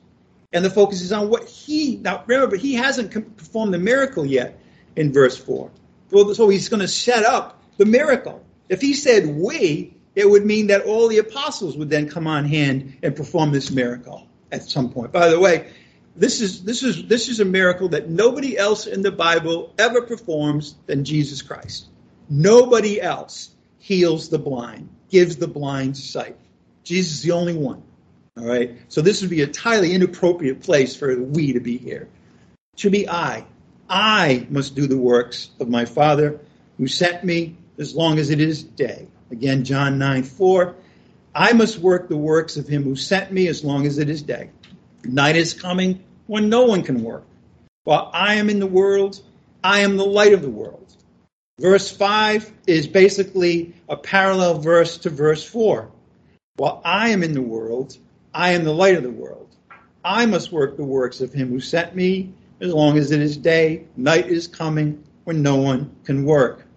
And 0.56 0.64
the 0.64 0.70
focus 0.70 1.02
is 1.02 1.12
on 1.12 1.30
what 1.30 1.50
he 1.50 1.98
now 1.98 2.24
remember, 2.26 2.56
he 2.56 2.76
hasn't 2.76 3.12
performed 3.36 3.74
the 3.74 3.78
miracle 3.78 4.26
yet 4.26 4.58
in 4.96 5.12
verse 5.12 5.38
four. 5.38 5.70
So 6.10 6.48
he's 6.48 6.70
going 6.70 6.80
to 6.80 6.88
set 6.88 7.26
up 7.26 7.62
the 7.76 7.84
miracle. 7.86 8.42
If 8.70 8.80
he 8.80 8.94
said 8.94 9.28
we, 9.28 9.94
it 10.16 10.30
would 10.30 10.46
mean 10.46 10.68
that 10.68 10.84
all 10.84 11.10
the 11.10 11.18
apostles 11.18 11.76
would 11.76 11.90
then 11.90 12.08
come 12.08 12.26
on 12.26 12.46
hand 12.46 13.00
and 13.04 13.14
perform 13.14 13.52
this 13.52 13.70
miracle 13.70 14.30
at 14.50 14.64
some 14.64 14.90
point. 14.90 15.12
By 15.12 15.28
the 15.28 15.38
way, 15.38 15.74
this 16.16 16.40
is 16.40 16.64
this 16.64 16.84
is 16.84 17.06
this 17.06 17.28
is 17.28 17.42
a 17.42 17.46
miracle 17.46 17.90
that 17.90 18.10
nobody 18.10 18.58
else 18.58 18.88
in 18.88 19.02
the 19.02 19.12
Bible 19.12 19.74
ever 19.78 20.04
performs 20.04 20.76
than 20.86 21.04
Jesus 21.04 21.42
Christ. 21.42 21.90
Nobody 22.30 23.02
else 23.02 23.50
heals 23.78 24.30
the 24.30 24.40
blind, 24.40 24.88
gives 25.10 25.36
the 25.36 25.50
blind 25.50 25.98
sight. 25.98 26.38
Jesus 26.86 27.16
is 27.16 27.24
the 27.24 27.32
only 27.32 27.56
one. 27.56 27.84
All 28.38 28.46
right. 28.46 28.76
So 28.90 29.02
this 29.02 29.22
would 29.22 29.30
be 29.30 29.42
a 29.42 29.46
entirely 29.46 29.94
inappropriate 29.94 30.62
place 30.62 30.96
for 30.96 31.16
we 31.16 31.54
to 31.54 31.60
be 31.60 31.78
here. 31.78 32.08
It 32.74 32.80
should 32.80 32.92
be 32.92 33.08
I. 33.08 33.46
I 33.90 34.46
must 34.50 34.76
do 34.76 34.88
the 34.88 34.98
works 34.98 35.52
of 35.60 35.70
my 35.70 35.86
Father 35.86 36.40
who 36.78 36.88
sent 36.88 37.24
me 37.24 37.56
as 37.78 37.96
long 37.96 38.20
as 38.20 38.30
it 38.30 38.42
is 38.42 38.64
day. 38.64 39.08
Again, 39.32 39.64
John 39.64 39.98
9 39.98 40.24
4. 40.24 40.76
I 41.34 41.54
must 41.54 41.80
work 41.80 42.08
the 42.08 42.18
works 42.18 42.58
of 42.58 42.68
him 42.68 42.84
who 42.84 42.96
sent 42.96 43.32
me 43.32 43.48
as 43.48 43.64
long 43.64 43.86
as 43.86 43.98
it 43.98 44.10
is 44.10 44.22
day. 44.22 44.50
Night 45.04 45.36
is 45.36 45.54
coming 45.54 46.04
when 46.28 46.50
no 46.50 46.66
one 46.66 46.82
can 46.84 47.04
work. 47.04 47.26
While 47.84 48.10
I 48.14 48.36
am 48.36 48.50
in 48.50 48.60
the 48.60 48.68
world, 48.68 49.22
I 49.64 49.82
am 49.82 49.98
the 49.98 50.06
light 50.06 50.34
of 50.34 50.42
the 50.42 50.50
world. 50.50 50.96
Verse 51.60 51.90
5 51.90 52.52
is 52.68 52.88
basically 52.88 53.74
a 53.88 53.96
parallel 53.96 54.60
verse 54.60 54.98
to 55.00 55.10
verse 55.10 55.44
4. 55.44 55.90
While 56.58 56.82
I 56.84 57.10
am 57.10 57.24
in 57.24 57.34
the 57.34 57.42
world, 57.42 57.98
I 58.36 58.52
am 58.52 58.66
the 58.66 58.74
light 58.74 58.96
of 58.96 59.04
the 59.04 59.10
world. 59.10 59.56
I 60.04 60.26
must 60.26 60.52
work 60.52 60.76
the 60.76 60.84
works 60.84 61.22
of 61.22 61.32
him 61.32 61.48
who 61.50 61.62
sent 61.62 61.96
me 61.96 62.34
as 62.60 62.74
long 62.74 62.98
as 62.98 63.12
it 63.12 63.22
is 63.22 63.38
day. 63.38 63.86
Night 63.96 64.28
is 64.28 64.46
coming 64.46 65.02
when 65.24 65.42
no 65.42 65.56
one 65.56 65.96
can 66.04 66.26
work. 66.26 66.68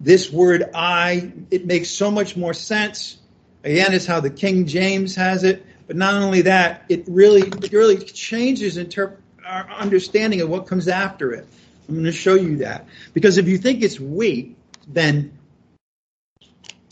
This 0.00 0.30
word 0.30 0.70
I, 0.72 1.32
it 1.50 1.66
makes 1.66 1.90
so 1.90 2.08
much 2.08 2.36
more 2.36 2.54
sense. 2.54 3.18
Again, 3.64 3.92
it's 3.92 4.06
how 4.06 4.20
the 4.20 4.30
King 4.30 4.64
James 4.64 5.16
has 5.16 5.42
it. 5.42 5.66
But 5.88 5.96
not 5.96 6.14
only 6.14 6.42
that, 6.42 6.84
it 6.88 7.04
really, 7.08 7.42
it 7.42 7.72
really 7.72 7.96
changes 7.98 8.78
interp- 8.78 9.16
our 9.44 9.68
understanding 9.70 10.40
of 10.40 10.48
what 10.48 10.68
comes 10.68 10.86
after 10.86 11.32
it. 11.32 11.48
I'm 11.88 11.96
going 11.96 12.04
to 12.04 12.12
show 12.12 12.34
you 12.34 12.58
that. 12.58 12.86
Because 13.12 13.38
if 13.38 13.48
you 13.48 13.58
think 13.58 13.82
it's 13.82 13.98
we, 13.98 14.54
then 14.86 15.36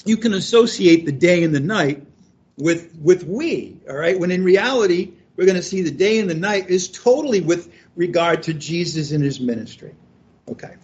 you 0.04 0.16
can 0.16 0.34
associate 0.34 1.06
the 1.06 1.12
day 1.12 1.44
and 1.44 1.54
the 1.54 1.60
night 1.60 2.04
with, 2.56 2.94
with 3.00 3.24
we, 3.24 3.78
all 3.88 3.96
right? 3.96 4.18
When 4.18 4.30
in 4.30 4.44
reality, 4.44 5.12
we're 5.36 5.46
going 5.46 5.56
to 5.56 5.62
see 5.62 5.82
the 5.82 5.90
day 5.90 6.18
and 6.18 6.28
the 6.28 6.34
night 6.34 6.70
is 6.70 6.88
totally 6.88 7.40
with 7.40 7.72
regard 7.94 8.42
to 8.44 8.54
Jesus 8.54 9.12
and 9.12 9.22
his 9.22 9.40
ministry. 9.40 9.94
Okay. 10.48 10.74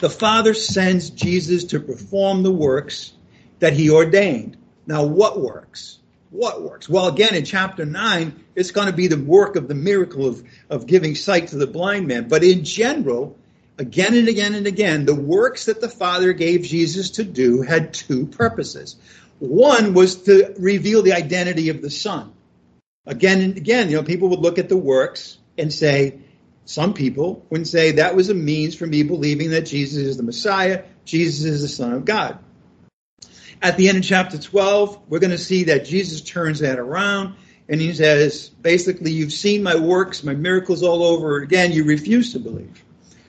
The 0.00 0.10
Father 0.10 0.54
sends 0.54 1.10
Jesus 1.10 1.64
to 1.64 1.80
perform 1.80 2.42
the 2.42 2.52
works 2.52 3.12
that 3.58 3.72
he 3.72 3.90
ordained. 3.90 4.56
Now, 4.86 5.04
what 5.04 5.40
works? 5.40 5.98
What 6.30 6.62
works? 6.62 6.88
Well, 6.88 7.08
again, 7.08 7.34
in 7.34 7.44
chapter 7.44 7.86
9, 7.86 8.44
it's 8.54 8.70
going 8.70 8.88
to 8.88 8.92
be 8.92 9.06
the 9.06 9.16
work 9.16 9.56
of 9.56 9.68
the 9.68 9.74
miracle 9.74 10.26
of, 10.26 10.42
of 10.68 10.86
giving 10.86 11.14
sight 11.14 11.48
to 11.48 11.56
the 11.56 11.66
blind 11.66 12.06
man. 12.06 12.28
But 12.28 12.44
in 12.44 12.64
general, 12.64 13.38
again 13.78 14.14
and 14.14 14.28
again 14.28 14.54
and 14.54 14.66
again, 14.66 15.06
the 15.06 15.14
works 15.14 15.66
that 15.66 15.80
the 15.80 15.88
Father 15.88 16.32
gave 16.32 16.62
Jesus 16.62 17.10
to 17.12 17.24
do 17.24 17.62
had 17.62 17.94
two 17.94 18.26
purposes. 18.26 18.96
One 19.38 19.94
was 19.94 20.22
to 20.22 20.54
reveal 20.58 21.02
the 21.02 21.12
identity 21.12 21.68
of 21.68 21.82
the 21.82 21.90
Son. 21.90 22.32
Again 23.06 23.40
and 23.40 23.56
again, 23.56 23.90
you 23.90 23.96
know, 23.96 24.02
people 24.02 24.28
would 24.28 24.40
look 24.40 24.58
at 24.58 24.68
the 24.68 24.76
works 24.76 25.38
and 25.58 25.72
say, 25.72 26.18
some 26.64 26.94
people 26.94 27.46
would 27.50 27.66
say 27.68 27.92
that 27.92 28.16
was 28.16 28.28
a 28.28 28.34
means 28.34 28.74
for 28.74 28.86
me 28.86 29.02
believing 29.02 29.50
that 29.50 29.62
Jesus 29.62 30.02
is 30.02 30.16
the 30.16 30.22
Messiah, 30.22 30.82
Jesus 31.04 31.44
is 31.44 31.62
the 31.62 31.68
Son 31.68 31.92
of 31.92 32.04
God. 32.04 32.38
At 33.62 33.76
the 33.76 33.88
end 33.88 33.98
of 33.98 34.04
chapter 34.04 34.38
12, 34.38 35.02
we're 35.08 35.20
going 35.20 35.30
to 35.30 35.38
see 35.38 35.64
that 35.64 35.84
Jesus 35.84 36.20
turns 36.20 36.58
that 36.60 36.78
around 36.78 37.36
and 37.68 37.80
he 37.80 37.92
says, 37.94 38.48
basically, 38.48 39.12
you've 39.12 39.32
seen 39.32 39.62
my 39.62 39.76
works, 39.76 40.22
my 40.22 40.34
miracles 40.34 40.82
all 40.82 41.02
over 41.02 41.38
again, 41.38 41.72
you 41.72 41.84
refuse 41.84 42.32
to 42.32 42.38
believe. 42.38 42.84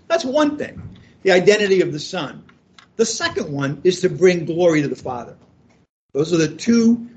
That's 0.08 0.26
one 0.26 0.58
thing, 0.58 0.98
the 1.24 1.32
identity 1.32 1.82
of 1.82 1.92
the 1.92 2.00
Son. 2.00 2.44
The 2.96 3.06
second 3.06 3.52
one 3.52 3.82
is 3.84 4.02
to 4.02 4.10
bring 4.10 4.46
glory 4.46 4.82
to 4.82 4.88
the 4.88 4.96
Father. 4.96 5.36
Those 6.18 6.34
are 6.34 6.38
the 6.38 6.56
two 6.56 7.10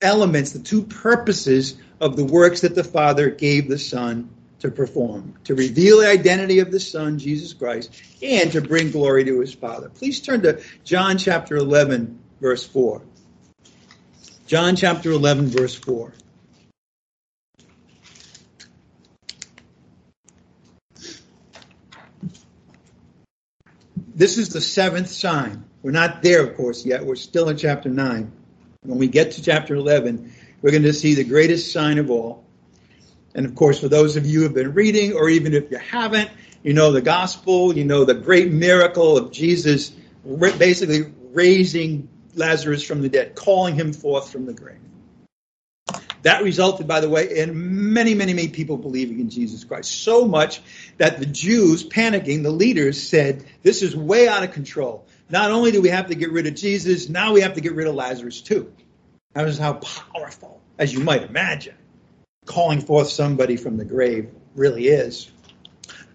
elements, 0.00 0.52
the 0.52 0.60
two 0.60 0.84
purposes 0.84 1.74
of 2.00 2.14
the 2.14 2.24
works 2.24 2.60
that 2.60 2.76
the 2.76 2.84
Father 2.84 3.28
gave 3.28 3.68
the 3.68 3.76
Son 3.76 4.30
to 4.60 4.70
perform 4.70 5.34
to 5.42 5.56
reveal 5.56 5.98
the 5.98 6.08
identity 6.08 6.60
of 6.60 6.70
the 6.70 6.78
Son, 6.78 7.18
Jesus 7.18 7.52
Christ, 7.52 7.90
and 8.22 8.52
to 8.52 8.60
bring 8.60 8.92
glory 8.92 9.24
to 9.24 9.40
his 9.40 9.52
Father. 9.52 9.88
Please 9.88 10.20
turn 10.20 10.42
to 10.42 10.62
John 10.84 11.18
chapter 11.18 11.56
11, 11.56 12.20
verse 12.40 12.64
4. 12.64 13.02
John 14.46 14.76
chapter 14.76 15.10
11, 15.10 15.48
verse 15.48 15.74
4. 15.74 16.12
This 24.14 24.38
is 24.38 24.50
the 24.50 24.60
seventh 24.60 25.08
sign. 25.08 25.64
We're 25.82 25.92
not 25.92 26.22
there, 26.22 26.42
of 26.42 26.56
course, 26.56 26.84
yet. 26.84 27.04
We're 27.04 27.16
still 27.16 27.48
in 27.48 27.56
chapter 27.56 27.88
9. 27.88 28.32
When 28.82 28.98
we 28.98 29.08
get 29.08 29.32
to 29.32 29.42
chapter 29.42 29.74
11, 29.74 30.32
we're 30.60 30.70
going 30.70 30.82
to 30.82 30.92
see 30.92 31.14
the 31.14 31.24
greatest 31.24 31.72
sign 31.72 31.98
of 31.98 32.10
all. 32.10 32.44
And 33.34 33.46
of 33.46 33.54
course, 33.54 33.80
for 33.80 33.88
those 33.88 34.16
of 34.16 34.26
you 34.26 34.38
who 34.38 34.44
have 34.44 34.54
been 34.54 34.74
reading, 34.74 35.14
or 35.14 35.28
even 35.28 35.54
if 35.54 35.70
you 35.70 35.78
haven't, 35.78 36.30
you 36.62 36.74
know 36.74 36.92
the 36.92 37.00
gospel, 37.00 37.74
you 37.76 37.84
know 37.84 38.04
the 38.04 38.14
great 38.14 38.50
miracle 38.50 39.16
of 39.16 39.32
Jesus 39.32 39.92
basically 40.58 41.12
raising 41.32 42.08
Lazarus 42.34 42.82
from 42.82 43.00
the 43.00 43.08
dead, 43.08 43.34
calling 43.34 43.74
him 43.74 43.92
forth 43.92 44.30
from 44.30 44.46
the 44.46 44.52
grave. 44.52 44.76
That 46.22 46.42
resulted, 46.42 46.86
by 46.86 47.00
the 47.00 47.08
way, 47.08 47.38
in 47.38 47.92
many, 47.94 48.12
many, 48.12 48.34
many 48.34 48.48
people 48.48 48.76
believing 48.76 49.20
in 49.20 49.30
Jesus 49.30 49.64
Christ. 49.64 50.02
So 50.02 50.26
much 50.26 50.60
that 50.98 51.18
the 51.18 51.24
Jews, 51.24 51.82
panicking, 51.82 52.42
the 52.42 52.50
leaders 52.50 53.02
said, 53.02 53.46
This 53.62 53.82
is 53.82 53.96
way 53.96 54.28
out 54.28 54.42
of 54.42 54.52
control. 54.52 55.06
Not 55.30 55.50
only 55.50 55.70
do 55.70 55.80
we 55.80 55.90
have 55.90 56.08
to 56.08 56.14
get 56.14 56.32
rid 56.32 56.46
of 56.46 56.54
Jesus, 56.54 57.08
now 57.08 57.32
we 57.32 57.40
have 57.40 57.54
to 57.54 57.60
get 57.60 57.74
rid 57.74 57.86
of 57.86 57.94
Lazarus 57.94 58.40
too. 58.40 58.72
That 59.34 59.44
was 59.44 59.58
how 59.58 59.74
powerful, 59.74 60.60
as 60.78 60.92
you 60.92 61.00
might 61.00 61.22
imagine, 61.22 61.76
calling 62.46 62.80
forth 62.80 63.08
somebody 63.08 63.56
from 63.56 63.76
the 63.76 63.84
grave 63.84 64.30
really 64.56 64.88
is. 64.88 65.30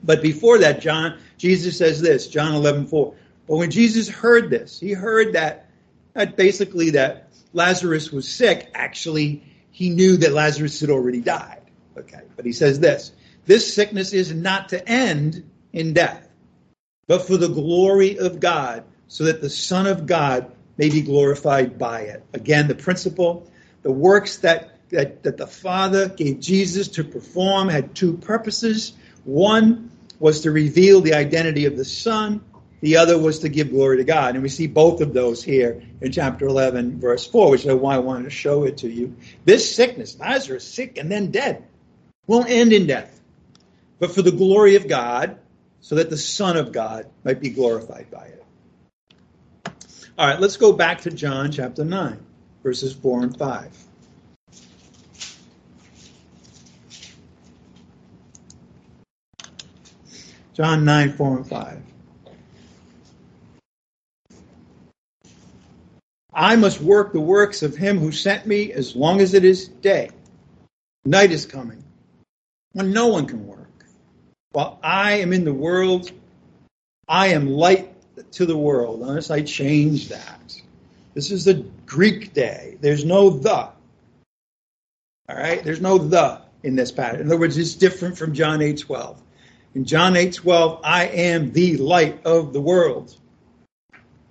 But 0.03 0.21
before 0.21 0.59
that, 0.59 0.81
John, 0.81 1.19
Jesus 1.37 1.77
says 1.77 2.01
this, 2.01 2.27
John 2.27 2.53
11, 2.53 2.87
4. 2.87 3.15
But 3.47 3.55
when 3.55 3.71
Jesus 3.71 4.09
heard 4.09 4.49
this, 4.49 4.79
he 4.79 4.91
heard 4.91 5.33
that, 5.33 5.69
that 6.13 6.35
basically 6.35 6.91
that 6.91 7.29
Lazarus 7.53 8.11
was 8.11 8.27
sick. 8.27 8.69
Actually, 8.73 9.43
he 9.71 9.89
knew 9.89 10.17
that 10.17 10.33
Lazarus 10.33 10.79
had 10.81 10.89
already 10.89 11.21
died. 11.21 11.61
Okay, 11.97 12.21
but 12.35 12.45
he 12.45 12.51
says 12.51 12.79
this 12.79 13.13
this 13.45 13.73
sickness 13.73 14.11
is 14.11 14.33
not 14.33 14.69
to 14.69 14.87
end 14.87 15.49
in 15.71 15.93
death, 15.93 16.27
but 17.07 17.25
for 17.25 17.37
the 17.37 17.47
glory 17.47 18.17
of 18.17 18.39
God, 18.39 18.83
so 19.07 19.25
that 19.25 19.41
the 19.41 19.49
Son 19.49 19.87
of 19.87 20.05
God 20.05 20.51
may 20.77 20.89
be 20.89 21.01
glorified 21.01 21.77
by 21.77 22.01
it. 22.01 22.23
Again, 22.33 22.67
the 22.67 22.75
principle, 22.75 23.49
the 23.81 23.91
works 23.91 24.37
that, 24.37 24.79
that, 24.89 25.23
that 25.23 25.37
the 25.37 25.47
Father 25.47 26.09
gave 26.09 26.39
Jesus 26.39 26.87
to 26.89 27.03
perform 27.03 27.69
had 27.69 27.95
two 27.95 28.17
purposes. 28.17 28.93
One 29.23 29.91
was 30.19 30.41
to 30.41 30.51
reveal 30.51 31.01
the 31.01 31.13
identity 31.13 31.65
of 31.65 31.77
the 31.77 31.85
Son, 31.85 32.41
the 32.81 32.97
other 32.97 33.17
was 33.17 33.39
to 33.39 33.49
give 33.49 33.71
glory 33.71 33.97
to 33.97 34.03
God. 34.03 34.35
And 34.35 34.43
we 34.43 34.49
see 34.49 34.67
both 34.67 35.01
of 35.01 35.13
those 35.13 35.43
here 35.43 35.81
in 36.01 36.11
chapter 36.11 36.45
11, 36.45 36.99
verse 36.99 37.25
4, 37.25 37.49
which 37.49 37.65
is 37.65 37.73
why 37.73 37.95
I 37.95 37.99
wanted 37.99 38.25
to 38.25 38.29
show 38.29 38.63
it 38.63 38.77
to 38.77 38.89
you. 38.89 39.15
This 39.43 39.75
sickness, 39.75 40.19
Lazarus 40.19 40.67
sick 40.67 40.97
and 40.97 41.11
then 41.11 41.31
dead, 41.31 41.63
won't 42.27 42.49
end 42.49 42.73
in 42.73 42.85
death, 42.85 43.19
but 43.99 44.11
for 44.13 44.21
the 44.21 44.31
glory 44.31 44.75
of 44.75 44.87
God, 44.87 45.39
so 45.81 45.95
that 45.95 46.09
the 46.09 46.17
Son 46.17 46.57
of 46.57 46.71
God 46.71 47.07
might 47.23 47.39
be 47.39 47.49
glorified 47.49 48.11
by 48.11 48.25
it. 48.25 48.44
All 50.17 50.25
right, 50.25 50.39
let's 50.39 50.55
go 50.55 50.71
back 50.71 51.01
to 51.01 51.11
John 51.11 51.51
chapter 51.51 51.83
9, 51.83 52.17
verses 52.63 52.93
4 52.93 53.23
and 53.23 53.37
5. 53.37 53.85
John 60.53 60.85
9, 60.85 61.11
4 61.17 61.37
and 61.37 61.49
5. 61.49 61.81
I 66.33 66.55
must 66.55 66.79
work 66.79 67.11
the 67.11 67.19
works 67.19 67.61
of 67.61 67.75
him 67.75 67.99
who 67.99 68.13
sent 68.13 68.45
me 68.45 68.71
as 68.71 68.95
long 68.95 69.19
as 69.19 69.33
it 69.33 69.43
is 69.43 69.67
day. 69.67 70.11
Night 71.03 71.33
is 71.33 71.45
coming 71.45 71.83
when 72.71 72.93
no 72.93 73.07
one 73.07 73.25
can 73.25 73.45
work. 73.45 73.85
While 74.53 74.79
I 74.81 75.15
am 75.15 75.33
in 75.33 75.43
the 75.43 75.53
world, 75.53 76.09
I 77.05 77.27
am 77.27 77.49
light 77.49 77.94
to 78.31 78.45
the 78.45 78.57
world, 78.57 79.01
unless 79.01 79.31
I 79.31 79.41
change 79.41 80.09
that. 80.09 80.61
This 81.13 81.31
is 81.31 81.45
the 81.45 81.65
Greek 81.85 82.33
day. 82.33 82.77
There's 82.81 83.05
no 83.05 83.29
the. 83.29 83.55
All 83.55 83.75
right? 85.29 85.63
There's 85.63 85.81
no 85.81 85.97
the 85.97 86.41
in 86.63 86.75
this 86.75 86.91
pattern. 86.91 87.21
In 87.21 87.27
other 87.27 87.39
words, 87.39 87.57
it's 87.57 87.75
different 87.75 88.17
from 88.17 88.33
John 88.33 88.61
8 88.61 88.77
12. 88.77 89.21
In 89.75 89.85
John 89.85 90.15
8 90.15 90.33
12, 90.33 90.81
I 90.83 91.07
am 91.07 91.51
the 91.51 91.77
light 91.77 92.25
of 92.25 92.53
the 92.53 92.61
world. 92.61 93.15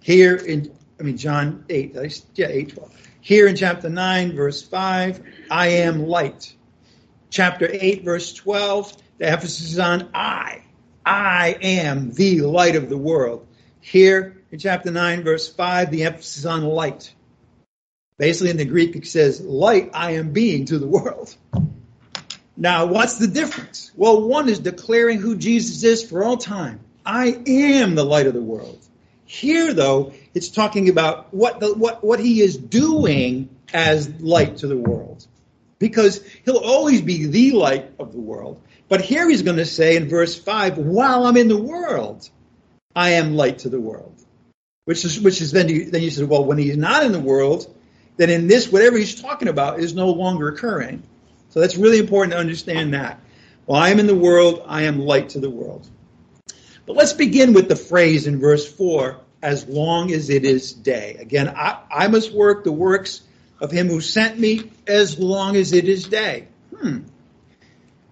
Here 0.00 0.36
in, 0.36 0.70
I 1.00 1.02
mean, 1.02 1.16
John 1.16 1.64
8, 1.68 1.96
yeah, 2.34 2.48
8 2.48 2.74
12. 2.74 3.08
Here 3.20 3.46
in 3.46 3.56
chapter 3.56 3.88
9, 3.88 4.36
verse 4.36 4.62
5, 4.62 5.22
I 5.50 5.68
am 5.68 6.06
light. 6.06 6.54
Chapter 7.30 7.68
8, 7.70 8.04
verse 8.04 8.34
12, 8.34 8.96
the 9.18 9.28
emphasis 9.28 9.72
is 9.72 9.78
on 9.78 10.10
I. 10.12 10.62
I 11.06 11.56
am 11.60 12.12
the 12.12 12.42
light 12.42 12.76
of 12.76 12.88
the 12.88 12.98
world. 12.98 13.46
Here 13.84 14.42
in 14.50 14.58
chapter 14.58 14.90
9, 14.90 15.24
verse 15.24 15.46
5, 15.46 15.90
the 15.90 16.04
emphasis 16.04 16.38
is 16.38 16.46
on 16.46 16.64
light. 16.64 17.12
Basically, 18.16 18.48
in 18.48 18.56
the 18.56 18.64
Greek, 18.64 18.96
it 18.96 19.06
says, 19.06 19.42
Light 19.42 19.90
I 19.92 20.12
am 20.12 20.32
being 20.32 20.64
to 20.64 20.78
the 20.78 20.86
world. 20.86 21.36
Now, 22.56 22.86
what's 22.86 23.18
the 23.18 23.26
difference? 23.26 23.92
Well, 23.94 24.26
one 24.26 24.48
is 24.48 24.58
declaring 24.58 25.18
who 25.18 25.36
Jesus 25.36 25.84
is 25.84 26.02
for 26.02 26.24
all 26.24 26.38
time. 26.38 26.80
I 27.04 27.42
am 27.46 27.94
the 27.94 28.04
light 28.04 28.26
of 28.26 28.32
the 28.32 28.40
world. 28.40 28.78
Here, 29.26 29.74
though, 29.74 30.14
it's 30.32 30.48
talking 30.48 30.88
about 30.88 31.34
what, 31.34 31.60
the, 31.60 31.74
what, 31.74 32.02
what 32.02 32.20
he 32.20 32.40
is 32.40 32.56
doing 32.56 33.50
as 33.74 34.08
light 34.18 34.56
to 34.58 34.66
the 34.66 34.78
world. 34.78 35.26
Because 35.78 36.24
he'll 36.46 36.56
always 36.56 37.02
be 37.02 37.26
the 37.26 37.50
light 37.50 37.90
of 37.98 38.12
the 38.12 38.20
world. 38.20 38.62
But 38.88 39.02
here 39.02 39.28
he's 39.28 39.42
going 39.42 39.58
to 39.58 39.66
say 39.66 39.96
in 39.96 40.08
verse 40.08 40.34
5, 40.34 40.78
while 40.78 41.26
I'm 41.26 41.36
in 41.36 41.48
the 41.48 41.60
world, 41.60 42.30
I 42.94 43.10
am 43.10 43.36
light 43.36 43.60
to 43.60 43.68
the 43.68 43.80
world. 43.80 44.14
Which 44.84 45.04
is, 45.04 45.18
which 45.18 45.40
is 45.40 45.52
then 45.52 45.68
you, 45.68 45.90
then 45.90 46.02
you 46.02 46.10
say, 46.10 46.24
well, 46.24 46.44
when 46.44 46.58
he's 46.58 46.76
not 46.76 47.04
in 47.04 47.12
the 47.12 47.20
world, 47.20 47.74
then 48.16 48.30
in 48.30 48.46
this, 48.46 48.70
whatever 48.70 48.98
he's 48.98 49.20
talking 49.20 49.48
about 49.48 49.80
is 49.80 49.94
no 49.94 50.10
longer 50.10 50.48
occurring. 50.48 51.02
So 51.48 51.60
that's 51.60 51.76
really 51.76 51.98
important 51.98 52.32
to 52.32 52.38
understand 52.38 52.94
that. 52.94 53.20
While 53.66 53.80
I 53.80 53.88
am 53.88 53.98
in 53.98 54.06
the 54.06 54.14
world, 54.14 54.62
I 54.66 54.82
am 54.82 55.00
light 55.00 55.30
to 55.30 55.40
the 55.40 55.48
world. 55.48 55.88
But 56.86 56.96
let's 56.96 57.14
begin 57.14 57.54
with 57.54 57.68
the 57.68 57.76
phrase 57.76 58.26
in 58.26 58.40
verse 58.40 58.70
4 58.70 59.18
as 59.42 59.66
long 59.66 60.12
as 60.12 60.30
it 60.30 60.44
is 60.44 60.72
day. 60.72 61.16
Again, 61.18 61.48
I, 61.48 61.80
I 61.90 62.08
must 62.08 62.32
work 62.32 62.64
the 62.64 62.72
works 62.72 63.22
of 63.60 63.70
him 63.70 63.88
who 63.88 64.00
sent 64.00 64.38
me 64.38 64.70
as 64.86 65.18
long 65.18 65.56
as 65.56 65.72
it 65.72 65.88
is 65.88 66.06
day. 66.06 66.48
Hmm. 66.76 67.00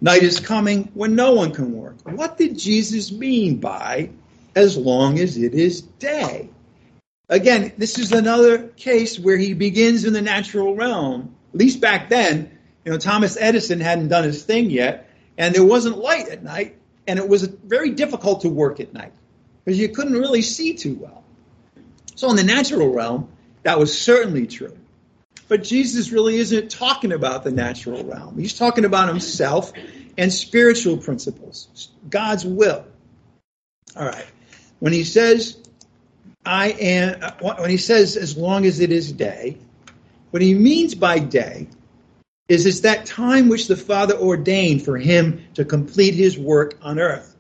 Night 0.01 0.22
is 0.22 0.41
coming 0.41 0.91
when 0.95 1.14
no 1.14 1.33
one 1.33 1.53
can 1.53 1.72
work. 1.72 1.97
What 2.05 2.39
did 2.39 2.59
Jesus 2.59 3.12
mean 3.12 3.59
by 3.59 4.11
as 4.55 4.76
long 4.76 5.18
as 5.18 5.36
it 5.36 5.55
is 5.55 5.82
day? 5.82 6.48
Again, 7.28 7.72
this 7.78 7.98
is 7.98 8.12
another 8.12 8.68
case 8.68 9.18
where 9.18 9.36
he 9.36 9.55
begins 9.55 10.05
in 10.05 10.12
the 10.12 10.22
natural 10.22 10.74
realm. 10.74 11.34
At 11.55 11.61
least 11.61 11.80
back 11.80 12.09
then, 12.09 12.59
you 12.84 12.92
know, 12.92 12.98
Thomas 12.98 13.36
Edison 13.40 13.80
hadn't 13.80 14.09
done 14.09 14.24
his 14.24 14.44
thing 14.44 14.70
yet, 14.70 15.09
and 15.38 15.55
there 15.55 15.64
wasn't 15.64 15.98
light 15.98 16.28
at 16.28 16.42
night, 16.42 16.76
and 17.07 17.18
it 17.18 17.28
was 17.28 17.44
very 17.44 17.90
difficult 17.90 18.42
to 18.42 18.48
work 18.48 18.80
at 18.80 18.92
night 18.92 19.12
because 19.64 19.78
you 19.78 19.88
couldn't 19.88 20.14
really 20.14 20.42
see 20.42 20.74
too 20.74 20.94
well. 21.00 21.24
So, 22.16 22.28
in 22.30 22.36
the 22.36 22.44
natural 22.44 22.92
realm, 22.92 23.28
that 23.62 23.78
was 23.78 23.96
certainly 23.96 24.46
true. 24.46 24.76
But 25.48 25.62
Jesus 25.62 26.11
really 26.11 26.36
isn't 26.36 26.70
talking 26.70 27.12
about 27.12 27.44
the 27.44 27.50
natural 27.50 28.05
realm. 28.05 28.38
He's 28.38 28.59
talking 28.59 28.84
about 28.84 29.09
himself 29.09 29.72
and 30.18 30.32
spiritual 30.32 30.98
principles, 30.98 31.90
God's 32.09 32.44
will. 32.44 32.84
All 33.96 34.07
right. 34.07 34.26
When 34.83 34.93
he 34.93 35.05
says 35.05 35.59
I 36.45 36.70
am, 36.70 37.20
when 37.41 37.70
he 37.70 37.76
says, 37.76 38.16
as 38.16 38.37
long 38.37 38.66
as 38.66 38.80
it 38.80 38.91
is 38.91 39.12
day, 39.12 39.59
what 40.33 40.43
he 40.43 40.55
means 40.55 40.97
by 40.97 41.20
day 41.20 41.68
is 42.49 42.66
it's 42.66 42.80
that 42.80 43.07
time 43.07 43.49
which 43.49 43.68
the 43.68 43.76
Father 43.76 44.16
ordained 44.16 44.85
for 44.85 44.99
him 44.99 45.45
to 45.55 45.64
complete 45.64 46.14
his 46.14 46.37
work 46.37 46.74
on 46.83 46.99
earth. 46.99 47.37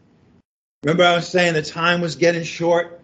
Remember, 0.84 1.02
I 1.02 1.16
was 1.16 1.26
saying 1.26 1.54
the 1.54 1.62
time 1.62 2.00
was 2.00 2.14
getting 2.14 2.44
short? 2.44 3.00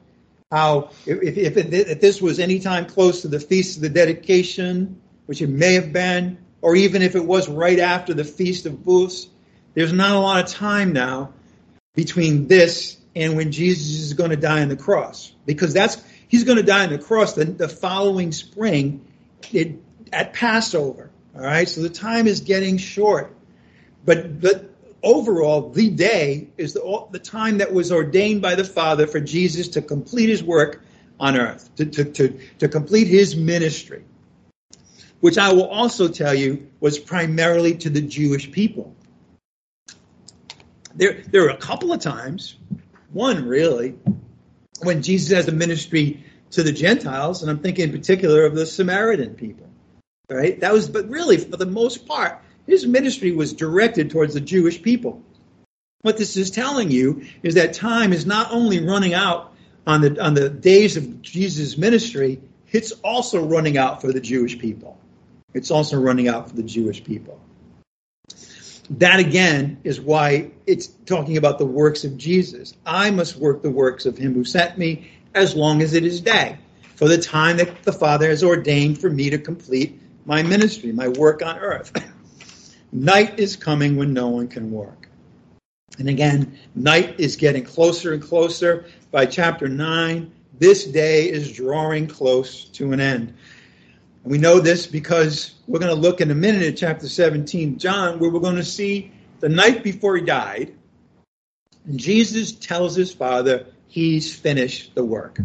How, 0.53 0.91
if, 1.05 1.37
if, 1.37 1.57
if 1.57 2.01
this 2.01 2.23
was 2.23 2.39
any 2.39 2.61
time 2.61 2.87
close 2.87 3.23
to 3.23 3.29
the 3.29 3.41
Feast 3.41 3.79
of 3.79 3.83
the 3.83 3.89
Dedication, 3.89 5.01
which 5.27 5.43
it 5.43 5.49
may 5.49 5.75
have 5.75 5.93
been, 5.93 6.39
or 6.63 6.77
even 6.77 7.03
if 7.03 7.17
it 7.17 7.25
was 7.25 7.49
right 7.49 7.81
after 7.81 8.15
the 8.15 8.23
Feast 8.23 8.67
of 8.67 8.85
Booths, 8.85 9.27
there's 9.75 9.93
not 9.93 10.13
a 10.13 10.21
lot 10.21 10.45
of 10.45 10.49
time 10.49 10.93
now 10.93 11.33
between 11.97 12.47
this 12.47 12.98
and 13.15 13.37
when 13.37 13.53
Jesus 13.53 14.01
is 14.01 14.15
going 14.15 14.31
to 14.31 14.37
die 14.37 14.63
on 14.63 14.69
the 14.69 14.77
cross, 14.77 15.33
because 15.47 15.73
that's 15.73 16.03
he's 16.29 16.45
going 16.45 16.59
to 16.59 16.63
die 16.63 16.85
on 16.85 16.91
the 16.91 16.99
cross 16.99 17.35
the, 17.35 17.45
the 17.45 17.69
following 17.69 18.33
spring 18.33 19.05
it, 19.53 19.77
at 20.13 20.33
Passover. 20.33 21.11
All 21.35 21.43
right, 21.43 21.69
so 21.69 21.83
the 21.83 21.91
time 21.91 22.27
is 22.27 22.41
getting 22.41 22.79
short, 22.79 23.35
but 24.05 24.41
but 24.41 24.71
overall, 25.03 25.71
the 25.71 25.91
day 25.91 26.49
is 26.57 26.75
the, 26.75 27.07
the 27.11 27.19
time 27.19 27.59
that 27.59 27.73
was 27.73 27.93
ordained 27.93 28.43
by 28.43 28.55
the 28.55 28.65
Father 28.65 29.07
for 29.07 29.21
Jesus 29.21 29.69
to 29.69 29.83
complete 29.83 30.29
his 30.29 30.43
work 30.43 30.83
on 31.21 31.37
earth, 31.37 31.75
to, 31.77 31.87
to, 31.87 32.05
to, 32.05 32.41
to 32.59 32.69
complete 32.69 33.09
his 33.09 33.37
ministry, 33.37 34.05
which 35.21 35.39
I 35.39 35.53
will 35.53 35.69
also 35.69 36.09
tell 36.09 36.35
you 36.35 36.69
was 36.81 36.99
primarily 36.99 37.77
to 37.79 37.91
the 37.91 38.01
Jewish 38.01 38.51
people. 38.51 38.95
There, 40.95 41.23
there 41.31 41.47
are 41.47 41.51
a 41.51 41.57
couple 41.57 41.93
of 41.93 42.01
times 42.01 42.57
one 43.13 43.47
really, 43.47 43.97
when 44.83 45.03
Jesus 45.03 45.37
has 45.37 45.49
a 45.49 45.53
ministry 45.53 46.25
to 46.51 46.63
the 46.63 46.73
Gentiles, 46.73 47.43
and 47.43 47.51
I'm 47.51 47.59
thinking 47.59 47.85
in 47.85 47.93
particular 47.93 48.45
of 48.45 48.55
the 48.55 48.67
Samaritan 48.67 49.35
people. 49.35 49.67
Right? 50.31 50.61
That 50.61 50.73
was, 50.73 50.89
but 50.89 51.09
really, 51.09 51.39
for 51.39 51.57
the 51.57 51.67
most 51.67 52.07
part, 52.07 52.43
his 52.67 52.87
ministry 52.87 53.33
was 53.33 53.55
directed 53.55 54.11
towards 54.11 54.35
the 54.35 54.41
Jewish 54.41 54.83
people. 54.83 55.23
What 56.03 56.19
this 56.19 56.37
is 56.37 56.51
telling 56.51 56.91
you 56.91 57.25
is 57.43 57.55
that 57.55 57.73
time 57.73 58.13
is 58.13 58.27
not 58.27 58.53
only 58.53 58.85
running 58.85 59.15
out 59.15 59.55
on 59.87 60.03
the 60.03 60.23
on 60.23 60.35
the 60.35 60.51
days 60.51 60.97
of 60.97 61.23
Jesus' 61.23 61.79
ministry, 61.79 62.41
it's 62.71 62.93
also 62.93 63.45
running 63.45 63.79
out 63.79 64.03
for 64.03 64.13
the 64.13 64.21
Jewish 64.21 64.59
people. 64.59 64.99
It's 65.55 65.71
also 65.71 65.99
running 65.99 66.29
out 66.29 66.51
for 66.51 66.57
the 66.57 66.63
Jewish 66.63 67.03
people. 67.03 67.41
That 68.91 69.21
again 69.21 69.79
is 69.85 70.01
why 70.01 70.51
it's 70.67 70.87
talking 71.07 71.37
about 71.37 71.59
the 71.59 71.67
works 71.67 72.05
of 72.05 72.17
Jesus. 72.17 72.75
I 72.87 73.11
must 73.11 73.37
work 73.37 73.63
the 73.63 73.71
works 73.71 74.07
of 74.07 74.17
him 74.17 74.35
who 74.35 74.45
sent 74.45 74.79
me 74.79 75.11
as 75.35 75.55
long 75.55 75.83
as 75.83 75.93
it 75.93 76.05
is 76.05 76.21
day, 76.21 76.57
for 76.97 77.07
the 77.07 77.19
time 77.19 77.59
that 77.59 77.83
the 77.83 77.93
Father 77.93 78.29
has 78.29 78.43
ordained 78.43 78.99
for 78.99 79.11
me 79.11 79.29
to 79.31 79.39
complete 79.39 80.01
my 80.25 80.43
ministry, 80.43 80.93
my 80.93 81.09
work 81.09 81.43
on 81.43 81.59
earth. 81.59 81.93
night 82.93 83.39
is 83.39 83.57
coming 83.57 83.97
when 83.97 84.13
no 84.13 84.29
one 84.29 84.49
can 84.49 84.71
work. 84.71 85.09
And 85.99 86.09
again, 86.09 86.59
night 86.75 87.19
is 87.19 87.37
getting 87.37 87.65
closer 87.65 88.15
and 88.15 88.23
closer. 88.23 88.87
By 89.11 89.27
chapter 89.27 89.69
9, 89.69 90.31
this 90.59 90.85
day 90.85 91.29
is 91.29 91.53
drawing 91.53 92.07
close 92.07 92.65
to 92.65 92.93
an 92.93 93.01
end. 93.01 93.35
We 94.29 94.37
know 94.37 94.61
this 94.61 94.87
because 94.87 95.55
we're 95.67 95.79
going 95.79 95.95
to 95.95 95.99
look 95.99 96.21
in 96.21 96.31
a 96.31 96.35
minute 96.35 96.63
at 96.63 96.77
chapter 96.77 97.09
17, 97.09 97.79
John, 97.79 98.19
where 98.19 98.29
we're 98.29 98.41
going 98.41 98.57
to 98.57 98.65
see 98.65 99.11
the 99.41 99.49
night 99.49 99.83
before 99.83 100.19
he 100.19 100.23
died, 100.23 100.75
Jesus 101.97 102.53
tells 102.53 102.95
his 102.95 103.11
father 103.11 103.69
he's 103.87 104.35
finished 104.35 104.95
the 104.95 105.03
work. 105.03 105.39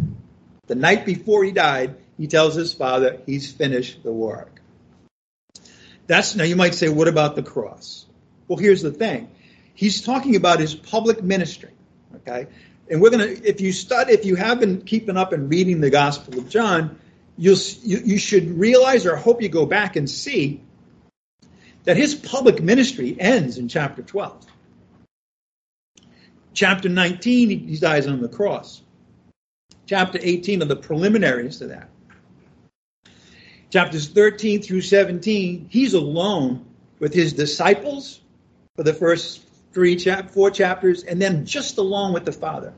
The 0.67 0.75
night 0.75 1.05
before 1.05 1.45
he 1.45 1.51
died, 1.53 1.95
he 2.17 2.27
tells 2.27 2.55
his 2.55 2.73
father 2.73 3.21
he's 3.25 3.49
finished 3.49 4.03
the 4.03 4.11
work. 4.11 4.59
That's 6.07 6.35
now 6.35 6.43
you 6.43 6.57
might 6.57 6.75
say, 6.75 6.89
what 6.89 7.07
about 7.07 7.37
the 7.37 7.43
cross? 7.43 8.05
Well, 8.49 8.57
here's 8.57 8.81
the 8.81 8.91
thing. 8.91 9.31
He's 9.75 10.01
talking 10.01 10.35
about 10.35 10.59
his 10.59 10.75
public 10.75 11.23
ministry. 11.23 11.71
Okay? 12.17 12.47
And 12.91 13.01
we're 13.01 13.11
gonna 13.11 13.27
if 13.27 13.61
you 13.61 13.71
study 13.71 14.11
if 14.11 14.25
you 14.25 14.35
have 14.35 14.59
been 14.59 14.81
keeping 14.81 15.15
up 15.15 15.31
and 15.31 15.49
reading 15.49 15.79
the 15.79 15.89
Gospel 15.89 16.37
of 16.37 16.49
John, 16.49 16.99
you, 17.37 17.55
you 17.83 18.17
should 18.17 18.57
realize 18.57 19.05
or 19.05 19.15
hope 19.15 19.41
you 19.41 19.49
go 19.49 19.65
back 19.65 19.95
and 19.95 20.09
see 20.09 20.61
that 21.83 21.97
his 21.97 22.15
public 22.15 22.61
ministry 22.61 23.15
ends 23.19 23.57
in 23.57 23.67
chapter 23.67 24.01
12. 24.01 24.45
Chapter 26.53 26.89
19, 26.89 27.49
he 27.49 27.77
dies 27.77 28.07
on 28.07 28.21
the 28.21 28.29
cross. 28.29 28.81
Chapter 29.85 30.19
18 30.21 30.61
are 30.61 30.65
the 30.65 30.75
preliminaries 30.75 31.57
to 31.59 31.67
that. 31.67 31.89
Chapters 33.69 34.07
13 34.07 34.61
through 34.61 34.81
17, 34.81 35.67
he's 35.69 35.95
alone 35.95 36.65
with 36.99 37.13
his 37.13 37.33
disciples 37.33 38.21
for 38.75 38.83
the 38.83 38.93
first 38.93 39.43
three 39.73 39.95
chap 39.95 40.29
four 40.29 40.51
chapters, 40.51 41.03
and 41.03 41.19
then 41.19 41.45
just 41.45 41.79
along 41.79 42.13
with 42.13 42.25
the 42.25 42.31
Father. 42.31 42.73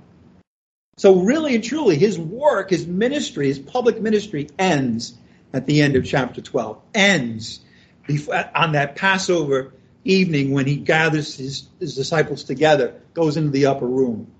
So 0.97 1.21
really 1.21 1.55
and 1.55 1.63
truly, 1.63 1.97
his 1.97 2.17
work, 2.17 2.69
his 2.69 2.87
ministry, 2.87 3.47
his 3.47 3.59
public 3.59 4.01
ministry 4.01 4.49
ends 4.57 5.13
at 5.51 5.65
the 5.65 5.81
end 5.81 5.97
of 5.97 6.05
chapter 6.05 6.41
12. 6.41 6.81
Ends 6.93 7.59
before, 8.07 8.49
on 8.55 8.73
that 8.73 8.95
Passover 8.95 9.73
evening 10.05 10.51
when 10.51 10.65
he 10.65 10.77
gathers 10.77 11.35
his, 11.35 11.67
his 11.79 11.95
disciples 11.95 12.43
together, 12.45 13.01
goes 13.13 13.35
into 13.35 13.49
the 13.49 13.65
upper 13.65 13.85
room. 13.85 14.31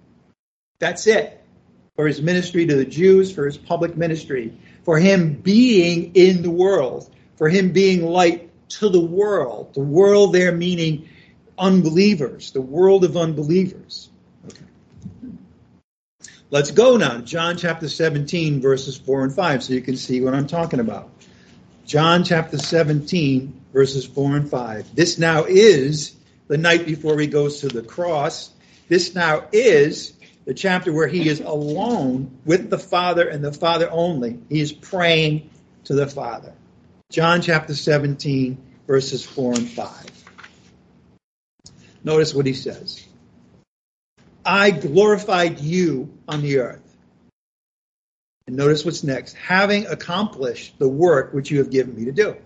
That's 0.80 1.08
it 1.08 1.42
for 1.96 2.08
his 2.08 2.22
ministry 2.22 2.66
to 2.68 2.76
the 2.76 2.86
Jews, 2.86 3.34
for 3.34 3.46
his 3.46 3.58
public 3.58 3.98
ministry, 3.98 4.58
for 4.84 4.98
him 4.98 5.34
being 5.34 6.16
in 6.16 6.42
the 6.42 6.52
world, 6.52 7.10
for 7.38 7.50
him 7.50 7.72
being 7.72 8.06
light 8.06 8.50
to 8.70 8.90
the 8.90 9.02
world. 9.02 9.74
The 9.74 9.82
world 9.82 10.34
there 10.34 10.52
meaning 10.54 11.10
unbelievers, 11.58 12.52
the 12.52 12.62
world 12.62 13.04
of 13.04 13.18
unbelievers. 13.18 14.10
Let's 16.56 16.72
go 16.72 16.96
now, 16.96 17.18
John 17.18 17.58
chapter 17.58 17.90
17, 17.90 18.62
verses 18.62 18.98
4 18.98 19.26
and 19.26 19.36
5, 19.36 19.62
so 19.62 19.74
you 19.74 19.82
can 19.82 19.98
see 19.98 20.22
what 20.22 20.34
I'm 20.34 20.48
talking 20.48 20.80
about. 20.80 21.10
John 21.86 22.24
chapter 22.24 22.58
17, 22.58 23.66
verses 23.74 24.06
4 24.06 24.38
and 24.38 24.50
5. 24.50 24.96
This 24.96 25.20
now 25.20 25.44
is 25.44 26.16
the 26.48 26.58
night 26.58 26.86
before 26.86 27.20
he 27.20 27.28
goes 27.28 27.60
to 27.60 27.68
the 27.68 27.82
cross. 27.82 28.52
This 28.88 29.14
now 29.14 29.50
is 29.52 30.14
the 30.46 30.54
chapter 30.54 30.94
where 30.94 31.10
he 31.10 31.28
is 31.28 31.42
alone 31.42 32.40
with 32.46 32.70
the 32.70 32.80
Father 32.80 33.28
and 33.28 33.44
the 33.44 33.52
Father 33.52 33.92
only. 33.92 34.40
He 34.48 34.62
is 34.62 34.72
praying 34.72 35.50
to 35.84 35.94
the 35.94 36.08
Father. 36.08 36.54
John 37.12 37.42
chapter 37.42 37.76
17, 37.76 38.58
verses 38.88 39.26
4 39.26 39.56
and 39.56 39.70
5. 39.70 40.24
Notice 42.06 42.34
what 42.34 42.46
he 42.46 42.54
says 42.54 43.05
I 44.46 44.72
glorified 44.72 45.60
you 45.60 46.18
on 46.28 46.42
the 46.42 46.60
earth. 46.60 46.82
And 48.48 48.56
notice 48.56 48.86
what's 48.86 49.04
next 49.04 49.34
having 49.34 49.88
accomplished 49.88 50.78
the 50.78 50.88
work 50.88 51.34
which 51.34 51.50
you 51.50 51.58
have 51.58 51.72
given 51.72 51.96
me 51.96 52.06
to 52.06 52.12
do. 52.12 52.38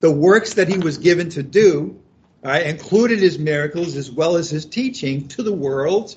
The 0.00 0.10
works 0.10 0.54
that 0.54 0.68
he 0.68 0.78
was 0.78 0.98
given 0.98 1.30
to 1.30 1.42
do 1.42 2.00
right, 2.44 2.66
included 2.66 3.20
his 3.20 3.38
miracles 3.38 3.96
as 3.96 4.10
well 4.10 4.36
as 4.36 4.50
his 4.50 4.66
teaching 4.66 5.28
to 5.28 5.42
the 5.42 5.52
world, 5.52 6.16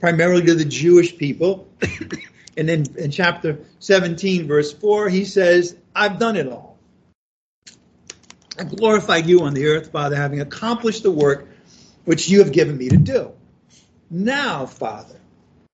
primarily 0.00 0.42
to 0.44 0.54
the 0.54 0.64
Jewish 0.64 1.16
people. 1.16 1.68
and 2.56 2.68
then 2.68 2.84
in 2.96 3.10
chapter 3.10 3.58
17, 3.80 4.46
verse 4.46 4.72
4, 4.72 5.08
he 5.08 5.24
says, 5.24 5.76
I've 5.94 6.18
done 6.18 6.36
it 6.36 6.46
all. 6.46 6.78
I 8.56 8.64
glorified 8.64 9.26
you 9.26 9.42
on 9.42 9.54
the 9.54 9.66
earth, 9.66 9.90
Father, 9.90 10.14
having 10.14 10.40
accomplished 10.40 11.02
the 11.02 11.10
work 11.10 11.48
which 12.04 12.28
you 12.28 12.38
have 12.38 12.52
given 12.52 12.76
me 12.76 12.88
to 12.90 12.96
do. 12.96 13.32
Now, 14.14 14.64
Father, 14.66 15.16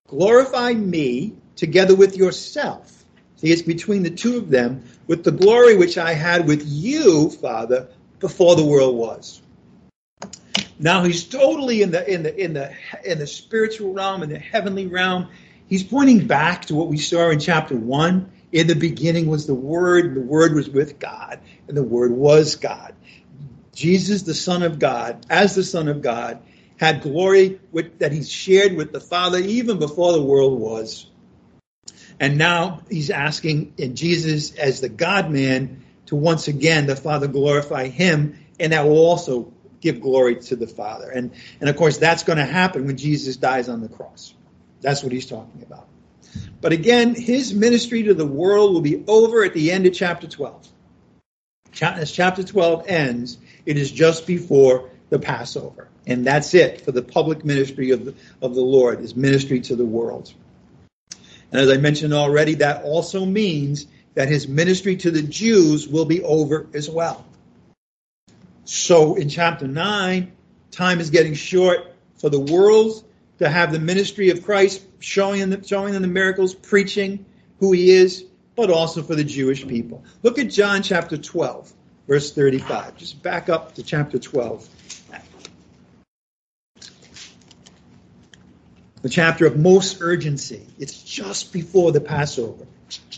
glorify 0.07 0.73
me 0.73 1.35
together 1.55 1.93
with 1.93 2.17
yourself. 2.17 3.05
See, 3.35 3.51
it's 3.51 3.61
between 3.61 4.01
the 4.01 4.09
two 4.09 4.37
of 4.37 4.49
them 4.49 4.83
with 5.05 5.23
the 5.23 5.31
glory 5.31 5.77
which 5.77 5.99
I 5.99 6.13
had 6.13 6.47
with 6.47 6.63
you, 6.65 7.29
Father, 7.29 7.89
before 8.19 8.55
the 8.55 8.65
world 8.65 8.95
was. 8.95 9.43
Now 10.79 11.03
he's 11.03 11.23
totally 11.23 11.83
in 11.83 11.91
the 11.91 12.11
in 12.11 12.23
the 12.23 12.35
in 12.35 12.53
the 12.53 12.73
in 13.05 13.19
the 13.19 13.27
spiritual 13.27 13.93
realm, 13.93 14.23
in 14.23 14.29
the 14.29 14.39
heavenly 14.39 14.87
realm. 14.87 15.27
He's 15.67 15.83
pointing 15.83 16.25
back 16.25 16.65
to 16.65 16.75
what 16.75 16.87
we 16.87 16.97
saw 16.97 17.29
in 17.29 17.39
chapter 17.39 17.75
one. 17.75 18.31
In 18.51 18.65
the 18.65 18.75
beginning 18.75 19.27
was 19.27 19.45
the 19.45 19.53
Word, 19.53 20.05
and 20.05 20.15
the 20.15 20.21
Word 20.21 20.55
was 20.55 20.67
with 20.67 20.97
God, 20.97 21.39
and 21.67 21.77
the 21.77 21.83
Word 21.83 22.11
was 22.11 22.55
God. 22.55 22.95
Jesus, 23.71 24.23
the 24.23 24.33
Son 24.33 24.63
of 24.63 24.79
God, 24.79 25.27
as 25.29 25.53
the 25.53 25.63
Son 25.63 25.87
of 25.87 26.01
God, 26.01 26.41
had 26.81 27.01
glory 27.01 27.59
with, 27.71 27.99
that 27.99 28.11
he 28.11 28.23
shared 28.23 28.75
with 28.75 28.91
the 28.91 28.99
Father 28.99 29.37
even 29.37 29.77
before 29.77 30.13
the 30.13 30.21
world 30.21 30.59
was. 30.59 31.05
And 32.19 32.39
now 32.39 32.81
he's 32.89 33.11
asking 33.11 33.75
in 33.77 33.95
Jesus 33.95 34.55
as 34.55 34.81
the 34.81 34.89
God 34.89 35.29
man 35.29 35.83
to 36.07 36.15
once 36.15 36.47
again 36.47 36.87
the 36.87 36.95
Father 36.95 37.27
glorify 37.27 37.87
him, 37.87 38.39
and 38.59 38.73
that 38.73 38.85
will 38.85 38.97
also 38.97 39.53
give 39.79 40.01
glory 40.01 40.37
to 40.37 40.55
the 40.55 40.65
Father. 40.65 41.09
And, 41.11 41.31
and 41.59 41.69
of 41.69 41.77
course, 41.77 41.99
that's 41.99 42.23
going 42.23 42.39
to 42.39 42.45
happen 42.45 42.87
when 42.87 42.97
Jesus 42.97 43.37
dies 43.37 43.69
on 43.69 43.81
the 43.81 43.89
cross. 43.89 44.33
That's 44.81 45.03
what 45.03 45.11
he's 45.11 45.27
talking 45.27 45.61
about. 45.61 45.87
But 46.61 46.73
again, 46.73 47.13
his 47.13 47.53
ministry 47.53 48.03
to 48.03 48.15
the 48.15 48.25
world 48.25 48.73
will 48.73 48.81
be 48.81 49.03
over 49.07 49.43
at 49.43 49.53
the 49.53 49.71
end 49.71 49.85
of 49.85 49.93
chapter 49.93 50.27
12. 50.27 50.67
As 51.79 52.11
chapter 52.11 52.43
12 52.43 52.87
ends, 52.87 53.37
it 53.67 53.77
is 53.77 53.91
just 53.91 54.25
before 54.25 54.89
the 55.09 55.19
Passover. 55.19 55.90
And 56.07 56.25
that's 56.25 56.53
it 56.53 56.81
for 56.81 56.91
the 56.91 57.01
public 57.01 57.45
ministry 57.45 57.91
of 57.91 58.05
the, 58.05 58.15
of 58.41 58.55
the 58.55 58.61
Lord, 58.61 58.99
his 58.99 59.15
ministry 59.15 59.61
to 59.61 59.75
the 59.75 59.85
world. 59.85 60.33
And 61.51 61.61
as 61.61 61.69
I 61.69 61.77
mentioned 61.77 62.13
already, 62.13 62.55
that 62.55 62.83
also 62.83 63.25
means 63.25 63.85
that 64.15 64.27
his 64.27 64.47
ministry 64.47 64.95
to 64.97 65.11
the 65.11 65.21
Jews 65.21 65.87
will 65.87 66.05
be 66.05 66.23
over 66.23 66.67
as 66.73 66.89
well. 66.89 67.25
So 68.65 69.15
in 69.15 69.29
chapter 69.29 69.67
9, 69.67 70.31
time 70.71 70.99
is 70.99 71.09
getting 71.09 71.33
short 71.33 71.93
for 72.15 72.29
the 72.29 72.39
world 72.39 73.03
to 73.39 73.49
have 73.49 73.71
the 73.71 73.79
ministry 73.79 74.29
of 74.29 74.43
Christ 74.43 74.85
showing 74.99 75.49
them, 75.49 75.63
showing 75.63 75.93
them 75.93 76.01
the 76.01 76.07
miracles, 76.07 76.53
preaching 76.53 77.25
who 77.59 77.71
he 77.71 77.91
is, 77.91 78.25
but 78.55 78.69
also 78.69 79.03
for 79.03 79.15
the 79.15 79.23
Jewish 79.23 79.67
people. 79.67 80.03
Look 80.23 80.39
at 80.39 80.49
John 80.49 80.83
chapter 80.83 81.17
12 81.17 81.73
verse 82.07 82.33
35. 82.33 82.97
Just 82.97 83.23
back 83.23 83.47
up 83.47 83.75
to 83.75 83.83
chapter 83.83 84.19
12. 84.19 84.67
The 89.01 89.09
chapter 89.09 89.45
of 89.45 89.57
most 89.57 89.97
urgency. 90.01 90.65
It's 90.77 91.01
just 91.01 91.51
before 91.53 91.91
the 91.91 92.01
Passover. 92.01 92.65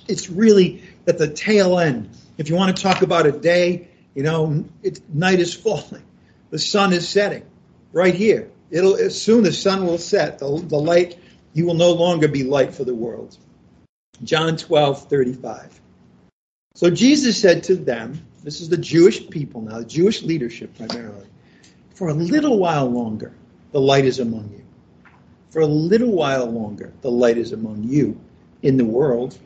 It's 0.08 0.30
really 0.30 0.84
at 1.08 1.18
the 1.18 1.28
tail 1.28 1.80
end. 1.80 2.10
If 2.38 2.50
you 2.50 2.56
want 2.56 2.76
to 2.76 2.82
talk 2.82 3.02
about 3.02 3.26
a 3.26 3.32
day, 3.32 3.90
you 4.16 4.24
know, 4.24 4.66
it, 4.82 5.02
night 5.14 5.40
is 5.40 5.54
falling. 5.64 6.04
The 6.52 6.60
sun 6.60 6.94
is 6.94 7.08
setting 7.08 7.44
right 7.92 8.14
here. 8.14 8.50
It'll 8.72 8.96
as 8.96 9.20
soon 9.20 9.44
the 9.44 9.54
sun 9.54 9.86
will 9.86 9.98
set. 9.98 10.40
The, 10.40 10.64
the 10.68 10.78
light, 10.78 11.18
you 11.54 11.66
will 11.66 11.74
no 11.76 11.92
longer 11.92 12.28
be 12.28 12.44
light 12.44 12.74
for 12.74 12.84
the 12.84 12.96
world. 12.96 13.38
John 14.24 14.58
12, 14.58 15.10
35. 15.10 15.82
So 16.76 16.90
Jesus 16.90 17.40
said 17.40 17.64
to 17.64 17.76
them, 17.76 18.26
this 18.44 18.62
is 18.62 18.70
the 18.70 18.78
Jewish 18.78 19.30
people 19.30 19.62
now, 19.62 19.80
the 19.80 19.86
Jewish 19.86 20.22
leadership 20.22 20.76
primarily. 20.78 21.28
For 21.96 22.10
a 22.10 22.14
little 22.14 22.58
while 22.58 22.90
longer, 22.90 23.34
the 23.72 23.80
light 23.80 24.06
is 24.06 24.20
among 24.20 24.50
you. 24.52 24.63
For 25.54 25.62
a 25.62 25.68
little 25.68 26.12
while 26.12 26.48
longer, 26.48 26.92
the 27.02 27.12
light 27.12 27.38
is 27.38 27.52
among 27.52 27.84
you 27.84 28.20
in 28.64 28.78
the 28.78 28.86
world. 28.86 29.38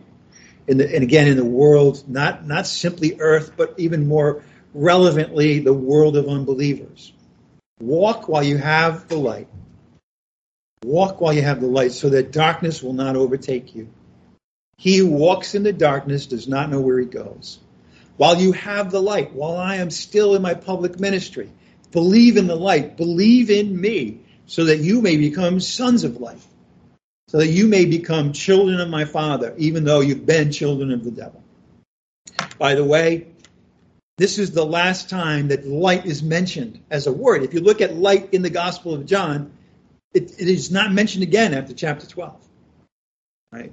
In 0.66 0.78
the, 0.78 0.96
and 0.96 1.04
again, 1.04 1.28
in 1.28 1.36
the 1.36 1.44
world, 1.44 2.02
not, 2.08 2.48
not 2.48 2.66
simply 2.66 3.18
earth, 3.20 3.52
but 3.58 3.74
even 3.78 4.08
more 4.08 4.42
relevantly, 4.74 5.60
the 5.60 5.74
world 5.74 6.16
of 6.16 6.30
unbelievers. 6.30 7.12
Walk 7.82 8.30
while 8.30 8.42
you 8.42 8.58
have 8.58 9.10
the 9.10 9.18
light. 9.18 9.50
Walk 10.86 11.20
while 11.20 11.34
you 11.34 11.42
have 11.42 11.60
the 11.60 11.68
light 11.68 11.92
so 11.92 12.08
that 12.08 12.32
darkness 12.32 12.82
will 12.82 12.94
not 12.94 13.18
overtake 13.18 13.76
you. 13.76 13.90
He 14.78 15.00
who 15.00 15.08
walks 15.08 15.56
in 15.56 15.64
the 15.64 15.74
darkness 15.74 16.26
does 16.26 16.48
not 16.48 16.70
know 16.70 16.80
where 16.80 17.00
he 17.00 17.06
goes 17.06 17.60
while 18.16 18.42
you 18.42 18.52
have 18.54 18.92
the 18.92 19.02
light, 19.02 19.34
while 19.34 19.58
I 19.58 19.76
am 19.76 19.92
still 19.92 20.36
in 20.36 20.42
my 20.42 20.56
public 20.56 21.00
ministry. 21.00 21.50
Believe 21.92 22.36
in 22.36 22.48
the 22.48 22.56
light, 22.56 22.98
believe 22.98 23.50
in 23.50 23.80
me, 23.80 24.22
so 24.48 24.66
that 24.66 24.80
you 24.80 25.02
may 25.02 25.18
become 25.18 25.60
sons 25.60 26.04
of 26.04 26.20
light, 26.20 26.42
so 27.28 27.38
that 27.38 27.50
you 27.50 27.68
may 27.68 27.86
become 27.86 28.34
children 28.34 28.80
of 28.80 28.90
my 28.90 29.06
Father, 29.06 29.54
even 29.58 29.84
though 29.84 30.00
you've 30.00 30.26
been 30.26 30.52
children 30.52 30.92
of 30.92 31.04
the 31.04 31.12
devil. 31.12 31.44
By 32.58 32.74
the 32.74 32.84
way, 32.84 33.28
this 34.18 34.40
is 34.40 34.52
the 34.52 34.66
last 34.66 35.10
time 35.10 35.50
that 35.50 35.68
light 35.68 36.06
is 36.06 36.24
mentioned 36.24 36.82
as 36.90 37.06
a 37.06 37.12
word. 37.12 37.44
If 37.44 37.54
you 37.54 37.60
look 37.60 37.82
at 37.82 37.96
light 37.96 38.34
in 38.34 38.42
the 38.42 38.50
Gospel 38.50 38.94
of 38.96 39.06
John, 39.06 39.52
it, 40.14 40.32
it 40.40 40.48
is 40.48 40.72
not 40.72 40.92
mentioned 40.92 41.24
again 41.24 41.54
after 41.54 41.74
chapter 41.74 42.08
12. 42.08 42.36
Right? 43.52 43.72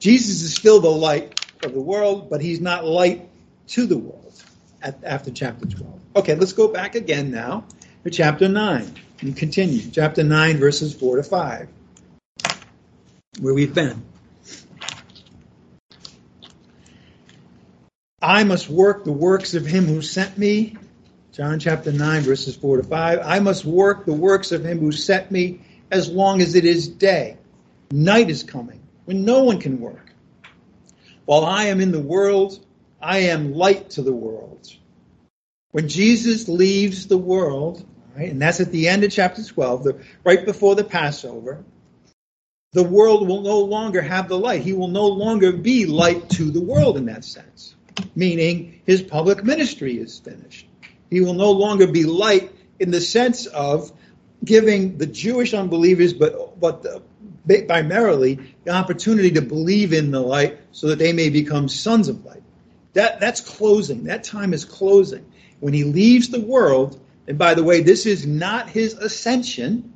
Jesus 0.00 0.42
is 0.42 0.54
still 0.54 0.80
the 0.80 0.90
light 0.90 1.46
of 1.64 1.74
the 1.74 1.80
world, 1.80 2.28
but 2.28 2.40
he's 2.40 2.60
not 2.60 2.84
light 2.84 3.28
to 3.68 3.86
the 3.86 3.98
world 3.98 4.42
at, 4.82 5.04
after 5.04 5.30
chapter 5.30 5.66
12. 5.66 6.00
Okay, 6.16 6.34
let's 6.34 6.54
go 6.54 6.68
back 6.68 6.94
again 6.94 7.30
now 7.30 7.64
to 8.04 8.10
chapter 8.10 8.48
9 8.48 8.94
and 9.22 9.36
continue. 9.36 9.90
Chapter 9.90 10.24
9, 10.24 10.58
verses 10.58 10.94
4 10.94 11.16
to 11.16 11.22
5, 11.22 11.68
where 13.40 13.54
we've 13.54 13.74
been. 13.74 14.02
I 18.20 18.44
must 18.44 18.68
work 18.68 19.04
the 19.04 19.12
works 19.12 19.54
of 19.54 19.66
him 19.66 19.86
who 19.86 20.02
sent 20.02 20.38
me. 20.38 20.76
John 21.32 21.58
chapter 21.58 21.90
9, 21.90 22.22
verses 22.22 22.56
4 22.56 22.78
to 22.78 22.82
5. 22.82 23.20
I 23.24 23.40
must 23.40 23.64
work 23.64 24.04
the 24.04 24.12
works 24.12 24.52
of 24.52 24.64
him 24.64 24.78
who 24.78 24.92
sent 24.92 25.30
me 25.30 25.60
as 25.90 26.08
long 26.08 26.40
as 26.40 26.54
it 26.54 26.64
is 26.64 26.88
day. 26.88 27.38
Night 27.90 28.30
is 28.30 28.42
coming 28.42 28.80
when 29.04 29.24
no 29.24 29.44
one 29.44 29.58
can 29.58 29.80
work. 29.80 30.12
While 31.24 31.44
I 31.44 31.64
am 31.64 31.80
in 31.80 31.92
the 31.92 32.00
world, 32.00 32.64
I 33.00 33.18
am 33.18 33.54
light 33.54 33.90
to 33.90 34.02
the 34.02 34.12
world. 34.12 34.68
When 35.70 35.88
Jesus 35.88 36.48
leaves 36.48 37.06
the 37.06 37.18
world, 37.18 37.84
Right? 38.16 38.30
And 38.30 38.40
that's 38.40 38.60
at 38.60 38.70
the 38.72 38.88
end 38.88 39.04
of 39.04 39.10
chapter 39.10 39.42
12, 39.42 39.84
the, 39.84 40.04
right 40.24 40.44
before 40.44 40.74
the 40.74 40.84
Passover. 40.84 41.64
The 42.72 42.82
world 42.82 43.28
will 43.28 43.42
no 43.42 43.58
longer 43.58 44.00
have 44.00 44.28
the 44.28 44.38
light. 44.38 44.62
He 44.62 44.72
will 44.72 44.88
no 44.88 45.06
longer 45.06 45.52
be 45.52 45.84
light 45.84 46.30
to 46.30 46.50
the 46.50 46.60
world 46.60 46.96
in 46.96 47.06
that 47.06 47.24
sense, 47.24 47.74
meaning 48.14 48.80
his 48.86 49.02
public 49.02 49.44
ministry 49.44 49.98
is 49.98 50.18
finished. 50.18 50.66
He 51.10 51.20
will 51.20 51.34
no 51.34 51.50
longer 51.50 51.86
be 51.86 52.04
light 52.04 52.50
in 52.78 52.90
the 52.90 53.00
sense 53.00 53.44
of 53.46 53.92
giving 54.42 54.96
the 54.96 55.06
Jewish 55.06 55.52
unbelievers, 55.52 56.14
but 56.14 56.58
but 56.58 56.82
the, 56.82 57.02
primarily 57.66 58.38
the 58.64 58.70
opportunity 58.70 59.30
to 59.32 59.42
believe 59.42 59.92
in 59.92 60.10
the 60.10 60.20
light, 60.20 60.58
so 60.72 60.88
that 60.88 60.98
they 60.98 61.12
may 61.12 61.28
become 61.28 61.68
sons 61.68 62.08
of 62.08 62.24
light. 62.24 62.42
That 62.94 63.20
that's 63.20 63.42
closing. 63.42 64.04
That 64.04 64.24
time 64.24 64.54
is 64.54 64.64
closing. 64.64 65.30
When 65.60 65.74
he 65.74 65.84
leaves 65.84 66.30
the 66.30 66.40
world, 66.40 66.98
and 67.26 67.38
by 67.38 67.54
the 67.54 67.62
way, 67.62 67.82
this 67.82 68.06
is 68.06 68.26
not 68.26 68.68
his 68.68 68.94
ascension. 68.94 69.92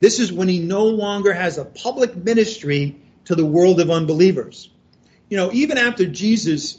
This 0.00 0.18
is 0.18 0.32
when 0.32 0.48
he 0.48 0.60
no 0.60 0.84
longer 0.84 1.32
has 1.32 1.58
a 1.58 1.64
public 1.64 2.16
ministry 2.16 2.96
to 3.26 3.34
the 3.34 3.46
world 3.46 3.80
of 3.80 3.90
unbelievers. 3.90 4.70
You 5.28 5.36
know, 5.36 5.50
even 5.52 5.78
after 5.78 6.06
Jesus 6.06 6.78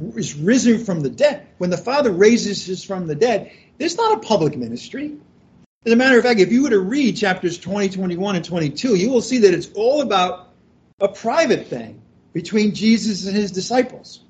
is 0.00 0.34
risen 0.34 0.84
from 0.84 1.00
the 1.00 1.10
dead, 1.10 1.46
when 1.58 1.70
the 1.70 1.76
Father 1.76 2.10
raises 2.10 2.68
us 2.68 2.82
from 2.82 3.06
the 3.06 3.14
dead, 3.14 3.52
there's 3.78 3.96
not 3.96 4.18
a 4.18 4.20
public 4.20 4.56
ministry. 4.56 5.16
As 5.84 5.92
a 5.92 5.96
matter 5.96 6.18
of 6.18 6.24
fact, 6.24 6.40
if 6.40 6.50
you 6.50 6.64
were 6.64 6.70
to 6.70 6.80
read 6.80 7.16
chapters 7.16 7.58
20, 7.58 7.90
21, 7.90 8.36
and 8.36 8.44
22, 8.44 8.96
you 8.96 9.10
will 9.10 9.22
see 9.22 9.38
that 9.38 9.54
it's 9.54 9.70
all 9.74 10.00
about 10.00 10.48
a 11.00 11.08
private 11.08 11.68
thing 11.68 12.02
between 12.32 12.74
Jesus 12.74 13.26
and 13.26 13.36
his 13.36 13.52
disciples. 13.52 14.20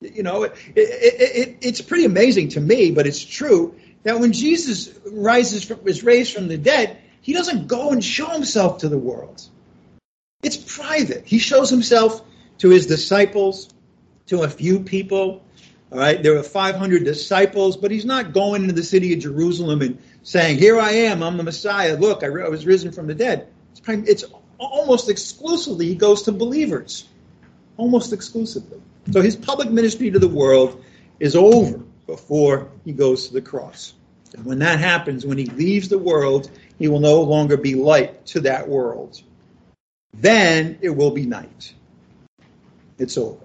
You 0.00 0.22
know, 0.22 0.42
it, 0.42 0.54
it, 0.76 0.78
it, 0.78 1.56
it's 1.62 1.80
pretty 1.80 2.04
amazing 2.04 2.50
to 2.50 2.60
me, 2.60 2.90
but 2.90 3.06
it's 3.06 3.24
true 3.24 3.74
that 4.06 4.20
when 4.20 4.32
Jesus 4.32 4.96
rises 5.04 5.64
from, 5.64 5.80
is 5.84 6.04
raised 6.04 6.32
from 6.32 6.46
the 6.46 6.56
dead, 6.56 6.96
he 7.22 7.32
doesn't 7.32 7.66
go 7.66 7.90
and 7.90 8.04
show 8.04 8.28
himself 8.28 8.78
to 8.78 8.88
the 8.88 8.96
world. 8.96 9.42
It's 10.44 10.56
private. 10.56 11.26
He 11.26 11.38
shows 11.40 11.70
himself 11.70 12.22
to 12.58 12.70
his 12.70 12.86
disciples, 12.86 13.68
to 14.26 14.44
a 14.44 14.48
few 14.48 14.78
people. 14.78 15.44
All 15.90 15.98
right, 15.98 16.22
there 16.22 16.34
were 16.34 16.44
500 16.44 17.02
disciples, 17.02 17.76
but 17.76 17.90
he's 17.90 18.04
not 18.04 18.32
going 18.32 18.62
into 18.62 18.74
the 18.74 18.84
city 18.84 19.12
of 19.12 19.18
Jerusalem 19.18 19.82
and 19.82 19.98
saying, 20.22 20.58
"Here 20.58 20.78
I 20.78 20.90
am, 21.10 21.24
I'm 21.24 21.36
the 21.36 21.42
Messiah. 21.42 21.96
Look, 21.96 22.22
I, 22.22 22.26
I 22.26 22.48
was 22.48 22.64
risen 22.64 22.92
from 22.92 23.08
the 23.08 23.14
dead." 23.14 23.48
It's, 23.72 23.82
it's 23.88 24.24
almost 24.58 25.10
exclusively 25.10 25.86
he 25.86 25.96
goes 25.96 26.22
to 26.22 26.32
believers, 26.32 27.08
almost 27.76 28.12
exclusively. 28.12 28.80
So 29.10 29.20
his 29.20 29.34
public 29.34 29.68
ministry 29.68 30.12
to 30.12 30.20
the 30.20 30.28
world 30.28 30.84
is 31.18 31.34
over 31.34 31.85
before 32.06 32.68
he 32.84 32.92
goes 32.92 33.28
to 33.28 33.34
the 33.34 33.42
cross. 33.42 33.94
And 34.34 34.44
when 34.44 34.58
that 34.60 34.78
happens, 34.78 35.24
when 35.24 35.38
he 35.38 35.46
leaves 35.46 35.88
the 35.88 35.98
world, 35.98 36.50
he 36.78 36.88
will 36.88 37.00
no 37.00 37.22
longer 37.22 37.56
be 37.56 37.74
light 37.74 38.26
to 38.26 38.40
that 38.40 38.68
world. 38.68 39.20
Then 40.14 40.78
it 40.80 40.90
will 40.90 41.10
be 41.10 41.26
night. 41.26 41.74
It's 42.98 43.16
over. 43.16 43.38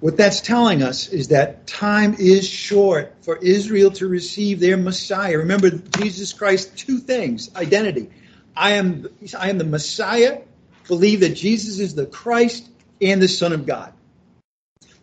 What 0.00 0.16
that's 0.16 0.40
telling 0.40 0.82
us 0.82 1.08
is 1.08 1.28
that 1.28 1.66
time 1.66 2.14
is 2.18 2.46
short 2.46 3.14
for 3.22 3.36
Israel 3.38 3.90
to 3.92 4.06
receive 4.06 4.60
their 4.60 4.76
Messiah. 4.76 5.38
Remember, 5.38 5.70
Jesus 5.70 6.32
Christ, 6.32 6.76
two 6.76 6.98
things 6.98 7.54
identity. 7.56 8.10
I 8.54 8.72
am, 8.72 9.08
I 9.38 9.50
am 9.50 9.58
the 9.58 9.64
Messiah, 9.64 10.42
believe 10.86 11.20
that 11.20 11.30
Jesus 11.30 11.78
is 11.78 11.94
the 11.94 12.06
Christ 12.06 12.68
and 13.00 13.20
the 13.20 13.28
Son 13.28 13.52
of 13.52 13.66
God. 13.66 13.92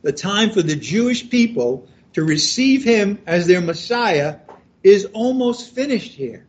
The 0.03 0.11
time 0.11 0.51
for 0.51 0.61
the 0.61 0.75
Jewish 0.75 1.29
people 1.29 1.87
to 2.13 2.23
receive 2.23 2.83
him 2.83 3.19
as 3.25 3.47
their 3.47 3.61
Messiah 3.61 4.37
is 4.83 5.05
almost 5.13 5.73
finished 5.73 6.11
here. 6.11 6.45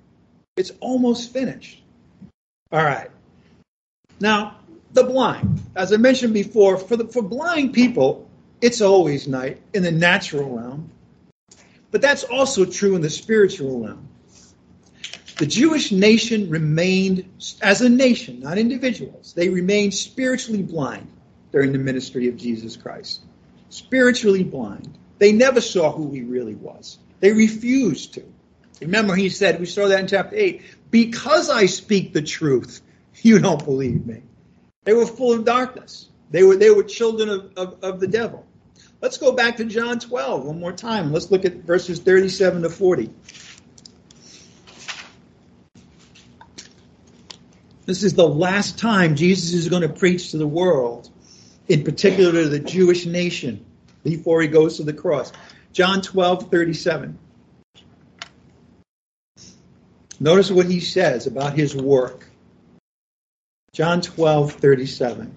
It's 0.57 0.73
almost 0.81 1.33
finished. 1.33 1.83
All 2.71 2.85
right. 2.85 3.11
Now, 4.21 4.59
the 4.93 5.05
blind. 5.05 5.63
As 5.77 5.93
I 5.93 5.97
mentioned 5.97 6.35
before, 6.35 6.77
for, 6.77 6.97
the, 6.97 7.07
for 7.07 7.23
blind 7.23 7.73
people, 7.73 8.29
it's 8.61 8.81
always 8.81 9.29
night 9.29 9.61
in 9.73 9.83
the 9.83 9.93
natural 9.93 10.57
realm. 10.57 10.91
But 11.91 12.03
that's 12.03 12.25
also 12.25 12.65
true 12.65 12.97
in 12.97 13.03
the 13.03 13.11
spiritual 13.11 13.85
realm. 13.85 14.09
The 15.39 15.47
Jewish 15.47 15.93
nation 15.93 16.49
remained, 16.49 17.29
as 17.63 17.81
a 17.81 17.89
nation, 17.89 18.41
not 18.41 18.59
individuals, 18.59 19.33
they 19.33 19.49
remained 19.49 19.95
spiritually 19.95 20.63
blind 20.63 21.09
during 21.53 21.73
the 21.73 21.79
ministry 21.79 22.29
of 22.29 22.37
Jesus 22.37 22.77
Christ. 22.77 23.23
Spiritually 23.69 24.45
blind. 24.45 24.97
They 25.19 25.33
never 25.33 25.61
saw 25.61 25.93
who 25.93 26.11
he 26.13 26.23
really 26.23 26.55
was. 26.55 26.99
They 27.21 27.33
refused 27.33 28.15
to. 28.15 28.25
Remember, 28.81 29.15
he 29.15 29.29
said, 29.29 29.61
we 29.61 29.67
saw 29.67 29.89
that 29.89 30.01
in 30.01 30.07
chapter 30.07 30.37
8, 30.37 30.63
because 30.91 31.49
I 31.49 31.67
speak 31.67 32.13
the 32.13 32.23
truth, 32.23 32.81
you 33.23 33.39
don't 33.39 33.65
believe 33.65 34.05
me. 34.07 34.23
They 34.85 34.93
were 34.93 35.07
full 35.07 35.33
of 35.33 35.45
darkness. 35.45 36.09
They 36.31 36.43
were, 36.43 36.57
they 36.57 36.71
were 36.71 36.83
children 36.83 37.29
of, 37.29 37.53
of, 37.57 37.85
of 37.85 38.01
the 38.01 38.09
devil. 38.09 38.45
Let's 39.01 39.19
go 39.19 39.33
back 39.33 39.59
to 39.59 39.65
John 39.65 39.99
12 39.99 40.45
one 40.45 40.59
more 40.59 40.73
time. 40.73 41.13
Let's 41.13 41.31
look 41.31 41.45
at 41.45 41.57
verses 41.57 42.01
37 42.01 42.63
to 42.63 42.71
40. 42.71 43.11
This 47.87 48.03
is 48.03 48.15
the 48.15 48.27
last 48.27 48.79
time 48.79 49.15
Jesus 49.15 49.53
is 49.53 49.69
going 49.69 49.83
to 49.83 49.91
preach 49.91 50.31
to 50.31 50.39
the 50.39 50.47
world 50.47 51.11
in 51.69 51.85
particular 51.85 52.33
to 52.33 52.49
the 52.49 52.59
Jewish 52.59 53.07
nation 53.07 53.65
before 54.03 54.43
he 54.43 54.49
goes 54.49 54.77
to 54.77 54.83
the 54.83 54.93
cross. 54.93 55.33
John 55.73 56.03
12, 56.03 56.51
37. 56.51 57.19
Notice 60.21 60.51
what 60.51 60.67
he 60.67 60.81
says 60.81 61.27
about 61.27 61.55
his 61.55 61.75
work. 61.75 62.27
John 63.73 64.01
12, 64.01 64.53
37. 64.53 65.35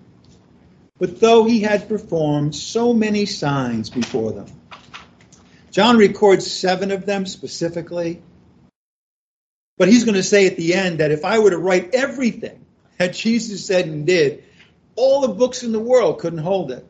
But 1.00 1.20
though 1.20 1.46
he 1.46 1.62
had 1.62 1.88
performed 1.88 2.56
so 2.56 2.94
many 2.94 3.26
signs 3.26 3.90
before 3.90 4.32
them, 4.32 4.48
John 5.72 5.98
records 5.98 6.50
seven 6.52 6.92
of 6.92 7.06
them 7.06 7.26
specifically. 7.26 8.22
But 9.78 9.90
he's 9.90 10.06
going 10.06 10.16
to 10.16 10.24
say 10.24 10.48
at 10.48 10.58
the 10.58 10.74
end 10.74 11.00
that 11.00 11.12
if 11.12 11.24
I 11.24 11.40
were 11.40 11.52
to 11.52 11.58
write 11.58 11.94
everything 11.94 12.66
that 12.98 13.14
Jesus 13.14 13.66
said 13.66 13.86
and 13.86 14.06
did, 14.06 14.44
all 14.98 15.22
the 15.22 15.30
books 15.30 15.64
in 15.64 15.72
the 15.72 15.80
world 15.80 16.20
couldn't 16.20 16.40
hold 16.40 16.72
it. 16.72 16.86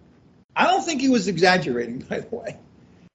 I 0.55 0.66
don't 0.66 0.84
think 0.84 1.01
he 1.01 1.10
was 1.10 1.28
exaggerating, 1.28 1.99
by 1.99 2.22
the 2.22 2.36
way. 2.36 2.58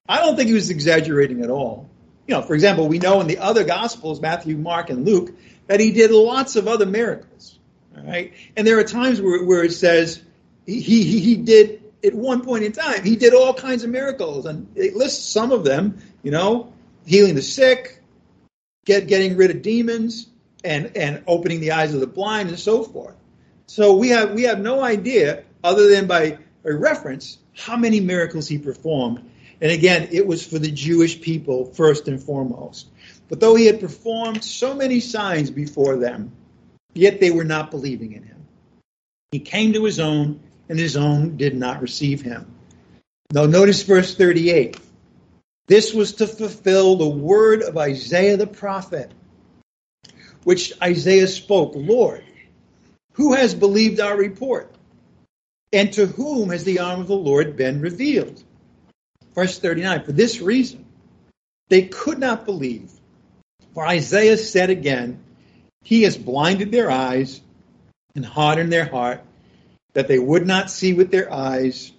I 0.07 0.19
don't 0.19 0.37
think 0.37 0.47
he 0.47 0.53
was 0.53 0.69
exaggerating 0.69 1.43
at 1.43 1.49
all. 1.49 1.89
You 2.27 2.35
know, 2.35 2.41
for 2.41 2.53
example, 2.53 2.87
we 2.87 2.99
know 2.99 3.19
in 3.19 3.27
the 3.27 3.39
other 3.39 3.65
Gospels, 3.65 4.21
Matthew, 4.21 4.55
Mark, 4.55 4.89
and 4.89 5.05
Luke, 5.05 5.33
that 5.67 5.79
he 5.79 5.91
did 5.91 6.11
lots 6.11 6.55
of 6.55 6.67
other 6.67 6.85
miracles. 6.85 7.59
All 7.97 8.03
right, 8.03 8.33
and 8.55 8.65
there 8.65 8.79
are 8.79 8.83
times 8.83 9.21
where, 9.21 9.43
where 9.43 9.63
it 9.63 9.73
says 9.73 10.21
he, 10.65 10.81
he 10.81 11.19
he 11.19 11.35
did 11.35 11.83
at 12.03 12.13
one 12.13 12.41
point 12.41 12.63
in 12.63 12.71
time 12.71 13.03
he 13.03 13.15
did 13.15 13.33
all 13.33 13.53
kinds 13.53 13.83
of 13.83 13.89
miracles, 13.89 14.45
and 14.45 14.67
it 14.75 14.95
lists 14.95 15.29
some 15.29 15.51
of 15.51 15.63
them. 15.63 15.99
You 16.23 16.31
know, 16.31 16.73
healing 17.05 17.35
the 17.35 17.41
sick, 17.41 18.01
get 18.85 19.07
getting 19.07 19.37
rid 19.37 19.51
of 19.51 19.61
demons, 19.61 20.27
and 20.63 20.97
and 20.97 21.23
opening 21.27 21.59
the 21.59 21.73
eyes 21.73 21.93
of 21.93 21.99
the 21.99 22.07
blind, 22.07 22.49
and 22.49 22.57
so 22.57 22.83
forth. 22.83 23.15
So 23.73 23.95
we 23.95 24.09
have 24.09 24.33
we 24.33 24.43
have 24.43 24.59
no 24.59 24.83
idea, 24.83 25.45
other 25.63 25.89
than 25.89 26.05
by 26.05 26.37
a 26.63 26.71
reference, 26.75 27.39
how 27.55 27.75
many 27.75 27.99
miracles 28.01 28.47
he 28.47 28.59
performed. 28.59 29.27
And 29.61 29.71
again, 29.71 30.09
it 30.11 30.27
was 30.27 30.45
for 30.45 30.59
the 30.59 30.69
Jewish 30.69 31.19
people 31.19 31.65
first 31.73 32.07
and 32.07 32.21
foremost. 32.21 32.89
But 33.29 33.39
though 33.39 33.55
he 33.55 33.65
had 33.65 33.79
performed 33.79 34.43
so 34.43 34.75
many 34.75 34.99
signs 34.99 35.49
before 35.49 35.95
them, 35.95 36.33
yet 36.93 37.19
they 37.19 37.31
were 37.31 37.43
not 37.43 37.71
believing 37.71 38.11
in 38.11 38.21
him. 38.21 38.45
He 39.31 39.39
came 39.39 39.73
to 39.73 39.85
his 39.85 39.99
own, 39.99 40.39
and 40.69 40.77
his 40.77 40.95
own 40.95 41.37
did 41.37 41.55
not 41.55 41.81
receive 41.81 42.21
him. 42.21 42.53
Now, 43.31 43.47
notice 43.47 43.81
verse 43.81 44.15
38. 44.15 44.77
This 45.65 45.95
was 45.95 46.13
to 46.17 46.27
fulfill 46.27 46.97
the 46.97 47.09
word 47.09 47.63
of 47.63 47.75
Isaiah 47.75 48.37
the 48.37 48.45
prophet, 48.45 49.11
which 50.43 50.73
Isaiah 50.79 51.25
spoke 51.25 51.71
Lord, 51.73 52.23
who 53.13 53.33
has 53.33 53.55
believed 53.55 53.99
our 53.99 54.15
report? 54.15 54.73
And 55.71 55.91
to 55.93 56.05
whom 56.05 56.49
has 56.49 56.63
the 56.63 56.79
arm 56.79 57.01
of 57.01 57.07
the 57.07 57.15
Lord 57.15 57.57
been 57.57 57.81
revealed? 57.81 58.43
Verse 59.33 59.57
39 59.57 60.03
For 60.03 60.11
this 60.11 60.39
reason, 60.39 60.85
they 61.69 61.83
could 61.83 62.19
not 62.19 62.45
believe. 62.45 62.91
For 63.73 63.85
Isaiah 63.85 64.37
said 64.37 64.69
again, 64.69 65.23
He 65.83 66.03
has 66.03 66.17
blinded 66.17 66.71
their 66.71 66.91
eyes 66.91 67.41
and 68.15 68.23
hardened 68.23 68.71
their 68.71 68.85
heart, 68.85 69.21
that 69.93 70.07
they 70.07 70.19
would 70.19 70.45
not 70.45 70.69
see 70.69 70.93
with 70.93 71.09
their 71.09 71.33
eyes 71.33 71.91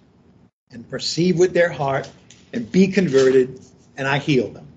and 0.71 0.89
perceive 0.89 1.37
with 1.37 1.53
their 1.53 1.69
heart 1.69 2.09
and 2.53 2.71
be 2.71 2.87
converted, 2.87 3.59
and 3.97 4.07
I 4.07 4.19
heal 4.19 4.49
them. 4.49 4.67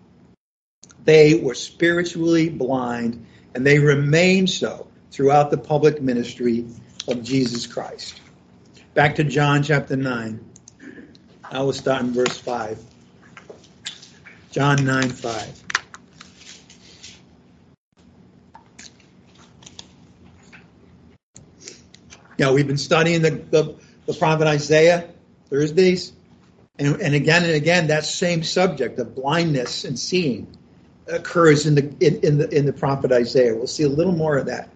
They 1.05 1.37
were 1.37 1.55
spiritually 1.55 2.49
blind, 2.49 3.27
and 3.55 3.65
they 3.65 3.79
remained 3.79 4.51
so 4.51 4.88
throughout 5.11 5.51
the 5.51 5.59
public 5.59 6.01
ministry 6.03 6.67
of 7.07 7.23
Jesus 7.23 7.67
Christ. 7.67 8.21
Back 8.95 9.15
to 9.17 9.25
John 9.25 9.63
chapter 9.63 9.97
9. 9.97 10.45
I 11.51 11.63
will 11.63 11.73
start 11.73 12.03
in 12.03 12.13
verse 12.13 12.39
5. 12.39 12.83
John 14.51 14.85
9 14.85 15.09
5. 15.09 15.65
Yeah, 22.39 22.53
we've 22.53 22.67
been 22.67 22.79
studying 22.79 23.23
the, 23.23 23.31
the, 23.31 23.75
the 24.07 24.15
prophet 24.15 24.47
Isaiah 24.47 25.09
Thursdays, 25.51 26.13
and, 26.79 27.01
and 27.01 27.15
again 27.15 27.45
and 27.45 27.53
again, 27.55 27.89
that 27.89 28.05
same 28.05 28.43
subject 28.43 28.99
of 28.99 29.15
blindness 29.15 29.85
and 29.85 29.99
seeing 29.99 30.47
occurs 31.09 31.67
in 31.67 31.75
the 31.75 31.83
in, 32.01 32.21
in 32.21 32.39
the 32.39 32.49
in 32.57 32.67
the 32.67 32.73
prophet 32.73 33.11
Isaiah. 33.11 33.55
We'll 33.55 33.67
see 33.67 33.83
a 33.83 33.89
little 33.89 34.13
more 34.13 34.37
of 34.37 34.47
that 34.47 34.69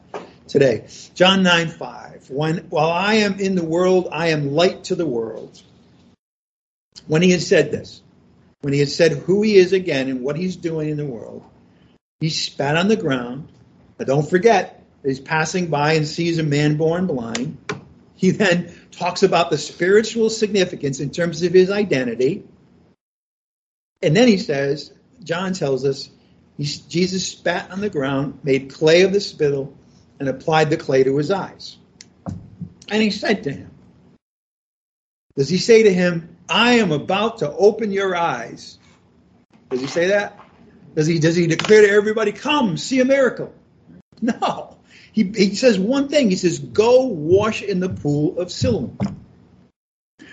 today. 0.48 0.86
John 1.14 1.42
9 1.42 1.68
5. 1.68 2.30
When 2.30 2.58
while 2.70 2.90
I 2.90 3.14
am 3.14 3.40
in 3.40 3.54
the 3.54 3.64
world, 3.64 4.08
I 4.12 4.28
am 4.28 4.52
light 4.52 4.84
to 4.84 4.94
the 4.94 5.06
world. 5.06 5.62
When 7.06 7.22
he 7.22 7.30
had 7.30 7.42
said 7.42 7.72
this, 7.72 8.02
when 8.60 8.72
he 8.72 8.78
had 8.78 8.90
said 8.90 9.12
who 9.12 9.42
he 9.42 9.56
is 9.56 9.72
again 9.72 10.08
and 10.08 10.22
what 10.22 10.36
he's 10.36 10.56
doing 10.56 10.88
in 10.88 10.96
the 10.96 11.06
world, 11.06 11.44
he 12.20 12.30
spat 12.30 12.76
on 12.76 12.88
the 12.88 12.96
ground. 12.96 13.48
But 13.96 14.06
don't 14.06 14.28
forget, 14.28 14.84
he's 15.02 15.20
passing 15.20 15.66
by 15.66 15.94
and 15.94 16.06
sees 16.06 16.38
a 16.38 16.44
man 16.44 16.76
born 16.76 17.06
blind. 17.06 17.58
He 18.14 18.30
then 18.30 18.72
talks 18.92 19.24
about 19.24 19.50
the 19.50 19.58
spiritual 19.58 20.30
significance 20.30 21.00
in 21.00 21.10
terms 21.10 21.42
of 21.42 21.52
his 21.52 21.70
identity. 21.70 22.44
And 24.00 24.16
then 24.16 24.28
he 24.28 24.38
says, 24.38 24.92
John 25.24 25.54
tells 25.54 25.84
us, 25.84 26.08
Jesus 26.58 27.26
spat 27.26 27.72
on 27.72 27.80
the 27.80 27.90
ground, 27.90 28.38
made 28.44 28.72
clay 28.72 29.02
of 29.02 29.12
the 29.12 29.20
spittle, 29.20 29.74
and 30.22 30.28
applied 30.28 30.70
the 30.70 30.76
clay 30.76 31.02
to 31.02 31.16
his 31.16 31.32
eyes. 31.32 31.78
And 32.88 33.02
he 33.02 33.10
said 33.10 33.42
to 33.42 33.52
him, 33.52 33.72
Does 35.34 35.48
he 35.48 35.58
say 35.58 35.82
to 35.82 35.92
him, 35.92 36.36
I 36.48 36.74
am 36.74 36.92
about 36.92 37.38
to 37.38 37.50
open 37.50 37.90
your 37.90 38.14
eyes? 38.14 38.78
Does 39.68 39.80
he 39.80 39.88
say 39.88 40.06
that? 40.08 40.38
Does 40.94 41.08
he, 41.08 41.18
does 41.18 41.34
he 41.34 41.48
declare 41.48 41.82
to 41.82 41.90
everybody, 41.90 42.30
Come, 42.30 42.76
see 42.76 43.00
a 43.00 43.04
miracle? 43.04 43.52
No. 44.20 44.78
He, 45.10 45.24
he 45.24 45.56
says 45.56 45.76
one 45.76 46.06
thing. 46.06 46.30
He 46.30 46.36
says, 46.36 46.60
Go 46.60 47.06
wash 47.06 47.60
in 47.60 47.80
the 47.80 47.88
pool 47.88 48.38
of 48.38 48.52
Siloam. 48.52 48.96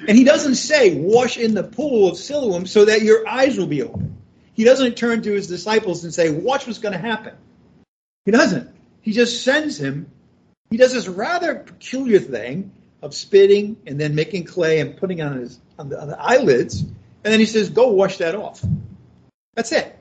And 0.08 0.16
he 0.16 0.24
doesn't 0.24 0.56
say, 0.56 1.02
Wash 1.02 1.40
in 1.40 1.56
the 1.56 1.64
pool 1.64 2.10
of 2.10 2.18
Siloam 2.18 2.68
so 2.68 2.86
that 2.86 3.02
your 3.02 3.28
eyes 3.28 3.58
will 3.58 3.66
be 3.66 3.82
open. 3.82 4.18
He 4.54 4.66
doesn't 4.66 4.98
turn 4.98 5.24
to 5.24 5.32
his 5.32 5.48
disciples 5.48 6.04
and 6.04 6.14
say, 6.14 6.30
Watch 6.30 6.68
what's 6.68 6.78
going 6.78 6.94
to 6.94 7.00
happen. 7.00 7.34
He 8.26 8.32
doesn't. 8.32 8.79
He 9.10 9.16
just 9.16 9.44
sends 9.44 9.80
him. 9.80 10.12
He 10.70 10.78
does 10.78 10.94
this 10.94 11.08
rather 11.08 11.56
peculiar 11.56 12.20
thing 12.20 12.72
of 13.02 13.16
spitting 13.16 13.78
and 13.88 14.00
then 14.00 14.14
making 14.14 14.44
clay 14.44 14.82
and 14.82 14.96
putting 14.98 15.20
on 15.20 15.40
his 15.40 15.60
on 15.80 15.90
the, 15.90 16.00
on 16.00 16.10
the 16.10 16.22
eyelids, 16.22 16.82
and 16.82 16.94
then 17.24 17.40
he 17.40 17.48
says, 17.48 17.72
"Go 17.72 17.88
wash 17.88 18.20
that 18.20 18.36
off." 18.36 18.64
That's 19.56 19.72
it. 19.72 19.98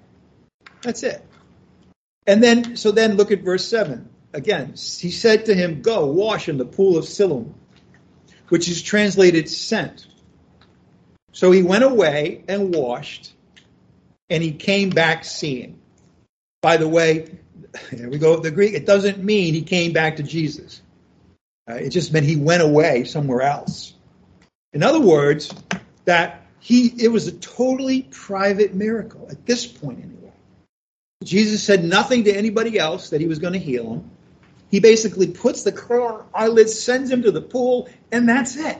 That's 0.82 1.02
it. 1.04 1.24
And 2.26 2.42
then, 2.42 2.76
so 2.76 2.90
then 2.90 3.16
look 3.16 3.30
at 3.30 3.40
verse 3.40 3.66
7. 3.66 4.06
Again, 4.34 4.74
he 4.74 5.10
said 5.10 5.46
to 5.46 5.54
him, 5.54 5.80
Go 5.80 6.04
wash 6.04 6.50
in 6.50 6.58
the 6.58 6.66
pool 6.66 6.98
of 6.98 7.06
Siloam, 7.06 7.54
which 8.50 8.68
is 8.68 8.82
translated 8.82 9.48
sent. 9.48 10.06
So 11.32 11.50
he 11.50 11.62
went 11.62 11.84
away 11.84 12.44
and 12.46 12.74
washed, 12.74 13.32
and 14.28 14.42
he 14.42 14.52
came 14.52 14.90
back 14.90 15.24
seeing. 15.24 15.80
By 16.60 16.76
the 16.76 16.88
way, 16.88 17.38
here 17.90 18.08
we 18.08 18.18
go 18.18 18.36
the 18.38 18.50
Greek. 18.50 18.74
It 18.74 18.86
doesn't 18.86 19.22
mean 19.22 19.54
he 19.54 19.62
came 19.62 19.92
back 19.92 20.16
to 20.16 20.22
Jesus. 20.22 20.82
Uh, 21.68 21.74
it 21.74 21.90
just 21.90 22.12
meant 22.12 22.24
he 22.24 22.36
went 22.36 22.62
away 22.62 23.04
somewhere 23.04 23.42
else. 23.42 23.94
In 24.72 24.82
other 24.82 25.00
words, 25.00 25.52
that 26.04 26.46
he 26.60 26.92
it 26.98 27.08
was 27.08 27.26
a 27.26 27.32
totally 27.32 28.02
private 28.02 28.74
miracle 28.74 29.28
at 29.30 29.46
this 29.46 29.66
point 29.66 29.98
anyway. 30.02 30.32
Jesus 31.24 31.62
said 31.62 31.84
nothing 31.84 32.24
to 32.24 32.32
anybody 32.32 32.78
else 32.78 33.10
that 33.10 33.20
he 33.20 33.26
was 33.26 33.38
going 33.38 33.52
to 33.52 33.58
heal 33.58 33.94
him. 33.94 34.10
He 34.70 34.80
basically 34.80 35.28
puts 35.28 35.62
the 35.62 36.24
eyelids, 36.34 36.78
sends 36.78 37.10
him 37.10 37.22
to 37.22 37.30
the 37.30 37.40
pool, 37.40 37.88
and 38.12 38.28
that's 38.28 38.56
it. 38.56 38.78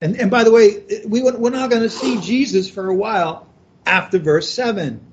And, 0.00 0.16
and 0.16 0.30
by 0.30 0.44
the 0.44 0.50
way, 0.50 1.02
we, 1.06 1.22
we're 1.22 1.50
not 1.50 1.70
going 1.70 1.82
to 1.82 1.90
see 1.90 2.20
Jesus 2.20 2.70
for 2.70 2.88
a 2.88 2.94
while 2.94 3.46
after 3.84 4.18
verse 4.18 4.50
7. 4.50 5.06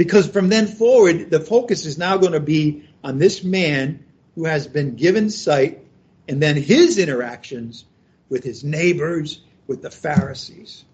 Because 0.00 0.26
from 0.26 0.48
then 0.48 0.66
forward, 0.66 1.28
the 1.28 1.40
focus 1.40 1.84
is 1.84 1.98
now 1.98 2.16
going 2.16 2.32
to 2.32 2.40
be 2.40 2.88
on 3.04 3.18
this 3.18 3.44
man 3.44 4.02
who 4.34 4.46
has 4.46 4.66
been 4.66 4.94
given 4.96 5.28
sight 5.28 5.84
and 6.26 6.42
then 6.42 6.56
his 6.56 6.96
interactions 6.96 7.84
with 8.30 8.42
his 8.42 8.64
neighbors, 8.64 9.42
with 9.66 9.82
the 9.82 9.90
Pharisees. 9.90 10.86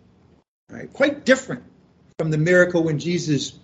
Right? 0.68 0.92
Quite 0.92 1.24
different 1.24 1.62
from 2.18 2.32
the 2.32 2.36
miracle 2.36 2.82
when 2.82 2.98
Jesus 2.98 3.56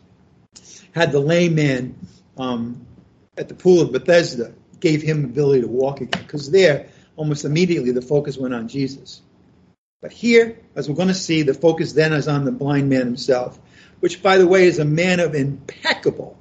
had 0.93 1.11
the 1.11 1.18
lame 1.18 1.57
man 1.57 1.97
um, 2.38 2.86
at 3.36 3.49
the 3.49 3.57
pool 3.57 3.80
of 3.80 3.90
Bethesda, 3.90 4.55
gave 4.78 5.03
him 5.03 5.24
ability 5.24 5.62
to 5.62 5.66
walk 5.66 6.03
again. 6.03 6.22
Because 6.22 6.53
there, 6.53 6.86
almost 7.16 7.45
immediately, 7.45 7.90
the 7.90 8.01
focus 8.01 8.38
went 8.38 8.55
on 8.55 8.68
Jesus. 8.68 9.20
But 10.01 10.12
here, 10.12 10.61
as 10.76 10.88
we're 10.88 10.95
going 10.95 11.09
to 11.09 11.14
see, 11.14 11.43
the 11.43 11.53
focus 11.53 11.95
then 11.95 12.12
is 12.12 12.28
on 12.28 12.45
the 12.45 12.53
blind 12.53 12.88
man 12.88 13.07
himself, 13.07 13.59
which, 14.03 14.21
by 14.21 14.37
the 14.37 14.49
way, 14.49 14.65
is 14.65 14.81
a 14.81 14.85
man 14.85 15.21
of 15.21 15.37
impeccable 15.37 16.37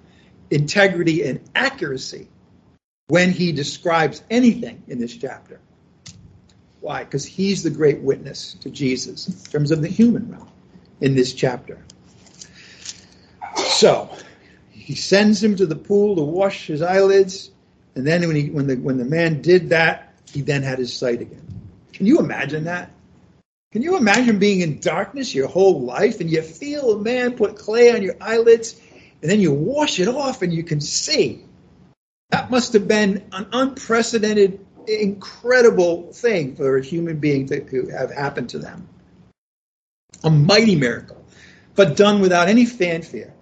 integrity 0.49 1.21
and 1.27 1.39
accuracy 1.53 2.27
when 3.07 3.29
he 3.29 3.51
describes 3.51 4.23
anything 4.31 4.81
in 4.87 4.97
this 4.97 5.15
chapter. 5.15 5.59
Why? 6.79 7.03
Because 7.03 7.23
he's 7.23 7.61
the 7.61 7.69
great 7.69 7.99
witness 7.99 8.55
to 8.61 8.71
Jesus 8.71 9.27
in 9.27 9.51
terms 9.51 9.69
of 9.69 9.83
the 9.83 9.87
human 9.87 10.31
realm 10.31 10.49
in 11.01 11.13
this 11.13 11.35
chapter. 11.35 11.77
So, 13.55 14.09
he 14.71 14.95
sends 14.95 15.43
him 15.43 15.55
to 15.57 15.67
the 15.67 15.75
pool 15.75 16.15
to 16.15 16.23
wash 16.23 16.65
his 16.65 16.81
eyelids, 16.81 17.51
and 17.93 18.07
then 18.07 18.25
when 18.25 18.35
he 18.35 18.49
when 18.49 18.65
the 18.65 18.75
when 18.77 18.97
the 18.97 19.05
man 19.05 19.43
did 19.43 19.69
that, 19.69 20.15
he 20.33 20.41
then 20.41 20.63
had 20.63 20.79
his 20.79 20.91
sight 20.91 21.21
again. 21.21 21.45
Can 21.93 22.07
you 22.07 22.17
imagine 22.17 22.63
that? 22.63 22.89
Can 23.71 23.81
you 23.83 23.95
imagine 23.95 24.37
being 24.37 24.59
in 24.59 24.79
darkness 24.79 25.33
your 25.33 25.47
whole 25.47 25.81
life 25.81 26.19
and 26.19 26.29
you 26.29 26.41
feel 26.41 26.91
a 26.91 26.99
man 26.99 27.37
put 27.37 27.55
clay 27.55 27.91
on 27.91 28.01
your 28.01 28.15
eyelids 28.19 28.79
and 29.21 29.31
then 29.31 29.39
you 29.39 29.53
wash 29.53 29.99
it 29.99 30.09
off 30.09 30.41
and 30.41 30.53
you 30.53 30.63
can 30.63 30.81
see? 30.81 31.45
That 32.31 32.51
must 32.51 32.73
have 32.73 32.87
been 32.87 33.23
an 33.31 33.47
unprecedented, 33.53 34.65
incredible 34.87 36.11
thing 36.11 36.55
for 36.57 36.77
a 36.77 36.83
human 36.83 37.19
being 37.19 37.45
to 37.47 37.87
have 37.97 38.11
happened 38.11 38.49
to 38.49 38.59
them. 38.59 38.89
A 40.23 40.29
mighty 40.29 40.75
miracle, 40.75 41.25
but 41.75 41.95
done 41.95 42.19
without 42.19 42.49
any 42.49 42.65
fanfare. 42.65 43.33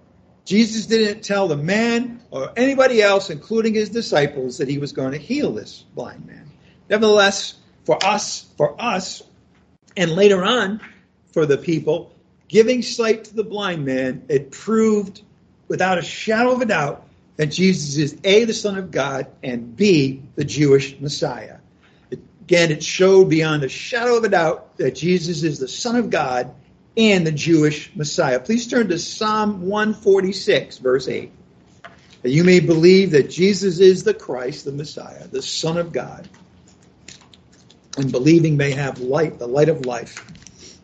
Jesus 0.44 0.86
didn't 0.86 1.22
tell 1.22 1.48
the 1.48 1.56
man 1.56 2.22
or 2.30 2.52
anybody 2.56 3.02
else, 3.02 3.30
including 3.30 3.74
his 3.74 3.90
disciples, 3.90 4.58
that 4.58 4.68
he 4.68 4.78
was 4.78 4.92
going 4.92 5.12
to 5.12 5.18
heal 5.18 5.52
this 5.52 5.84
blind 5.94 6.24
man. 6.26 6.50
Nevertheless, 6.88 7.54
for 7.84 7.98
us, 8.04 8.48
for 8.56 8.80
us, 8.80 9.22
and 9.96 10.12
later 10.12 10.44
on 10.44 10.80
for 11.32 11.46
the 11.46 11.58
people, 11.58 12.12
giving 12.48 12.82
sight 12.82 13.24
to 13.24 13.34
the 13.34 13.44
blind 13.44 13.84
man, 13.84 14.24
it 14.28 14.50
proved 14.50 15.22
without 15.68 15.98
a 15.98 16.02
shadow 16.02 16.52
of 16.52 16.60
a 16.60 16.66
doubt 16.66 17.06
that 17.36 17.46
Jesus 17.46 17.96
is 17.96 18.18
A, 18.24 18.44
the 18.44 18.52
Son 18.52 18.76
of 18.76 18.90
God, 18.90 19.26
and 19.42 19.76
B, 19.76 20.22
the 20.34 20.44
Jewish 20.44 20.98
Messiah. 21.00 21.58
Again, 22.10 22.72
it 22.72 22.82
showed 22.82 23.30
beyond 23.30 23.62
a 23.62 23.68
shadow 23.68 24.16
of 24.16 24.24
a 24.24 24.28
doubt 24.28 24.76
that 24.78 24.96
Jesus 24.96 25.42
is 25.44 25.58
the 25.58 25.68
Son 25.68 25.96
of 25.96 26.10
God 26.10 26.52
and 26.96 27.26
the 27.26 27.32
Jewish 27.32 27.94
Messiah. 27.94 28.40
Please 28.40 28.66
turn 28.66 28.88
to 28.88 28.98
Psalm 28.98 29.62
146, 29.62 30.78
verse 30.78 31.08
8. 31.08 31.30
That 32.22 32.30
you 32.30 32.44
may 32.44 32.60
believe 32.60 33.12
that 33.12 33.30
Jesus 33.30 33.78
is 33.78 34.02
the 34.02 34.12
Christ, 34.12 34.64
the 34.64 34.72
Messiah, 34.72 35.26
the 35.28 35.40
Son 35.40 35.78
of 35.78 35.92
God. 35.92 36.28
And 37.96 38.10
believing 38.12 38.56
may 38.56 38.70
have 38.72 39.00
light, 39.00 39.38
the 39.38 39.48
light 39.48 39.68
of 39.68 39.84
life, 39.84 40.24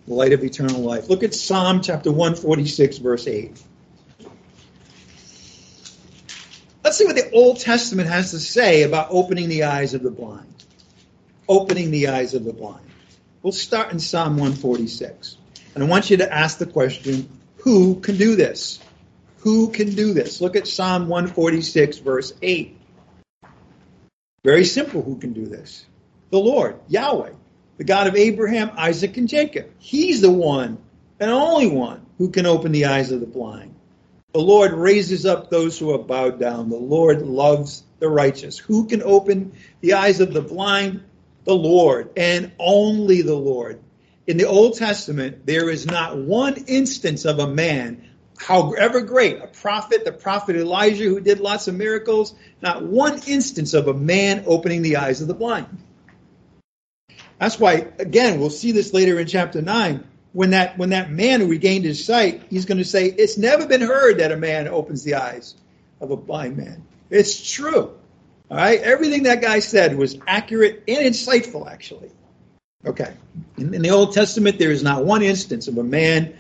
the 0.07 0.15
light 0.15 0.33
of 0.33 0.43
eternal 0.43 0.81
life. 0.81 1.09
Look 1.09 1.23
at 1.23 1.35
Psalm 1.35 1.81
chapter 1.81 2.11
146, 2.11 2.99
verse 2.99 3.27
8. 3.27 3.63
Let's 6.83 6.99
see 6.99 7.05
what 7.05 7.17
the 7.17 7.31
Old 7.33 7.59
Testament 7.59 8.09
has 8.09 8.31
to 8.31 8.39
say 8.39 8.83
about 8.83 9.09
opening 9.11 9.49
the 9.49 9.65
eyes 9.65 9.95
of 9.95 10.03
the 10.03 10.11
blind. 10.11 10.65
Opening 11.49 11.91
the 11.91 12.09
eyes 12.09 12.35
of 12.35 12.45
the 12.45 12.53
blind. 12.53 12.87
We'll 13.43 13.53
start 13.53 13.93
in 13.93 13.99
Psalm 13.99 14.37
146. 14.37 15.37
And 15.75 15.85
I 15.85 15.87
want 15.87 16.11
you 16.11 16.17
to 16.19 16.33
ask 16.33 16.59
the 16.59 16.67
question 16.67 17.29
who 17.57 18.01
can 18.01 18.17
do 18.17 18.37
this? 18.37 18.81
Who 19.39 19.71
can 19.71 19.95
do 19.95 20.15
this? 20.15 20.41
Look 20.41 20.57
at 20.57 20.67
Psalm 20.67 21.09
146, 21.09 21.99
verse 21.99 22.33
8. 22.41 22.79
Very 24.45 24.65
simple 24.65 25.03
who 25.03 25.17
can 25.17 25.33
do 25.33 25.47
this. 25.47 25.87
The 26.37 26.43
Lord, 26.43 26.79
Yahweh, 26.89 27.31
the 27.79 27.85
God 27.85 28.09
of 28.09 28.15
Abraham, 28.15 28.71
Isaac, 28.77 29.17
and 29.17 29.27
Jacob. 29.27 29.71
He's 29.79 30.21
the 30.21 30.31
one 30.31 30.77
and 31.19 31.31
only 31.31 31.67
one 31.67 32.05
who 32.19 32.29
can 32.29 32.45
open 32.45 32.73
the 32.73 32.85
eyes 32.85 33.11
of 33.11 33.21
the 33.21 33.27
blind. 33.27 33.75
The 34.35 34.41
Lord 34.41 34.75
raises 34.75 35.25
up 35.25 35.49
those 35.49 35.79
who 35.79 35.93
are 35.93 35.99
bowed 35.99 36.39
down. 36.39 36.69
The 36.69 36.77
Lord 36.77 37.23
loves 37.23 37.85
the 38.01 38.11
righteous. 38.11 38.59
Who 38.59 38.87
can 38.87 39.03
open 39.03 39.53
the 39.81 39.95
eyes 39.95 40.21
of 40.21 40.35
the 40.35 40.43
blind? 40.43 41.05
The 41.45 41.57
Lord, 41.57 42.11
and 42.19 42.53
only 42.59 43.23
the 43.23 43.35
Lord 43.35 43.81
in 44.27 44.37
the 44.37 44.45
Old 44.45 44.77
Testament, 44.77 45.47
there 45.47 45.71
is 45.71 45.87
not 45.87 46.19
one 46.19 46.65
instance 46.67 47.25
of 47.25 47.39
a 47.39 47.49
man, 47.49 48.11
however 48.37 49.01
great, 49.01 49.41
a 49.41 49.47
prophet, 49.47 50.05
the 50.05 50.13
prophet 50.13 50.57
Elijah 50.57 51.05
who 51.05 51.19
did 51.19 51.41
lots 51.41 51.67
of 51.67 51.77
miracles, 51.77 52.35
not 52.61 52.83
one 52.83 53.23
instance 53.27 53.73
of 53.73 53.89
a 53.89 53.95
man 53.95 54.45
opening 54.47 54.83
the 54.83 54.97
eyes 54.97 55.23
of 55.23 55.29
the 55.29 55.35
blind. 55.35 55.79
That's 57.39 57.59
why, 57.59 57.87
again, 57.99 58.41
we'll 58.41 58.51
see 58.51 58.73
this 58.73 58.95
later 58.95 59.19
in 59.21 59.27
chapter 59.27 59.61
9. 59.61 60.07
When 60.33 60.51
that, 60.51 60.77
when 60.77 60.91
that 60.91 61.11
man 61.11 61.41
who 61.41 61.49
regained 61.49 61.85
his 61.85 62.05
sight, 62.05 62.43
he's 62.51 62.67
going 62.67 62.79
to 62.79 62.85
say, 62.85 63.07
It's 63.07 63.39
never 63.39 63.67
been 63.67 63.81
heard 63.81 64.19
that 64.19 64.33
a 64.33 64.37
man 64.37 64.69
opens 64.69 65.03
the 65.03 65.15
eyes 65.15 65.55
of 66.01 66.11
a 66.11 66.17
blind 66.17 66.57
man. 66.57 66.85
It's 67.09 67.53
true. 67.53 67.95
All 68.51 68.57
right? 68.57 68.81
Everything 68.81 69.25
that 69.25 69.41
guy 69.41 69.61
said 69.61 69.97
was 69.97 70.19
accurate 70.27 70.85
and 70.89 70.99
insightful, 70.99 71.71
actually. 71.71 72.11
Okay. 72.85 73.13
In, 73.57 73.75
in 73.75 73.83
the 73.83 73.91
Old 73.91 74.13
Testament, 74.13 74.59
there 74.59 74.71
is 74.71 74.83
not 74.83 75.05
one 75.05 75.23
instance 75.23 75.69
of 75.69 75.79
a 75.79 75.85
man 75.85 76.35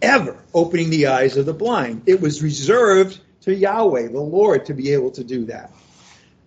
ever 0.00 0.36
opening 0.54 0.90
the 0.90 1.08
eyes 1.08 1.36
of 1.36 1.46
the 1.46 1.52
blind. 1.52 2.02
It 2.06 2.20
was 2.20 2.42
reserved 2.42 3.20
to 3.42 3.54
Yahweh, 3.54 4.08
the 4.08 4.20
Lord, 4.20 4.66
to 4.66 4.74
be 4.74 4.92
able 4.92 5.10
to 5.12 5.24
do 5.24 5.44
that. 5.46 5.72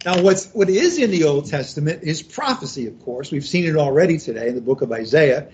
Now, 0.06 0.22
what's, 0.22 0.52
what 0.52 0.70
is 0.70 0.98
in 0.98 1.12
the 1.12 1.24
Old 1.24 1.46
Testament 1.46 2.04
is 2.04 2.22
prophecy, 2.22 2.88
of 2.88 3.00
course. 3.04 3.32
We've 3.32 3.46
seen 3.46 3.66
it 3.66 3.78
already 3.78 4.18
today 4.18 4.50
in 4.50 4.56
the 4.56 4.62
book 4.62 4.82
of 4.82 4.92
Isaiah. 4.92 5.48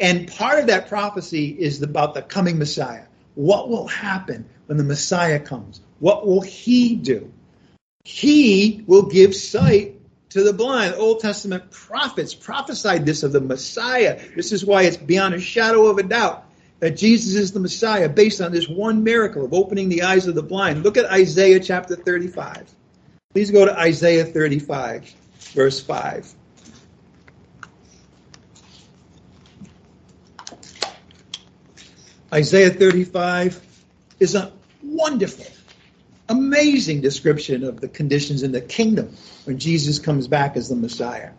And 0.00 0.26
part 0.26 0.58
of 0.58 0.66
that 0.66 0.88
prophecy 0.88 1.50
is 1.50 1.80
about 1.82 2.14
the 2.14 2.22
coming 2.22 2.58
Messiah. 2.58 3.04
What 3.36 3.68
will 3.68 3.86
happen 3.86 4.48
when 4.66 4.76
the 4.76 4.84
Messiah 4.84 5.38
comes? 5.38 5.80
What 6.00 6.26
will 6.26 6.40
he 6.40 6.96
do? 6.96 7.32
He 8.04 8.82
will 8.88 9.02
give 9.02 9.36
sight 9.36 10.00
to 10.30 10.42
the 10.42 10.52
blind. 10.52 10.96
Old 10.96 11.20
Testament 11.20 11.70
prophets 11.70 12.34
prophesied 12.34 13.06
this 13.06 13.22
of 13.22 13.30
the 13.30 13.40
Messiah. 13.40 14.20
This 14.34 14.50
is 14.50 14.64
why 14.64 14.82
it's 14.82 14.96
beyond 14.96 15.34
a 15.34 15.40
shadow 15.40 15.86
of 15.86 15.98
a 15.98 16.02
doubt 16.02 16.44
that 16.80 16.96
Jesus 16.96 17.36
is 17.36 17.52
the 17.52 17.60
Messiah 17.60 18.08
based 18.08 18.40
on 18.40 18.50
this 18.50 18.68
one 18.68 19.04
miracle 19.04 19.44
of 19.44 19.54
opening 19.54 19.88
the 19.88 20.02
eyes 20.02 20.26
of 20.26 20.34
the 20.34 20.42
blind. 20.42 20.82
Look 20.82 20.96
at 20.96 21.04
Isaiah 21.04 21.60
chapter 21.60 21.94
35. 21.94 22.74
Please 23.32 23.50
go 23.50 23.64
to 23.64 23.78
Isaiah 23.78 24.26
35, 24.26 25.14
verse 25.54 25.80
5. 25.80 26.34
Isaiah 32.34 32.70
35 32.70 33.60
is 34.20 34.34
a 34.34 34.52
wonderful, 34.82 35.46
amazing 36.28 37.00
description 37.00 37.64
of 37.64 37.80
the 37.80 37.88
conditions 37.88 38.42
in 38.42 38.52
the 38.52 38.60
kingdom 38.60 39.14
when 39.44 39.58
Jesus 39.58 39.98
comes 39.98 40.28
back 40.28 40.56
as 40.56 40.68
the 40.68 40.76
Messiah. 40.76 41.30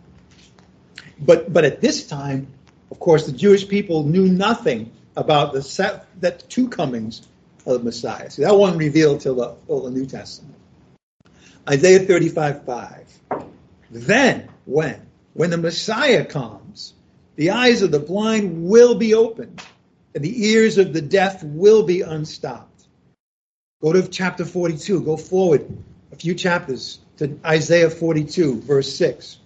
But, 1.20 1.52
but 1.52 1.64
at 1.64 1.80
this 1.80 2.06
time, 2.06 2.48
of 2.90 2.98
course, 2.98 3.26
the 3.26 3.32
Jewish 3.32 3.68
people 3.68 4.04
knew 4.04 4.26
nothing 4.26 4.90
about 5.16 5.52
the 5.52 5.62
set, 5.62 6.06
that 6.20 6.48
two 6.50 6.68
comings 6.68 7.26
of 7.66 7.72
the 7.74 7.84
Messiah. 7.84 8.30
See, 8.30 8.42
that 8.42 8.56
wasn't 8.56 8.78
revealed 8.78 9.20
till 9.20 9.36
the, 9.36 9.54
till 9.66 9.82
the 9.82 9.90
New 9.90 10.06
Testament. 10.06 10.53
Isaiah 11.68 12.00
35 12.00 12.64
5. 12.64 13.20
Then, 13.90 14.48
when? 14.66 15.06
When 15.32 15.50
the 15.50 15.56
Messiah 15.56 16.24
comes, 16.24 16.94
the 17.36 17.50
eyes 17.50 17.82
of 17.82 17.90
the 17.90 17.98
blind 17.98 18.68
will 18.68 18.94
be 18.96 19.14
opened, 19.14 19.62
and 20.14 20.24
the 20.24 20.46
ears 20.48 20.78
of 20.78 20.92
the 20.92 21.00
deaf 21.02 21.42
will 21.42 21.82
be 21.84 22.02
unstopped. 22.02 22.84
Go 23.82 23.92
to 23.92 24.06
chapter 24.08 24.44
42. 24.44 25.02
Go 25.02 25.16
forward 25.16 25.66
a 26.12 26.16
few 26.16 26.34
chapters 26.34 27.00
to 27.18 27.38
Isaiah 27.44 27.90
42, 27.90 28.60
verse 28.60 28.94
6. 28.96 29.38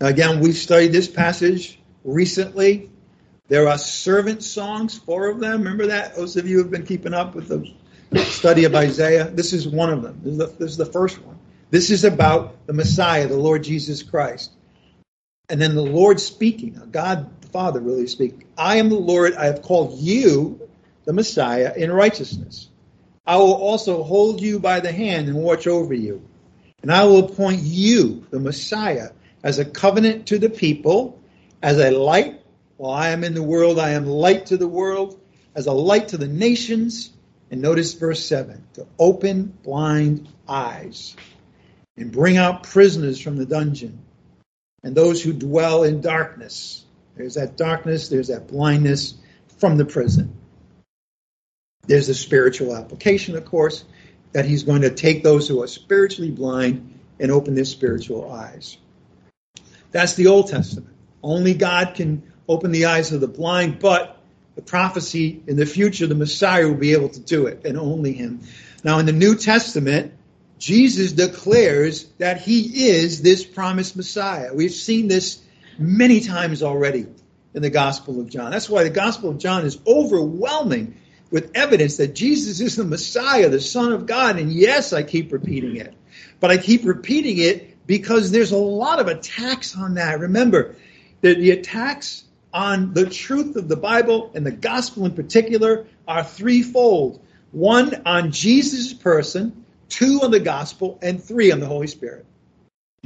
Again, 0.00 0.40
we've 0.40 0.56
studied 0.56 0.92
this 0.92 1.08
passage 1.08 1.80
recently. 2.04 2.90
There 3.48 3.66
are 3.68 3.78
servant 3.78 4.42
songs, 4.42 4.98
four 4.98 5.28
of 5.28 5.40
them. 5.40 5.58
Remember 5.62 5.86
that? 5.86 6.14
Those 6.14 6.36
of 6.36 6.46
you 6.46 6.56
who 6.56 6.62
have 6.62 6.70
been 6.70 6.86
keeping 6.86 7.14
up 7.14 7.34
with 7.34 7.48
the 7.48 8.24
study 8.24 8.64
of 8.64 8.74
Isaiah. 8.74 9.28
This 9.28 9.52
is 9.52 9.66
one 9.66 9.90
of 9.90 10.02
them. 10.02 10.20
This 10.22 10.32
is 10.32 10.38
the, 10.38 10.46
this 10.46 10.70
is 10.70 10.76
the 10.76 10.86
first 10.86 11.20
one. 11.22 11.38
This 11.70 11.90
is 11.90 12.04
about 12.04 12.66
the 12.66 12.72
Messiah, 12.72 13.26
the 13.26 13.36
Lord 13.36 13.64
Jesus 13.64 14.02
Christ. 14.02 14.52
And 15.48 15.60
then 15.60 15.74
the 15.74 15.82
Lord 15.82 16.20
speaking, 16.20 16.80
God 16.90 17.40
the 17.40 17.48
Father 17.48 17.80
really 17.80 18.06
speaking. 18.06 18.44
I 18.56 18.76
am 18.76 18.90
the 18.90 18.96
Lord, 18.96 19.34
I 19.34 19.46
have 19.46 19.62
called 19.62 19.98
you, 19.98 20.68
the 21.04 21.12
Messiah, 21.14 21.72
in 21.74 21.90
righteousness. 21.90 22.68
I 23.26 23.36
will 23.36 23.54
also 23.54 24.02
hold 24.02 24.40
you 24.40 24.58
by 24.58 24.80
the 24.80 24.92
hand 24.92 25.28
and 25.28 25.36
watch 25.38 25.66
over 25.66 25.94
you. 25.94 26.22
And 26.82 26.92
I 26.92 27.04
will 27.04 27.24
appoint 27.24 27.60
you, 27.60 28.26
the 28.30 28.40
Messiah, 28.40 29.10
as 29.42 29.58
a 29.58 29.64
covenant 29.64 30.26
to 30.26 30.38
the 30.38 30.50
people, 30.50 31.18
as 31.62 31.78
a 31.78 31.90
light 31.90 32.40
while 32.78 32.92
I 32.92 33.10
am 33.10 33.24
in 33.24 33.34
the 33.34 33.42
world, 33.42 33.78
I 33.78 33.90
am 33.90 34.06
light 34.06 34.46
to 34.46 34.56
the 34.56 34.68
world, 34.68 35.20
as 35.54 35.66
a 35.66 35.72
light 35.72 36.08
to 36.08 36.16
the 36.16 36.28
nations. 36.28 37.10
And 37.50 37.60
notice 37.60 37.94
verse 37.94 38.24
7 38.24 38.62
to 38.74 38.86
open 38.98 39.46
blind 39.62 40.28
eyes 40.46 41.16
and 41.96 42.12
bring 42.12 42.36
out 42.36 42.62
prisoners 42.62 43.20
from 43.20 43.36
the 43.36 43.46
dungeon 43.46 43.98
and 44.82 44.94
those 44.94 45.22
who 45.22 45.32
dwell 45.32 45.82
in 45.82 46.00
darkness. 46.00 46.84
There's 47.16 47.34
that 47.34 47.56
darkness, 47.56 48.08
there's 48.08 48.28
that 48.28 48.48
blindness 48.48 49.14
from 49.58 49.76
the 49.76 49.84
prison. 49.84 50.36
There's 51.86 52.08
a 52.10 52.14
spiritual 52.14 52.76
application, 52.76 53.34
of 53.34 53.46
course, 53.46 53.84
that 54.32 54.44
he's 54.44 54.62
going 54.62 54.82
to 54.82 54.90
take 54.90 55.22
those 55.22 55.48
who 55.48 55.62
are 55.62 55.66
spiritually 55.66 56.30
blind 56.30 57.00
and 57.18 57.32
open 57.32 57.54
their 57.54 57.64
spiritual 57.64 58.30
eyes. 58.30 58.76
That's 59.90 60.14
the 60.14 60.26
Old 60.26 60.48
Testament. 60.48 60.94
Only 61.22 61.54
God 61.54 61.94
can 61.94 62.27
open 62.48 62.72
the 62.72 62.86
eyes 62.86 63.12
of 63.12 63.20
the 63.20 63.28
blind, 63.28 63.78
but 63.78 64.18
the 64.56 64.62
prophecy 64.62 65.42
in 65.46 65.56
the 65.56 65.66
future, 65.66 66.06
the 66.06 66.14
Messiah 66.14 66.66
will 66.66 66.74
be 66.74 66.92
able 66.92 67.10
to 67.10 67.20
do 67.20 67.46
it, 67.46 67.64
and 67.64 67.78
only 67.78 68.12
him. 68.12 68.40
Now, 68.82 68.98
in 68.98 69.06
the 69.06 69.12
New 69.12 69.36
Testament, 69.36 70.12
Jesus 70.58 71.12
declares 71.12 72.06
that 72.18 72.40
he 72.40 72.88
is 72.88 73.22
this 73.22 73.44
promised 73.44 73.96
Messiah. 73.96 74.52
We've 74.52 74.72
seen 74.72 75.08
this 75.08 75.40
many 75.78 76.20
times 76.20 76.62
already 76.62 77.06
in 77.54 77.62
the 77.62 77.70
Gospel 77.70 78.20
of 78.20 78.28
John. 78.28 78.50
That's 78.50 78.68
why 78.68 78.82
the 78.82 78.90
Gospel 78.90 79.30
of 79.30 79.38
John 79.38 79.64
is 79.64 79.78
overwhelming 79.86 80.96
with 81.30 81.50
evidence 81.54 81.98
that 81.98 82.14
Jesus 82.14 82.60
is 82.60 82.76
the 82.76 82.84
Messiah, 82.84 83.48
the 83.48 83.60
Son 83.60 83.92
of 83.92 84.06
God. 84.06 84.38
And 84.38 84.52
yes, 84.52 84.92
I 84.92 85.02
keep 85.02 85.32
repeating 85.32 85.76
it, 85.76 85.94
but 86.40 86.50
I 86.50 86.56
keep 86.56 86.84
repeating 86.84 87.38
it 87.38 87.86
because 87.86 88.30
there's 88.30 88.52
a 88.52 88.56
lot 88.56 88.98
of 88.98 89.06
attacks 89.06 89.76
on 89.76 89.94
that. 89.94 90.20
Remember, 90.20 90.76
the, 91.20 91.34
the 91.34 91.52
attacks 91.52 92.24
on 92.52 92.94
the 92.94 93.08
truth 93.08 93.56
of 93.56 93.68
the 93.68 93.76
Bible 93.76 94.30
and 94.34 94.44
the 94.44 94.52
gospel 94.52 95.04
in 95.04 95.12
particular 95.12 95.86
are 96.06 96.24
threefold 96.24 97.20
one 97.52 98.02
on 98.04 98.30
Jesus' 98.30 98.92
person, 98.92 99.64
two 99.88 100.20
on 100.22 100.30
the 100.30 100.40
gospel, 100.40 100.98
and 101.02 101.22
three 101.22 101.50
on 101.50 101.60
the 101.60 101.66
Holy 101.66 101.86
Spirit. 101.86 102.26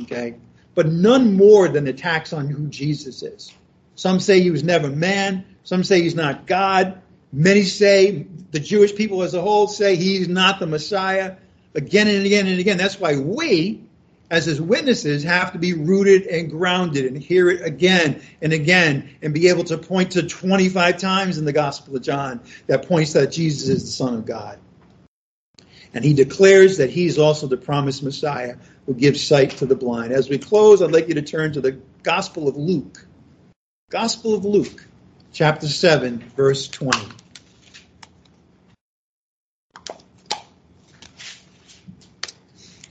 Okay? 0.00 0.36
But 0.74 0.86
none 0.86 1.36
more 1.36 1.68
than 1.68 1.86
attacks 1.86 2.32
on 2.32 2.48
who 2.48 2.66
Jesus 2.68 3.22
is. 3.22 3.52
Some 3.94 4.20
say 4.20 4.40
he 4.40 4.50
was 4.50 4.64
never 4.64 4.88
man, 4.88 5.44
some 5.64 5.84
say 5.84 6.02
he's 6.02 6.14
not 6.14 6.46
God. 6.46 7.00
Many 7.32 7.62
say, 7.62 8.26
the 8.50 8.60
Jewish 8.60 8.94
people 8.94 9.22
as 9.22 9.34
a 9.34 9.40
whole 9.40 9.66
say 9.66 9.96
he's 9.96 10.28
not 10.28 10.60
the 10.60 10.66
Messiah. 10.66 11.36
Again 11.74 12.08
and 12.08 12.26
again 12.26 12.46
and 12.46 12.60
again. 12.60 12.76
That's 12.76 13.00
why 13.00 13.16
we, 13.16 13.82
as 14.32 14.46
his 14.46 14.62
witnesses 14.62 15.22
have 15.22 15.52
to 15.52 15.58
be 15.58 15.74
rooted 15.74 16.26
and 16.26 16.50
grounded 16.50 17.04
and 17.04 17.18
hear 17.18 17.50
it 17.50 17.60
again 17.60 18.22
and 18.40 18.54
again 18.54 19.14
and 19.20 19.34
be 19.34 19.48
able 19.48 19.62
to 19.62 19.76
point 19.76 20.12
to 20.12 20.22
25 20.22 20.96
times 20.96 21.36
in 21.36 21.44
the 21.44 21.52
Gospel 21.52 21.96
of 21.96 22.02
John 22.02 22.40
that 22.66 22.88
points 22.88 23.12
that 23.12 23.30
Jesus 23.30 23.68
is 23.68 23.84
the 23.84 23.90
Son 23.90 24.14
of 24.14 24.24
God. 24.24 24.58
And 25.92 26.02
he 26.02 26.14
declares 26.14 26.78
that 26.78 26.88
he's 26.88 27.18
also 27.18 27.46
the 27.46 27.58
promised 27.58 28.02
Messiah 28.02 28.56
who 28.86 28.94
gives 28.94 29.22
sight 29.22 29.50
to 29.50 29.66
the 29.66 29.76
blind. 29.76 30.14
As 30.14 30.30
we 30.30 30.38
close, 30.38 30.80
I'd 30.80 30.92
like 30.92 31.08
you 31.08 31.14
to 31.14 31.22
turn 31.22 31.52
to 31.52 31.60
the 31.60 31.78
Gospel 32.02 32.48
of 32.48 32.56
Luke. 32.56 33.06
Gospel 33.90 34.34
of 34.34 34.46
Luke, 34.46 34.86
chapter 35.34 35.68
7, 35.68 36.20
verse 36.34 36.68
20. 36.68 37.21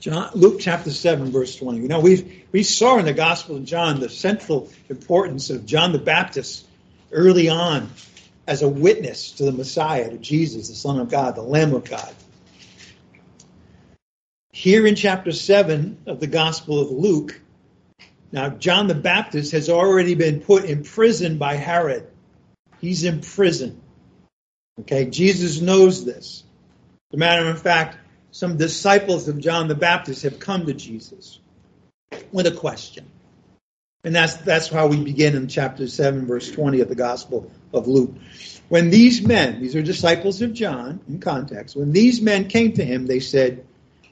John, 0.02 0.32
Luke 0.34 0.56
chapter 0.58 0.90
7, 0.90 1.30
verse 1.30 1.54
20. 1.54 1.78
You 1.78 1.86
know, 1.86 2.00
we 2.00 2.44
we 2.50 2.64
saw 2.64 2.98
in 2.98 3.04
the 3.04 3.12
Gospel 3.12 3.54
of 3.54 3.64
John 3.64 4.00
the 4.00 4.08
central 4.08 4.68
importance 4.88 5.48
of 5.48 5.64
John 5.64 5.92
the 5.92 6.00
Baptist 6.00 6.66
early 7.12 7.48
on 7.48 7.88
as 8.48 8.62
a 8.62 8.68
witness 8.68 9.30
to 9.32 9.44
the 9.44 9.52
Messiah, 9.52 10.10
to 10.10 10.18
Jesus, 10.18 10.68
the 10.68 10.74
Son 10.74 10.98
of 10.98 11.08
God, 11.08 11.36
the 11.36 11.42
Lamb 11.42 11.72
of 11.72 11.88
God. 11.88 12.12
Here 14.50 14.88
in 14.88 14.96
chapter 14.96 15.30
7 15.30 15.98
of 16.06 16.18
the 16.18 16.26
Gospel 16.26 16.80
of 16.80 16.90
Luke, 16.90 17.40
now 18.32 18.48
John 18.48 18.88
the 18.88 18.96
Baptist 18.96 19.52
has 19.52 19.68
already 19.68 20.16
been 20.16 20.40
put 20.40 20.64
in 20.64 20.82
prison 20.82 21.38
by 21.38 21.54
Herod. 21.54 22.08
He's 22.80 23.04
in 23.04 23.20
prison. 23.20 23.80
Okay, 24.80 25.04
Jesus 25.04 25.60
knows 25.60 26.04
this. 26.04 26.42
As 27.12 27.14
a 27.14 27.18
matter 27.18 27.48
of 27.48 27.62
fact, 27.62 27.98
some 28.32 28.56
disciples 28.56 29.28
of 29.28 29.38
John 29.38 29.68
the 29.68 29.74
Baptist 29.74 30.22
have 30.22 30.38
come 30.40 30.66
to 30.66 30.72
Jesus 30.72 31.38
with 32.32 32.46
a 32.46 32.50
question. 32.50 33.06
And 34.04 34.14
that's 34.16 34.34
that's 34.36 34.68
how 34.68 34.88
we 34.88 34.96
begin 34.96 35.36
in 35.36 35.46
chapter 35.46 35.86
7, 35.86 36.26
verse 36.26 36.50
20 36.50 36.80
of 36.80 36.88
the 36.88 36.96
Gospel 36.96 37.52
of 37.72 37.86
Luke. 37.86 38.14
When 38.68 38.90
these 38.90 39.22
men, 39.22 39.60
these 39.60 39.76
are 39.76 39.82
disciples 39.82 40.42
of 40.42 40.54
John 40.54 41.00
in 41.06 41.20
context, 41.20 41.76
when 41.76 41.92
these 41.92 42.20
men 42.20 42.48
came 42.48 42.72
to 42.72 42.84
him, 42.84 43.06
they 43.06 43.20
said, 43.20 43.64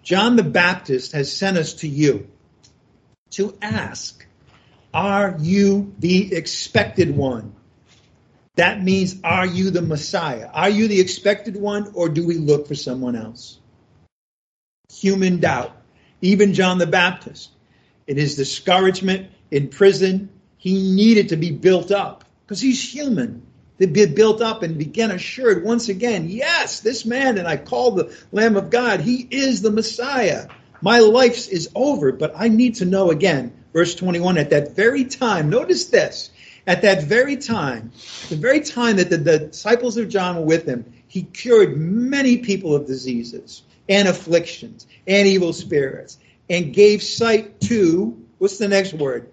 John 0.02 0.36
the 0.36 0.44
Baptist 0.44 1.12
has 1.12 1.34
sent 1.34 1.56
us 1.56 1.74
to 1.74 1.88
you 1.88 2.28
to 3.30 3.56
ask, 3.62 4.24
Are 4.92 5.34
you 5.40 5.94
the 5.98 6.36
expected 6.36 7.16
one? 7.16 7.54
That 8.56 8.82
means, 8.82 9.16
Are 9.24 9.46
you 9.46 9.70
the 9.70 9.82
Messiah? 9.82 10.50
Are 10.52 10.70
you 10.70 10.88
the 10.88 11.00
expected 11.00 11.56
one, 11.56 11.92
or 11.94 12.10
do 12.10 12.26
we 12.26 12.36
look 12.36 12.68
for 12.68 12.74
someone 12.74 13.16
else? 13.16 13.59
Human 14.90 15.38
doubt. 15.38 15.76
Even 16.20 16.52
John 16.52 16.78
the 16.78 16.86
Baptist, 16.86 17.50
in 18.06 18.16
his 18.16 18.36
discouragement 18.36 19.30
in 19.50 19.68
prison, 19.68 20.28
he 20.58 20.94
needed 20.94 21.30
to 21.30 21.36
be 21.36 21.50
built 21.50 21.90
up 21.90 22.24
because 22.44 22.60
he's 22.60 22.92
human. 22.92 23.42
To 23.78 23.86
be 23.86 24.04
built 24.04 24.42
up 24.42 24.62
and 24.62 24.76
begin 24.76 25.10
assured 25.10 25.64
once 25.64 25.88
again, 25.88 26.28
yes, 26.28 26.80
this 26.80 27.06
man, 27.06 27.38
and 27.38 27.48
I 27.48 27.56
call 27.56 27.92
the 27.92 28.14
Lamb 28.30 28.56
of 28.56 28.68
God, 28.68 29.00
he 29.00 29.26
is 29.30 29.62
the 29.62 29.70
Messiah. 29.70 30.48
My 30.82 30.98
life 30.98 31.48
is 31.48 31.70
over, 31.74 32.12
but 32.12 32.32
I 32.36 32.48
need 32.48 32.74
to 32.76 32.84
know 32.84 33.10
again. 33.10 33.52
Verse 33.72 33.94
21, 33.94 34.36
at 34.36 34.50
that 34.50 34.72
very 34.72 35.04
time, 35.04 35.48
notice 35.48 35.86
this, 35.86 36.28
at 36.66 36.82
that 36.82 37.04
very 37.04 37.36
time, 37.36 37.92
the 38.28 38.36
very 38.36 38.60
time 38.60 38.96
that 38.96 39.08
the, 39.08 39.16
the 39.16 39.38
disciples 39.38 39.96
of 39.96 40.10
John 40.10 40.36
were 40.36 40.44
with 40.44 40.66
him, 40.66 40.84
he 41.06 41.22
cured 41.22 41.76
many 41.78 42.38
people 42.38 42.74
of 42.74 42.86
diseases 42.86 43.62
and 43.90 44.08
afflictions 44.08 44.86
and 45.06 45.28
evil 45.28 45.52
spirits 45.52 46.16
and 46.48 46.72
gave 46.72 47.02
sight 47.02 47.60
to, 47.60 48.24
what's 48.38 48.56
the 48.56 48.68
next 48.68 48.94
word? 48.94 49.30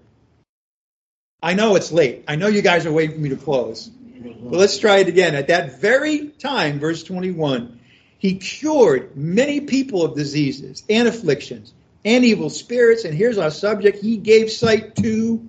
I 1.41 1.53
know 1.53 1.75
it's 1.75 1.91
late. 1.91 2.25
I 2.27 2.35
know 2.35 2.47
you 2.47 2.63
guys 2.63 2.85
are 2.85 2.91
waiting 2.91 3.15
for 3.15 3.21
me 3.21 3.29
to 3.29 3.37
close. 3.37 3.87
But 3.87 4.57
let's 4.57 4.79
try 4.79 4.97
it 4.97 5.07
again. 5.07 5.35
At 5.35 5.47
that 5.47 5.79
very 5.79 6.29
time, 6.29 6.79
verse 6.79 7.03
21, 7.03 7.79
he 8.17 8.37
cured 8.37 9.15
many 9.15 9.61
people 9.61 10.03
of 10.03 10.15
diseases 10.15 10.83
and 10.89 11.07
afflictions 11.07 11.73
and 12.03 12.25
evil 12.25 12.49
spirits. 12.49 13.05
And 13.05 13.13
here's 13.13 13.37
our 13.37 13.51
subject. 13.51 13.99
He 13.99 14.17
gave 14.17 14.51
sight 14.51 14.95
to 14.97 15.47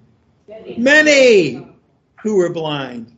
many 0.76 1.66
who 2.22 2.36
were 2.36 2.50
blind. 2.50 3.16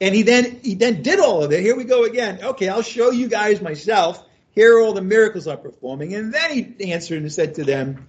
And 0.00 0.14
he 0.14 0.22
then 0.22 0.60
he 0.62 0.74
then 0.74 1.02
did 1.02 1.20
all 1.20 1.44
of 1.44 1.52
it. 1.52 1.60
Here 1.60 1.76
we 1.76 1.84
go 1.84 2.04
again. 2.04 2.40
Okay, 2.42 2.68
I'll 2.68 2.82
show 2.82 3.10
you 3.10 3.28
guys 3.28 3.60
myself. 3.60 4.24
Here 4.54 4.76
are 4.76 4.80
all 4.80 4.92
the 4.92 5.02
miracles 5.02 5.46
I'm 5.46 5.58
performing. 5.58 6.14
And 6.14 6.32
then 6.32 6.76
he 6.78 6.92
answered 6.92 7.20
and 7.20 7.32
said 7.32 7.56
to 7.56 7.64
them, 7.64 8.06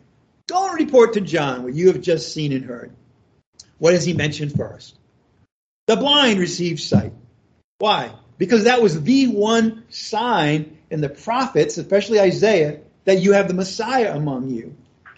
Go 0.47 0.69
and 0.69 0.79
report 0.79 1.13
to 1.13 1.21
John 1.21 1.63
what 1.63 1.73
you 1.73 1.87
have 1.87 2.01
just 2.01 2.33
seen 2.33 2.51
and 2.51 2.63
heard. 2.63 2.91
What 3.79 3.91
does 3.91 4.05
he 4.05 4.13
mention 4.13 4.49
first? 4.49 4.95
The 5.87 5.95
blind 5.95 6.39
receive 6.39 6.79
sight. 6.79 7.13
Why? 7.79 8.11
Because 8.37 8.65
that 8.65 8.81
was 8.81 9.01
the 9.01 9.27
one 9.27 9.83
sign 9.89 10.77
in 10.89 11.01
the 11.01 11.09
prophets, 11.09 11.77
especially 11.77 12.19
Isaiah, 12.19 12.81
that 13.05 13.21
you 13.21 13.33
have 13.33 13.47
the 13.47 13.53
Messiah 13.53 14.15
among 14.15 14.49
you. 14.49 14.75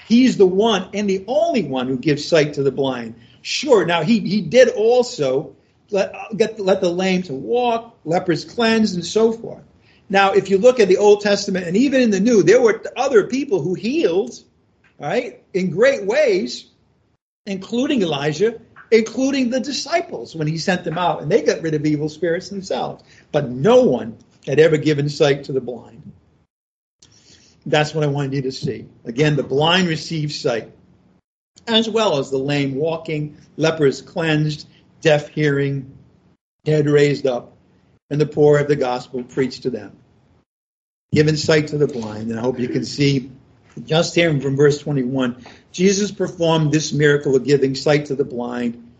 He's 0.07 0.37
the 0.37 0.47
one 0.47 0.89
and 0.93 1.09
the 1.09 1.25
only 1.27 1.63
one 1.63 1.87
who 1.87 1.97
gives 1.97 2.25
sight 2.25 2.53
to 2.53 2.63
the 2.63 2.71
blind. 2.71 3.15
Sure, 3.41 3.85
now 3.85 4.01
he, 4.03 4.19
he 4.19 4.41
did 4.41 4.69
also 4.69 5.55
let, 5.91 6.13
get, 6.35 6.59
let 6.59 6.81
the 6.81 6.89
lame 6.89 7.23
to 7.23 7.33
walk, 7.33 7.97
lepers 8.05 8.45
cleansed, 8.45 8.95
and 8.95 9.05
so 9.05 9.33
forth. 9.33 9.63
Now, 10.09 10.31
if 10.33 10.49
you 10.49 10.57
look 10.57 10.79
at 10.79 10.87
the 10.87 10.97
Old 10.97 11.21
Testament 11.21 11.67
and 11.67 11.75
even 11.75 12.01
in 12.01 12.11
the 12.11 12.19
New, 12.19 12.43
there 12.43 12.61
were 12.61 12.81
other 12.95 13.25
people 13.25 13.61
who 13.61 13.73
healed, 13.73 14.41
right, 14.99 15.43
in 15.53 15.69
great 15.69 16.05
ways, 16.05 16.67
including 17.45 18.01
Elijah, 18.01 18.59
including 18.91 19.49
the 19.49 19.59
disciples 19.59 20.35
when 20.35 20.47
he 20.47 20.57
sent 20.57 20.85
them 20.85 20.97
out, 20.97 21.21
and 21.21 21.31
they 21.31 21.41
got 21.41 21.61
rid 21.61 21.73
of 21.73 21.85
evil 21.85 22.07
spirits 22.07 22.49
themselves. 22.49 23.03
But 23.31 23.49
no 23.49 23.83
one 23.83 24.17
had 24.45 24.59
ever 24.59 24.77
given 24.77 25.09
sight 25.09 25.43
to 25.45 25.53
the 25.53 25.61
blind. 25.61 26.13
That's 27.65 27.93
what 27.93 28.05
I 28.05 28.07
wanted 28.07 28.33
you 28.33 28.41
to 28.43 28.51
see. 28.51 28.85
Again, 29.03 29.35
the 29.35 29.43
blind 29.43 29.89
receive 29.89 30.31
sight, 30.31 30.71
as 31.67 31.89
well 31.89 32.17
as 32.17 32.31
the 32.31 32.37
lame 32.37 32.75
walking, 32.75 33.37
lepers 33.57 34.01
cleansed, 34.01 34.69
deaf 35.01 35.27
hearing, 35.27 35.97
dead 36.63 36.87
raised 36.87 37.27
up, 37.27 37.56
and 38.09 38.19
the 38.19 38.25
poor 38.25 38.57
have 38.57 38.67
the 38.67 38.75
gospel 38.75 39.23
preached 39.23 39.63
to 39.63 39.69
them. 39.69 39.97
Given 41.11 41.37
sight 41.37 41.67
to 41.67 41.77
the 41.77 41.87
blind, 41.87 42.29
and 42.29 42.39
I 42.39 42.41
hope 42.41 42.59
you 42.59 42.67
can 42.67 42.85
see 42.85 43.31
just 43.85 44.15
here 44.15 44.37
from 44.39 44.55
verse 44.55 44.79
21, 44.79 45.45
Jesus 45.71 46.11
performed 46.11 46.71
this 46.71 46.91
miracle 46.91 47.35
of 47.35 47.45
giving 47.45 47.75
sight 47.75 48.05
to 48.07 48.15
the 48.15 48.25
blind 48.25 48.91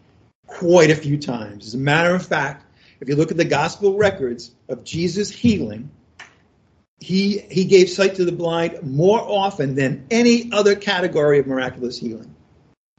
quite 0.46 0.92
a 0.92 0.96
few 0.96 1.18
times. 1.18 1.68
As 1.68 1.74
a 1.74 1.80
matter 1.80 2.16
of 2.16 2.26
fact, 2.26 2.66
if 3.00 3.10
you 3.10 3.16
look 3.16 3.32
at 3.32 3.38
the 3.38 3.46
gospel 3.46 3.98
records 3.98 4.52
of 4.70 4.84
Jesus 4.84 5.30
healing, 5.30 5.92
he, 7.00 7.40
he 7.40 7.66
gave 7.66 7.90
sight 7.90 8.16
to 8.16 8.26
the 8.26 8.32
blind 8.32 8.82
more 8.82 9.20
often 9.20 9.76
than 9.76 10.06
any 10.10 10.52
other 10.52 10.76
category 10.76 11.40
of 11.40 11.48
miraculous 11.48 12.00
healing. 12.00 12.34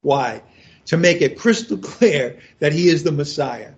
Why? 0.03 0.43
To 0.87 0.97
make 0.97 1.21
it 1.21 1.39
crystal 1.39 1.79
clear 1.83 2.39
that 2.61 2.73
he 2.73 2.89
is 2.89 3.03
the 3.03 3.13
Messiah. 3.13 3.73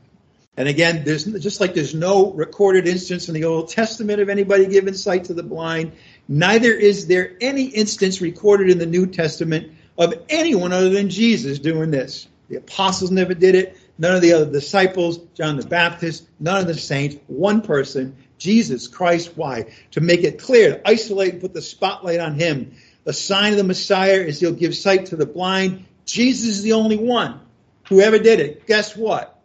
And 0.57 0.69
again, 0.69 1.05
there's 1.05 1.25
just 1.25 1.61
like 1.61 1.75
there's 1.75 1.95
no 1.95 2.33
recorded 2.33 2.89
instance 2.89 3.29
in 3.29 3.35
the 3.35 3.45
Old 3.45 3.69
Testament 3.69 4.21
of 4.21 4.29
anybody 4.29 4.67
giving 4.67 4.95
sight 4.95 5.25
to 5.25 5.35
the 5.35 5.43
blind, 5.43 5.93
neither 6.29 6.73
is 6.73 7.07
there 7.07 7.37
any 7.41 7.65
instance 7.65 8.21
recorded 8.21 8.69
in 8.69 8.79
the 8.79 8.87
New 8.87 9.07
Testament 9.07 9.73
of 9.97 10.15
anyone 10.29 10.73
other 10.73 10.91
than 10.91 11.09
Jesus 11.09 11.59
doing 11.59 11.91
this. 11.91 12.27
The 12.49 12.57
apostles 12.57 13.11
never 13.11 13.33
did 13.33 13.55
it. 13.55 13.79
None 13.97 14.17
of 14.17 14.23
the 14.23 14.33
other 14.33 14.51
disciples, 14.51 15.19
John 15.35 15.57
the 15.57 15.67
Baptist, 15.67 16.27
none 16.41 16.63
of 16.63 16.67
the 16.67 16.75
saints, 16.75 17.17
one 17.27 17.61
person, 17.61 18.17
Jesus 18.39 18.89
Christ. 18.89 19.33
Why? 19.37 19.67
To 19.93 20.01
make 20.01 20.25
it 20.25 20.41
clear, 20.41 20.71
to 20.71 20.89
isolate 20.89 21.35
and 21.35 21.41
put 21.41 21.53
the 21.53 21.63
spotlight 21.63 22.19
on 22.19 22.35
him. 22.35 22.73
The 23.05 23.13
sign 23.13 23.53
of 23.53 23.59
the 23.59 23.65
Messiah 23.65 24.21
is 24.21 24.41
he'll 24.41 24.53
give 24.53 24.75
sight 24.75 25.07
to 25.07 25.17
the 25.17 25.27
blind. 25.27 25.85
Jesus 26.07 26.49
is 26.49 26.63
the 26.63 26.73
only 26.73 26.97
one 26.97 27.41
who 27.89 28.01
ever 28.01 28.19
did 28.19 28.41
it. 28.41 28.67
Guess 28.67 28.97
what? 28.97 29.40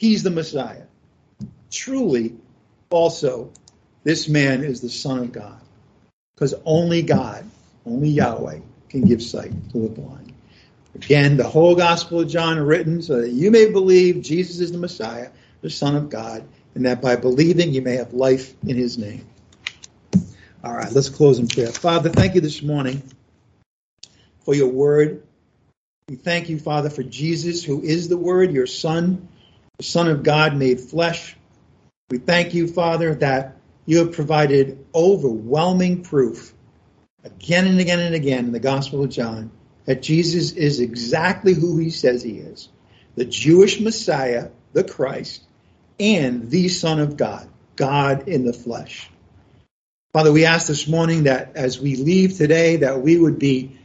He's 0.00 0.22
the 0.22 0.30
Messiah. 0.30 0.84
Truly, 1.70 2.34
also, 2.88 3.52
this 4.02 4.30
man 4.30 4.64
is 4.64 4.80
the 4.80 4.88
Son 4.88 5.18
of 5.18 5.30
God. 5.30 5.60
Because 6.34 6.54
only 6.64 7.02
God, 7.02 7.44
only 7.84 8.08
Yahweh, 8.08 8.60
can 8.88 9.02
give 9.02 9.22
sight 9.22 9.52
to 9.72 9.78
the 9.78 9.90
blind. 9.90 10.32
Again, 10.94 11.36
the 11.36 11.46
whole 11.46 11.74
Gospel 11.74 12.20
of 12.20 12.28
John 12.28 12.58
written 12.58 13.02
so 13.02 13.20
that 13.20 13.32
you 13.32 13.50
may 13.50 13.70
believe 13.70 14.22
Jesus 14.22 14.60
is 14.60 14.72
the 14.72 14.78
Messiah, 14.78 15.28
the 15.60 15.68
Son 15.68 15.94
of 15.94 16.08
God, 16.08 16.48
and 16.74 16.86
that 16.86 17.02
by 17.02 17.16
believing 17.16 17.74
you 17.74 17.82
may 17.82 17.96
have 17.96 18.14
life 18.14 18.54
in 18.62 18.78
his 18.78 18.96
name. 18.96 19.26
All 20.64 20.74
right, 20.74 20.90
let's 20.92 21.10
close 21.10 21.38
in 21.38 21.46
prayer. 21.46 21.66
Father, 21.66 22.08
thank 22.08 22.34
you 22.34 22.40
this 22.40 22.62
morning 22.62 23.02
for 24.46 24.54
your 24.54 24.68
word. 24.68 25.24
We 26.08 26.16
thank 26.16 26.48
you, 26.48 26.58
Father, 26.58 26.88
for 26.88 27.02
Jesus, 27.02 27.62
who 27.62 27.82
is 27.82 28.08
the 28.08 28.16
Word, 28.16 28.50
your 28.50 28.66
Son, 28.66 29.28
the 29.80 29.84
Son 29.84 30.08
of 30.08 30.22
God 30.22 30.54
made 30.58 30.78
flesh. 30.78 31.34
We 32.10 32.18
thank 32.18 32.52
you, 32.52 32.68
Father, 32.68 33.14
that 33.14 33.56
you 33.86 34.00
have 34.00 34.12
provided 34.12 34.84
overwhelming 34.94 36.02
proof 36.02 36.52
again 37.24 37.66
and 37.66 37.80
again 37.80 37.98
and 37.98 38.14
again 38.14 38.44
in 38.44 38.52
the 38.52 38.60
Gospel 38.60 39.02
of 39.02 39.08
John 39.08 39.50
that 39.86 40.02
Jesus 40.02 40.52
is 40.52 40.80
exactly 40.80 41.54
who 41.54 41.78
he 41.78 41.88
says 41.88 42.22
he 42.22 42.36
is 42.36 42.68
the 43.14 43.24
Jewish 43.24 43.80
Messiah, 43.80 44.50
the 44.74 44.84
Christ, 44.84 45.44
and 45.98 46.50
the 46.50 46.68
Son 46.68 47.00
of 47.00 47.16
God, 47.16 47.48
God 47.76 48.28
in 48.28 48.44
the 48.44 48.52
flesh. 48.52 49.08
Father, 50.12 50.30
we 50.30 50.44
ask 50.44 50.66
this 50.66 50.88
morning 50.88 51.22
that 51.22 51.56
as 51.56 51.80
we 51.80 51.96
leave 51.96 52.36
today, 52.36 52.76
that 52.76 53.00
we 53.00 53.16
would 53.16 53.38
be 53.38 53.79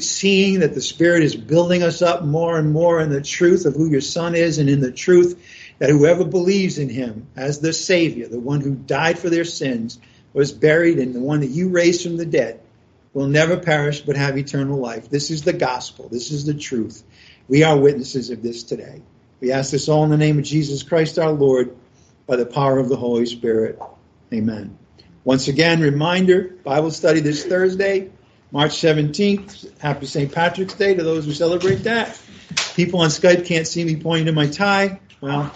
seeing 0.00 0.60
that 0.60 0.74
the 0.74 0.80
Spirit 0.80 1.22
is 1.22 1.36
building 1.36 1.82
us 1.82 2.02
up 2.02 2.24
more 2.24 2.58
and 2.58 2.72
more 2.72 3.00
in 3.00 3.10
the 3.10 3.22
truth 3.22 3.66
of 3.66 3.74
who 3.74 3.88
your 3.88 4.00
Son 4.00 4.34
is 4.34 4.58
and 4.58 4.68
in 4.68 4.80
the 4.80 4.92
truth 4.92 5.40
that 5.78 5.90
whoever 5.90 6.24
believes 6.24 6.78
in 6.78 6.88
him 6.88 7.26
as 7.36 7.60
the 7.60 7.72
Savior, 7.72 8.28
the 8.28 8.40
one 8.40 8.60
who 8.60 8.74
died 8.74 9.18
for 9.18 9.30
their 9.30 9.44
sins, 9.44 9.98
was 10.32 10.52
buried, 10.52 10.98
and 10.98 11.14
the 11.14 11.20
one 11.20 11.40
that 11.40 11.48
you 11.48 11.68
raised 11.68 12.02
from 12.02 12.16
the 12.16 12.26
dead, 12.26 12.60
will 13.12 13.26
never 13.28 13.56
perish 13.56 14.00
but 14.00 14.16
have 14.16 14.36
eternal 14.36 14.78
life. 14.78 15.08
This 15.08 15.30
is 15.30 15.42
the 15.42 15.52
gospel. 15.52 16.08
This 16.08 16.32
is 16.32 16.44
the 16.44 16.54
truth. 16.54 17.04
We 17.48 17.62
are 17.62 17.78
witnesses 17.78 18.30
of 18.30 18.42
this 18.42 18.64
today. 18.64 19.02
We 19.40 19.52
ask 19.52 19.70
this 19.70 19.88
all 19.88 20.04
in 20.04 20.10
the 20.10 20.16
name 20.16 20.38
of 20.38 20.44
Jesus 20.44 20.82
Christ 20.82 21.18
our 21.18 21.30
Lord 21.30 21.76
by 22.26 22.36
the 22.36 22.46
power 22.46 22.78
of 22.78 22.88
the 22.88 22.96
Holy 22.96 23.26
Spirit. 23.26 23.78
Amen. 24.32 24.76
Once 25.22 25.48
again, 25.48 25.80
reminder 25.80 26.56
Bible 26.64 26.90
study 26.90 27.20
this 27.20 27.44
Thursday, 27.44 28.10
March 28.54 28.70
17th. 28.76 29.80
Happy 29.80 30.06
St. 30.06 30.30
Patrick's 30.30 30.74
Day 30.74 30.94
to 30.94 31.02
those 31.02 31.24
who 31.24 31.32
celebrate 31.32 31.82
that. 31.82 32.16
People 32.76 33.00
on 33.00 33.08
Skype 33.08 33.44
can't 33.44 33.66
see 33.66 33.84
me 33.84 33.96
pointing 33.96 34.26
to 34.26 34.32
my 34.32 34.46
tie. 34.46 35.00
Well, 35.20 35.52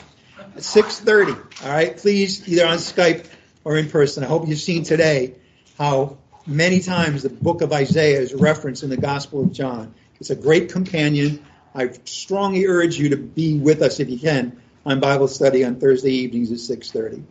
6.30, 0.57 1.65
all 1.65 1.71
right? 1.71 1.97
Please, 1.97 2.49
either 2.49 2.67
on 2.67 2.79
Skype 2.79 3.27
or 3.63 3.79
in 3.79 3.89
person. 3.89 4.25
I 4.25 4.27
hope 4.27 4.49
you've 4.49 4.59
seen 4.59 4.83
today 4.83 5.37
how 5.79 6.19
many 6.45 6.81
times 6.81 7.23
the 7.23 7.29
book 7.29 7.63
of 7.63 7.73
Isaiah 7.73 8.19
is 8.19 8.35
referenced 8.35 8.83
in 8.83 8.91
the 8.91 8.97
Gospel 8.97 9.45
of 9.45 9.53
John. 9.53 9.95
It's 10.19 10.31
a 10.31 10.37
great 10.37 10.73
companion 10.73 11.47
I 11.77 11.91
strongly 12.05 12.67
urge 12.67 12.99
you 12.99 13.11
to 13.11 13.17
be 13.17 13.61
with 13.61 13.81
us 13.81 14.01
if 14.01 14.11
you 14.11 14.19
can 14.19 14.61
on 14.85 14.99
Bible 14.99 15.29
study 15.29 15.65
on 15.65 15.77
Thursday 15.77 16.11
evenings 16.11 16.51
at 16.51 16.59
6:30. 16.59 17.23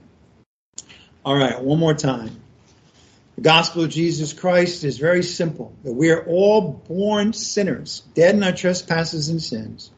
All 1.26 1.36
right, 1.36 1.62
one 1.62 1.78
more 1.78 1.94
time. 1.94 2.42
The 3.38 3.44
gospel 3.44 3.84
of 3.84 3.92
Jesus 3.92 4.34
Christ 4.34 4.84
is 4.84 4.98
very 4.98 5.22
simple 5.22 5.72
that 5.84 5.94
we 5.94 6.10
are 6.10 6.26
all 6.26 6.72
born 6.88 7.34
sinners, 7.34 8.02
dead 8.16 8.34
in 8.34 8.42
our 8.42 8.52
trespasses 8.52 9.30
and 9.30 9.40
sins. 9.40 9.92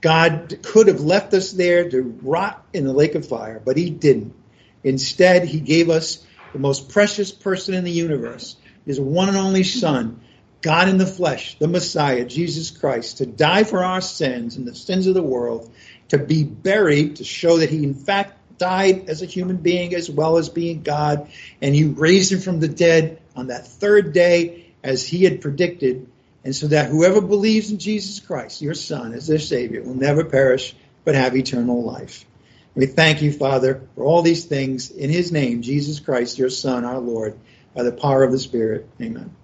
God 0.00 0.60
could 0.62 0.88
have 0.88 1.02
left 1.02 1.34
us 1.34 1.52
there 1.52 1.90
to 1.90 2.00
rot 2.22 2.64
in 2.72 2.86
the 2.86 2.94
lake 2.94 3.14
of 3.14 3.28
fire, 3.28 3.60
but 3.62 3.76
He 3.76 3.90
didn't. 3.90 4.34
Instead, 4.82 5.44
He 5.44 5.60
gave 5.60 5.90
us 5.90 6.24
the 6.54 6.58
most 6.58 6.88
precious 6.88 7.30
person 7.30 7.74
in 7.74 7.84
the 7.84 7.90
universe, 7.90 8.56
His 8.86 8.98
one 8.98 9.28
and 9.28 9.36
only 9.36 9.62
Son, 9.62 10.22
God 10.62 10.88
in 10.88 10.96
the 10.96 11.06
flesh, 11.06 11.58
the 11.58 11.68
Messiah, 11.68 12.24
Jesus 12.24 12.70
Christ, 12.70 13.18
to 13.18 13.26
die 13.26 13.64
for 13.64 13.84
our 13.84 14.00
sins 14.00 14.56
and 14.56 14.66
the 14.66 14.74
sins 14.74 15.06
of 15.06 15.12
the 15.12 15.22
world, 15.22 15.70
to 16.08 16.16
be 16.16 16.44
buried, 16.44 17.16
to 17.16 17.24
show 17.24 17.58
that 17.58 17.68
He, 17.68 17.84
in 17.84 17.92
fact, 17.92 18.39
died 18.60 19.08
as 19.08 19.22
a 19.22 19.26
human 19.26 19.56
being 19.56 19.94
as 19.94 20.08
well 20.08 20.36
as 20.36 20.48
being 20.48 20.82
God, 20.82 21.28
and 21.60 21.74
you 21.74 21.92
raised 21.92 22.30
him 22.30 22.40
from 22.40 22.60
the 22.60 22.68
dead 22.68 23.20
on 23.34 23.48
that 23.48 23.66
third 23.66 24.12
day 24.12 24.66
as 24.84 25.04
he 25.04 25.24
had 25.24 25.40
predicted, 25.40 26.06
and 26.44 26.54
so 26.54 26.68
that 26.68 26.90
whoever 26.90 27.20
believes 27.20 27.70
in 27.70 27.78
Jesus 27.78 28.20
Christ, 28.20 28.62
your 28.62 28.74
Son, 28.74 29.14
as 29.14 29.26
their 29.26 29.38
Savior, 29.38 29.82
will 29.82 29.94
never 29.94 30.24
perish 30.24 30.76
but 31.04 31.14
have 31.14 31.34
eternal 31.34 31.82
life. 31.82 32.24
We 32.74 32.86
thank 32.86 33.22
you, 33.22 33.32
Father, 33.32 33.82
for 33.94 34.04
all 34.04 34.22
these 34.22 34.44
things 34.44 34.90
in 34.90 35.10
his 35.10 35.32
name, 35.32 35.62
Jesus 35.62 35.98
Christ, 35.98 36.38
your 36.38 36.50
Son, 36.50 36.84
our 36.84 37.00
Lord, 37.00 37.38
by 37.74 37.82
the 37.82 37.92
power 37.92 38.22
of 38.22 38.30
the 38.30 38.38
Spirit. 38.38 38.88
Amen. 39.00 39.34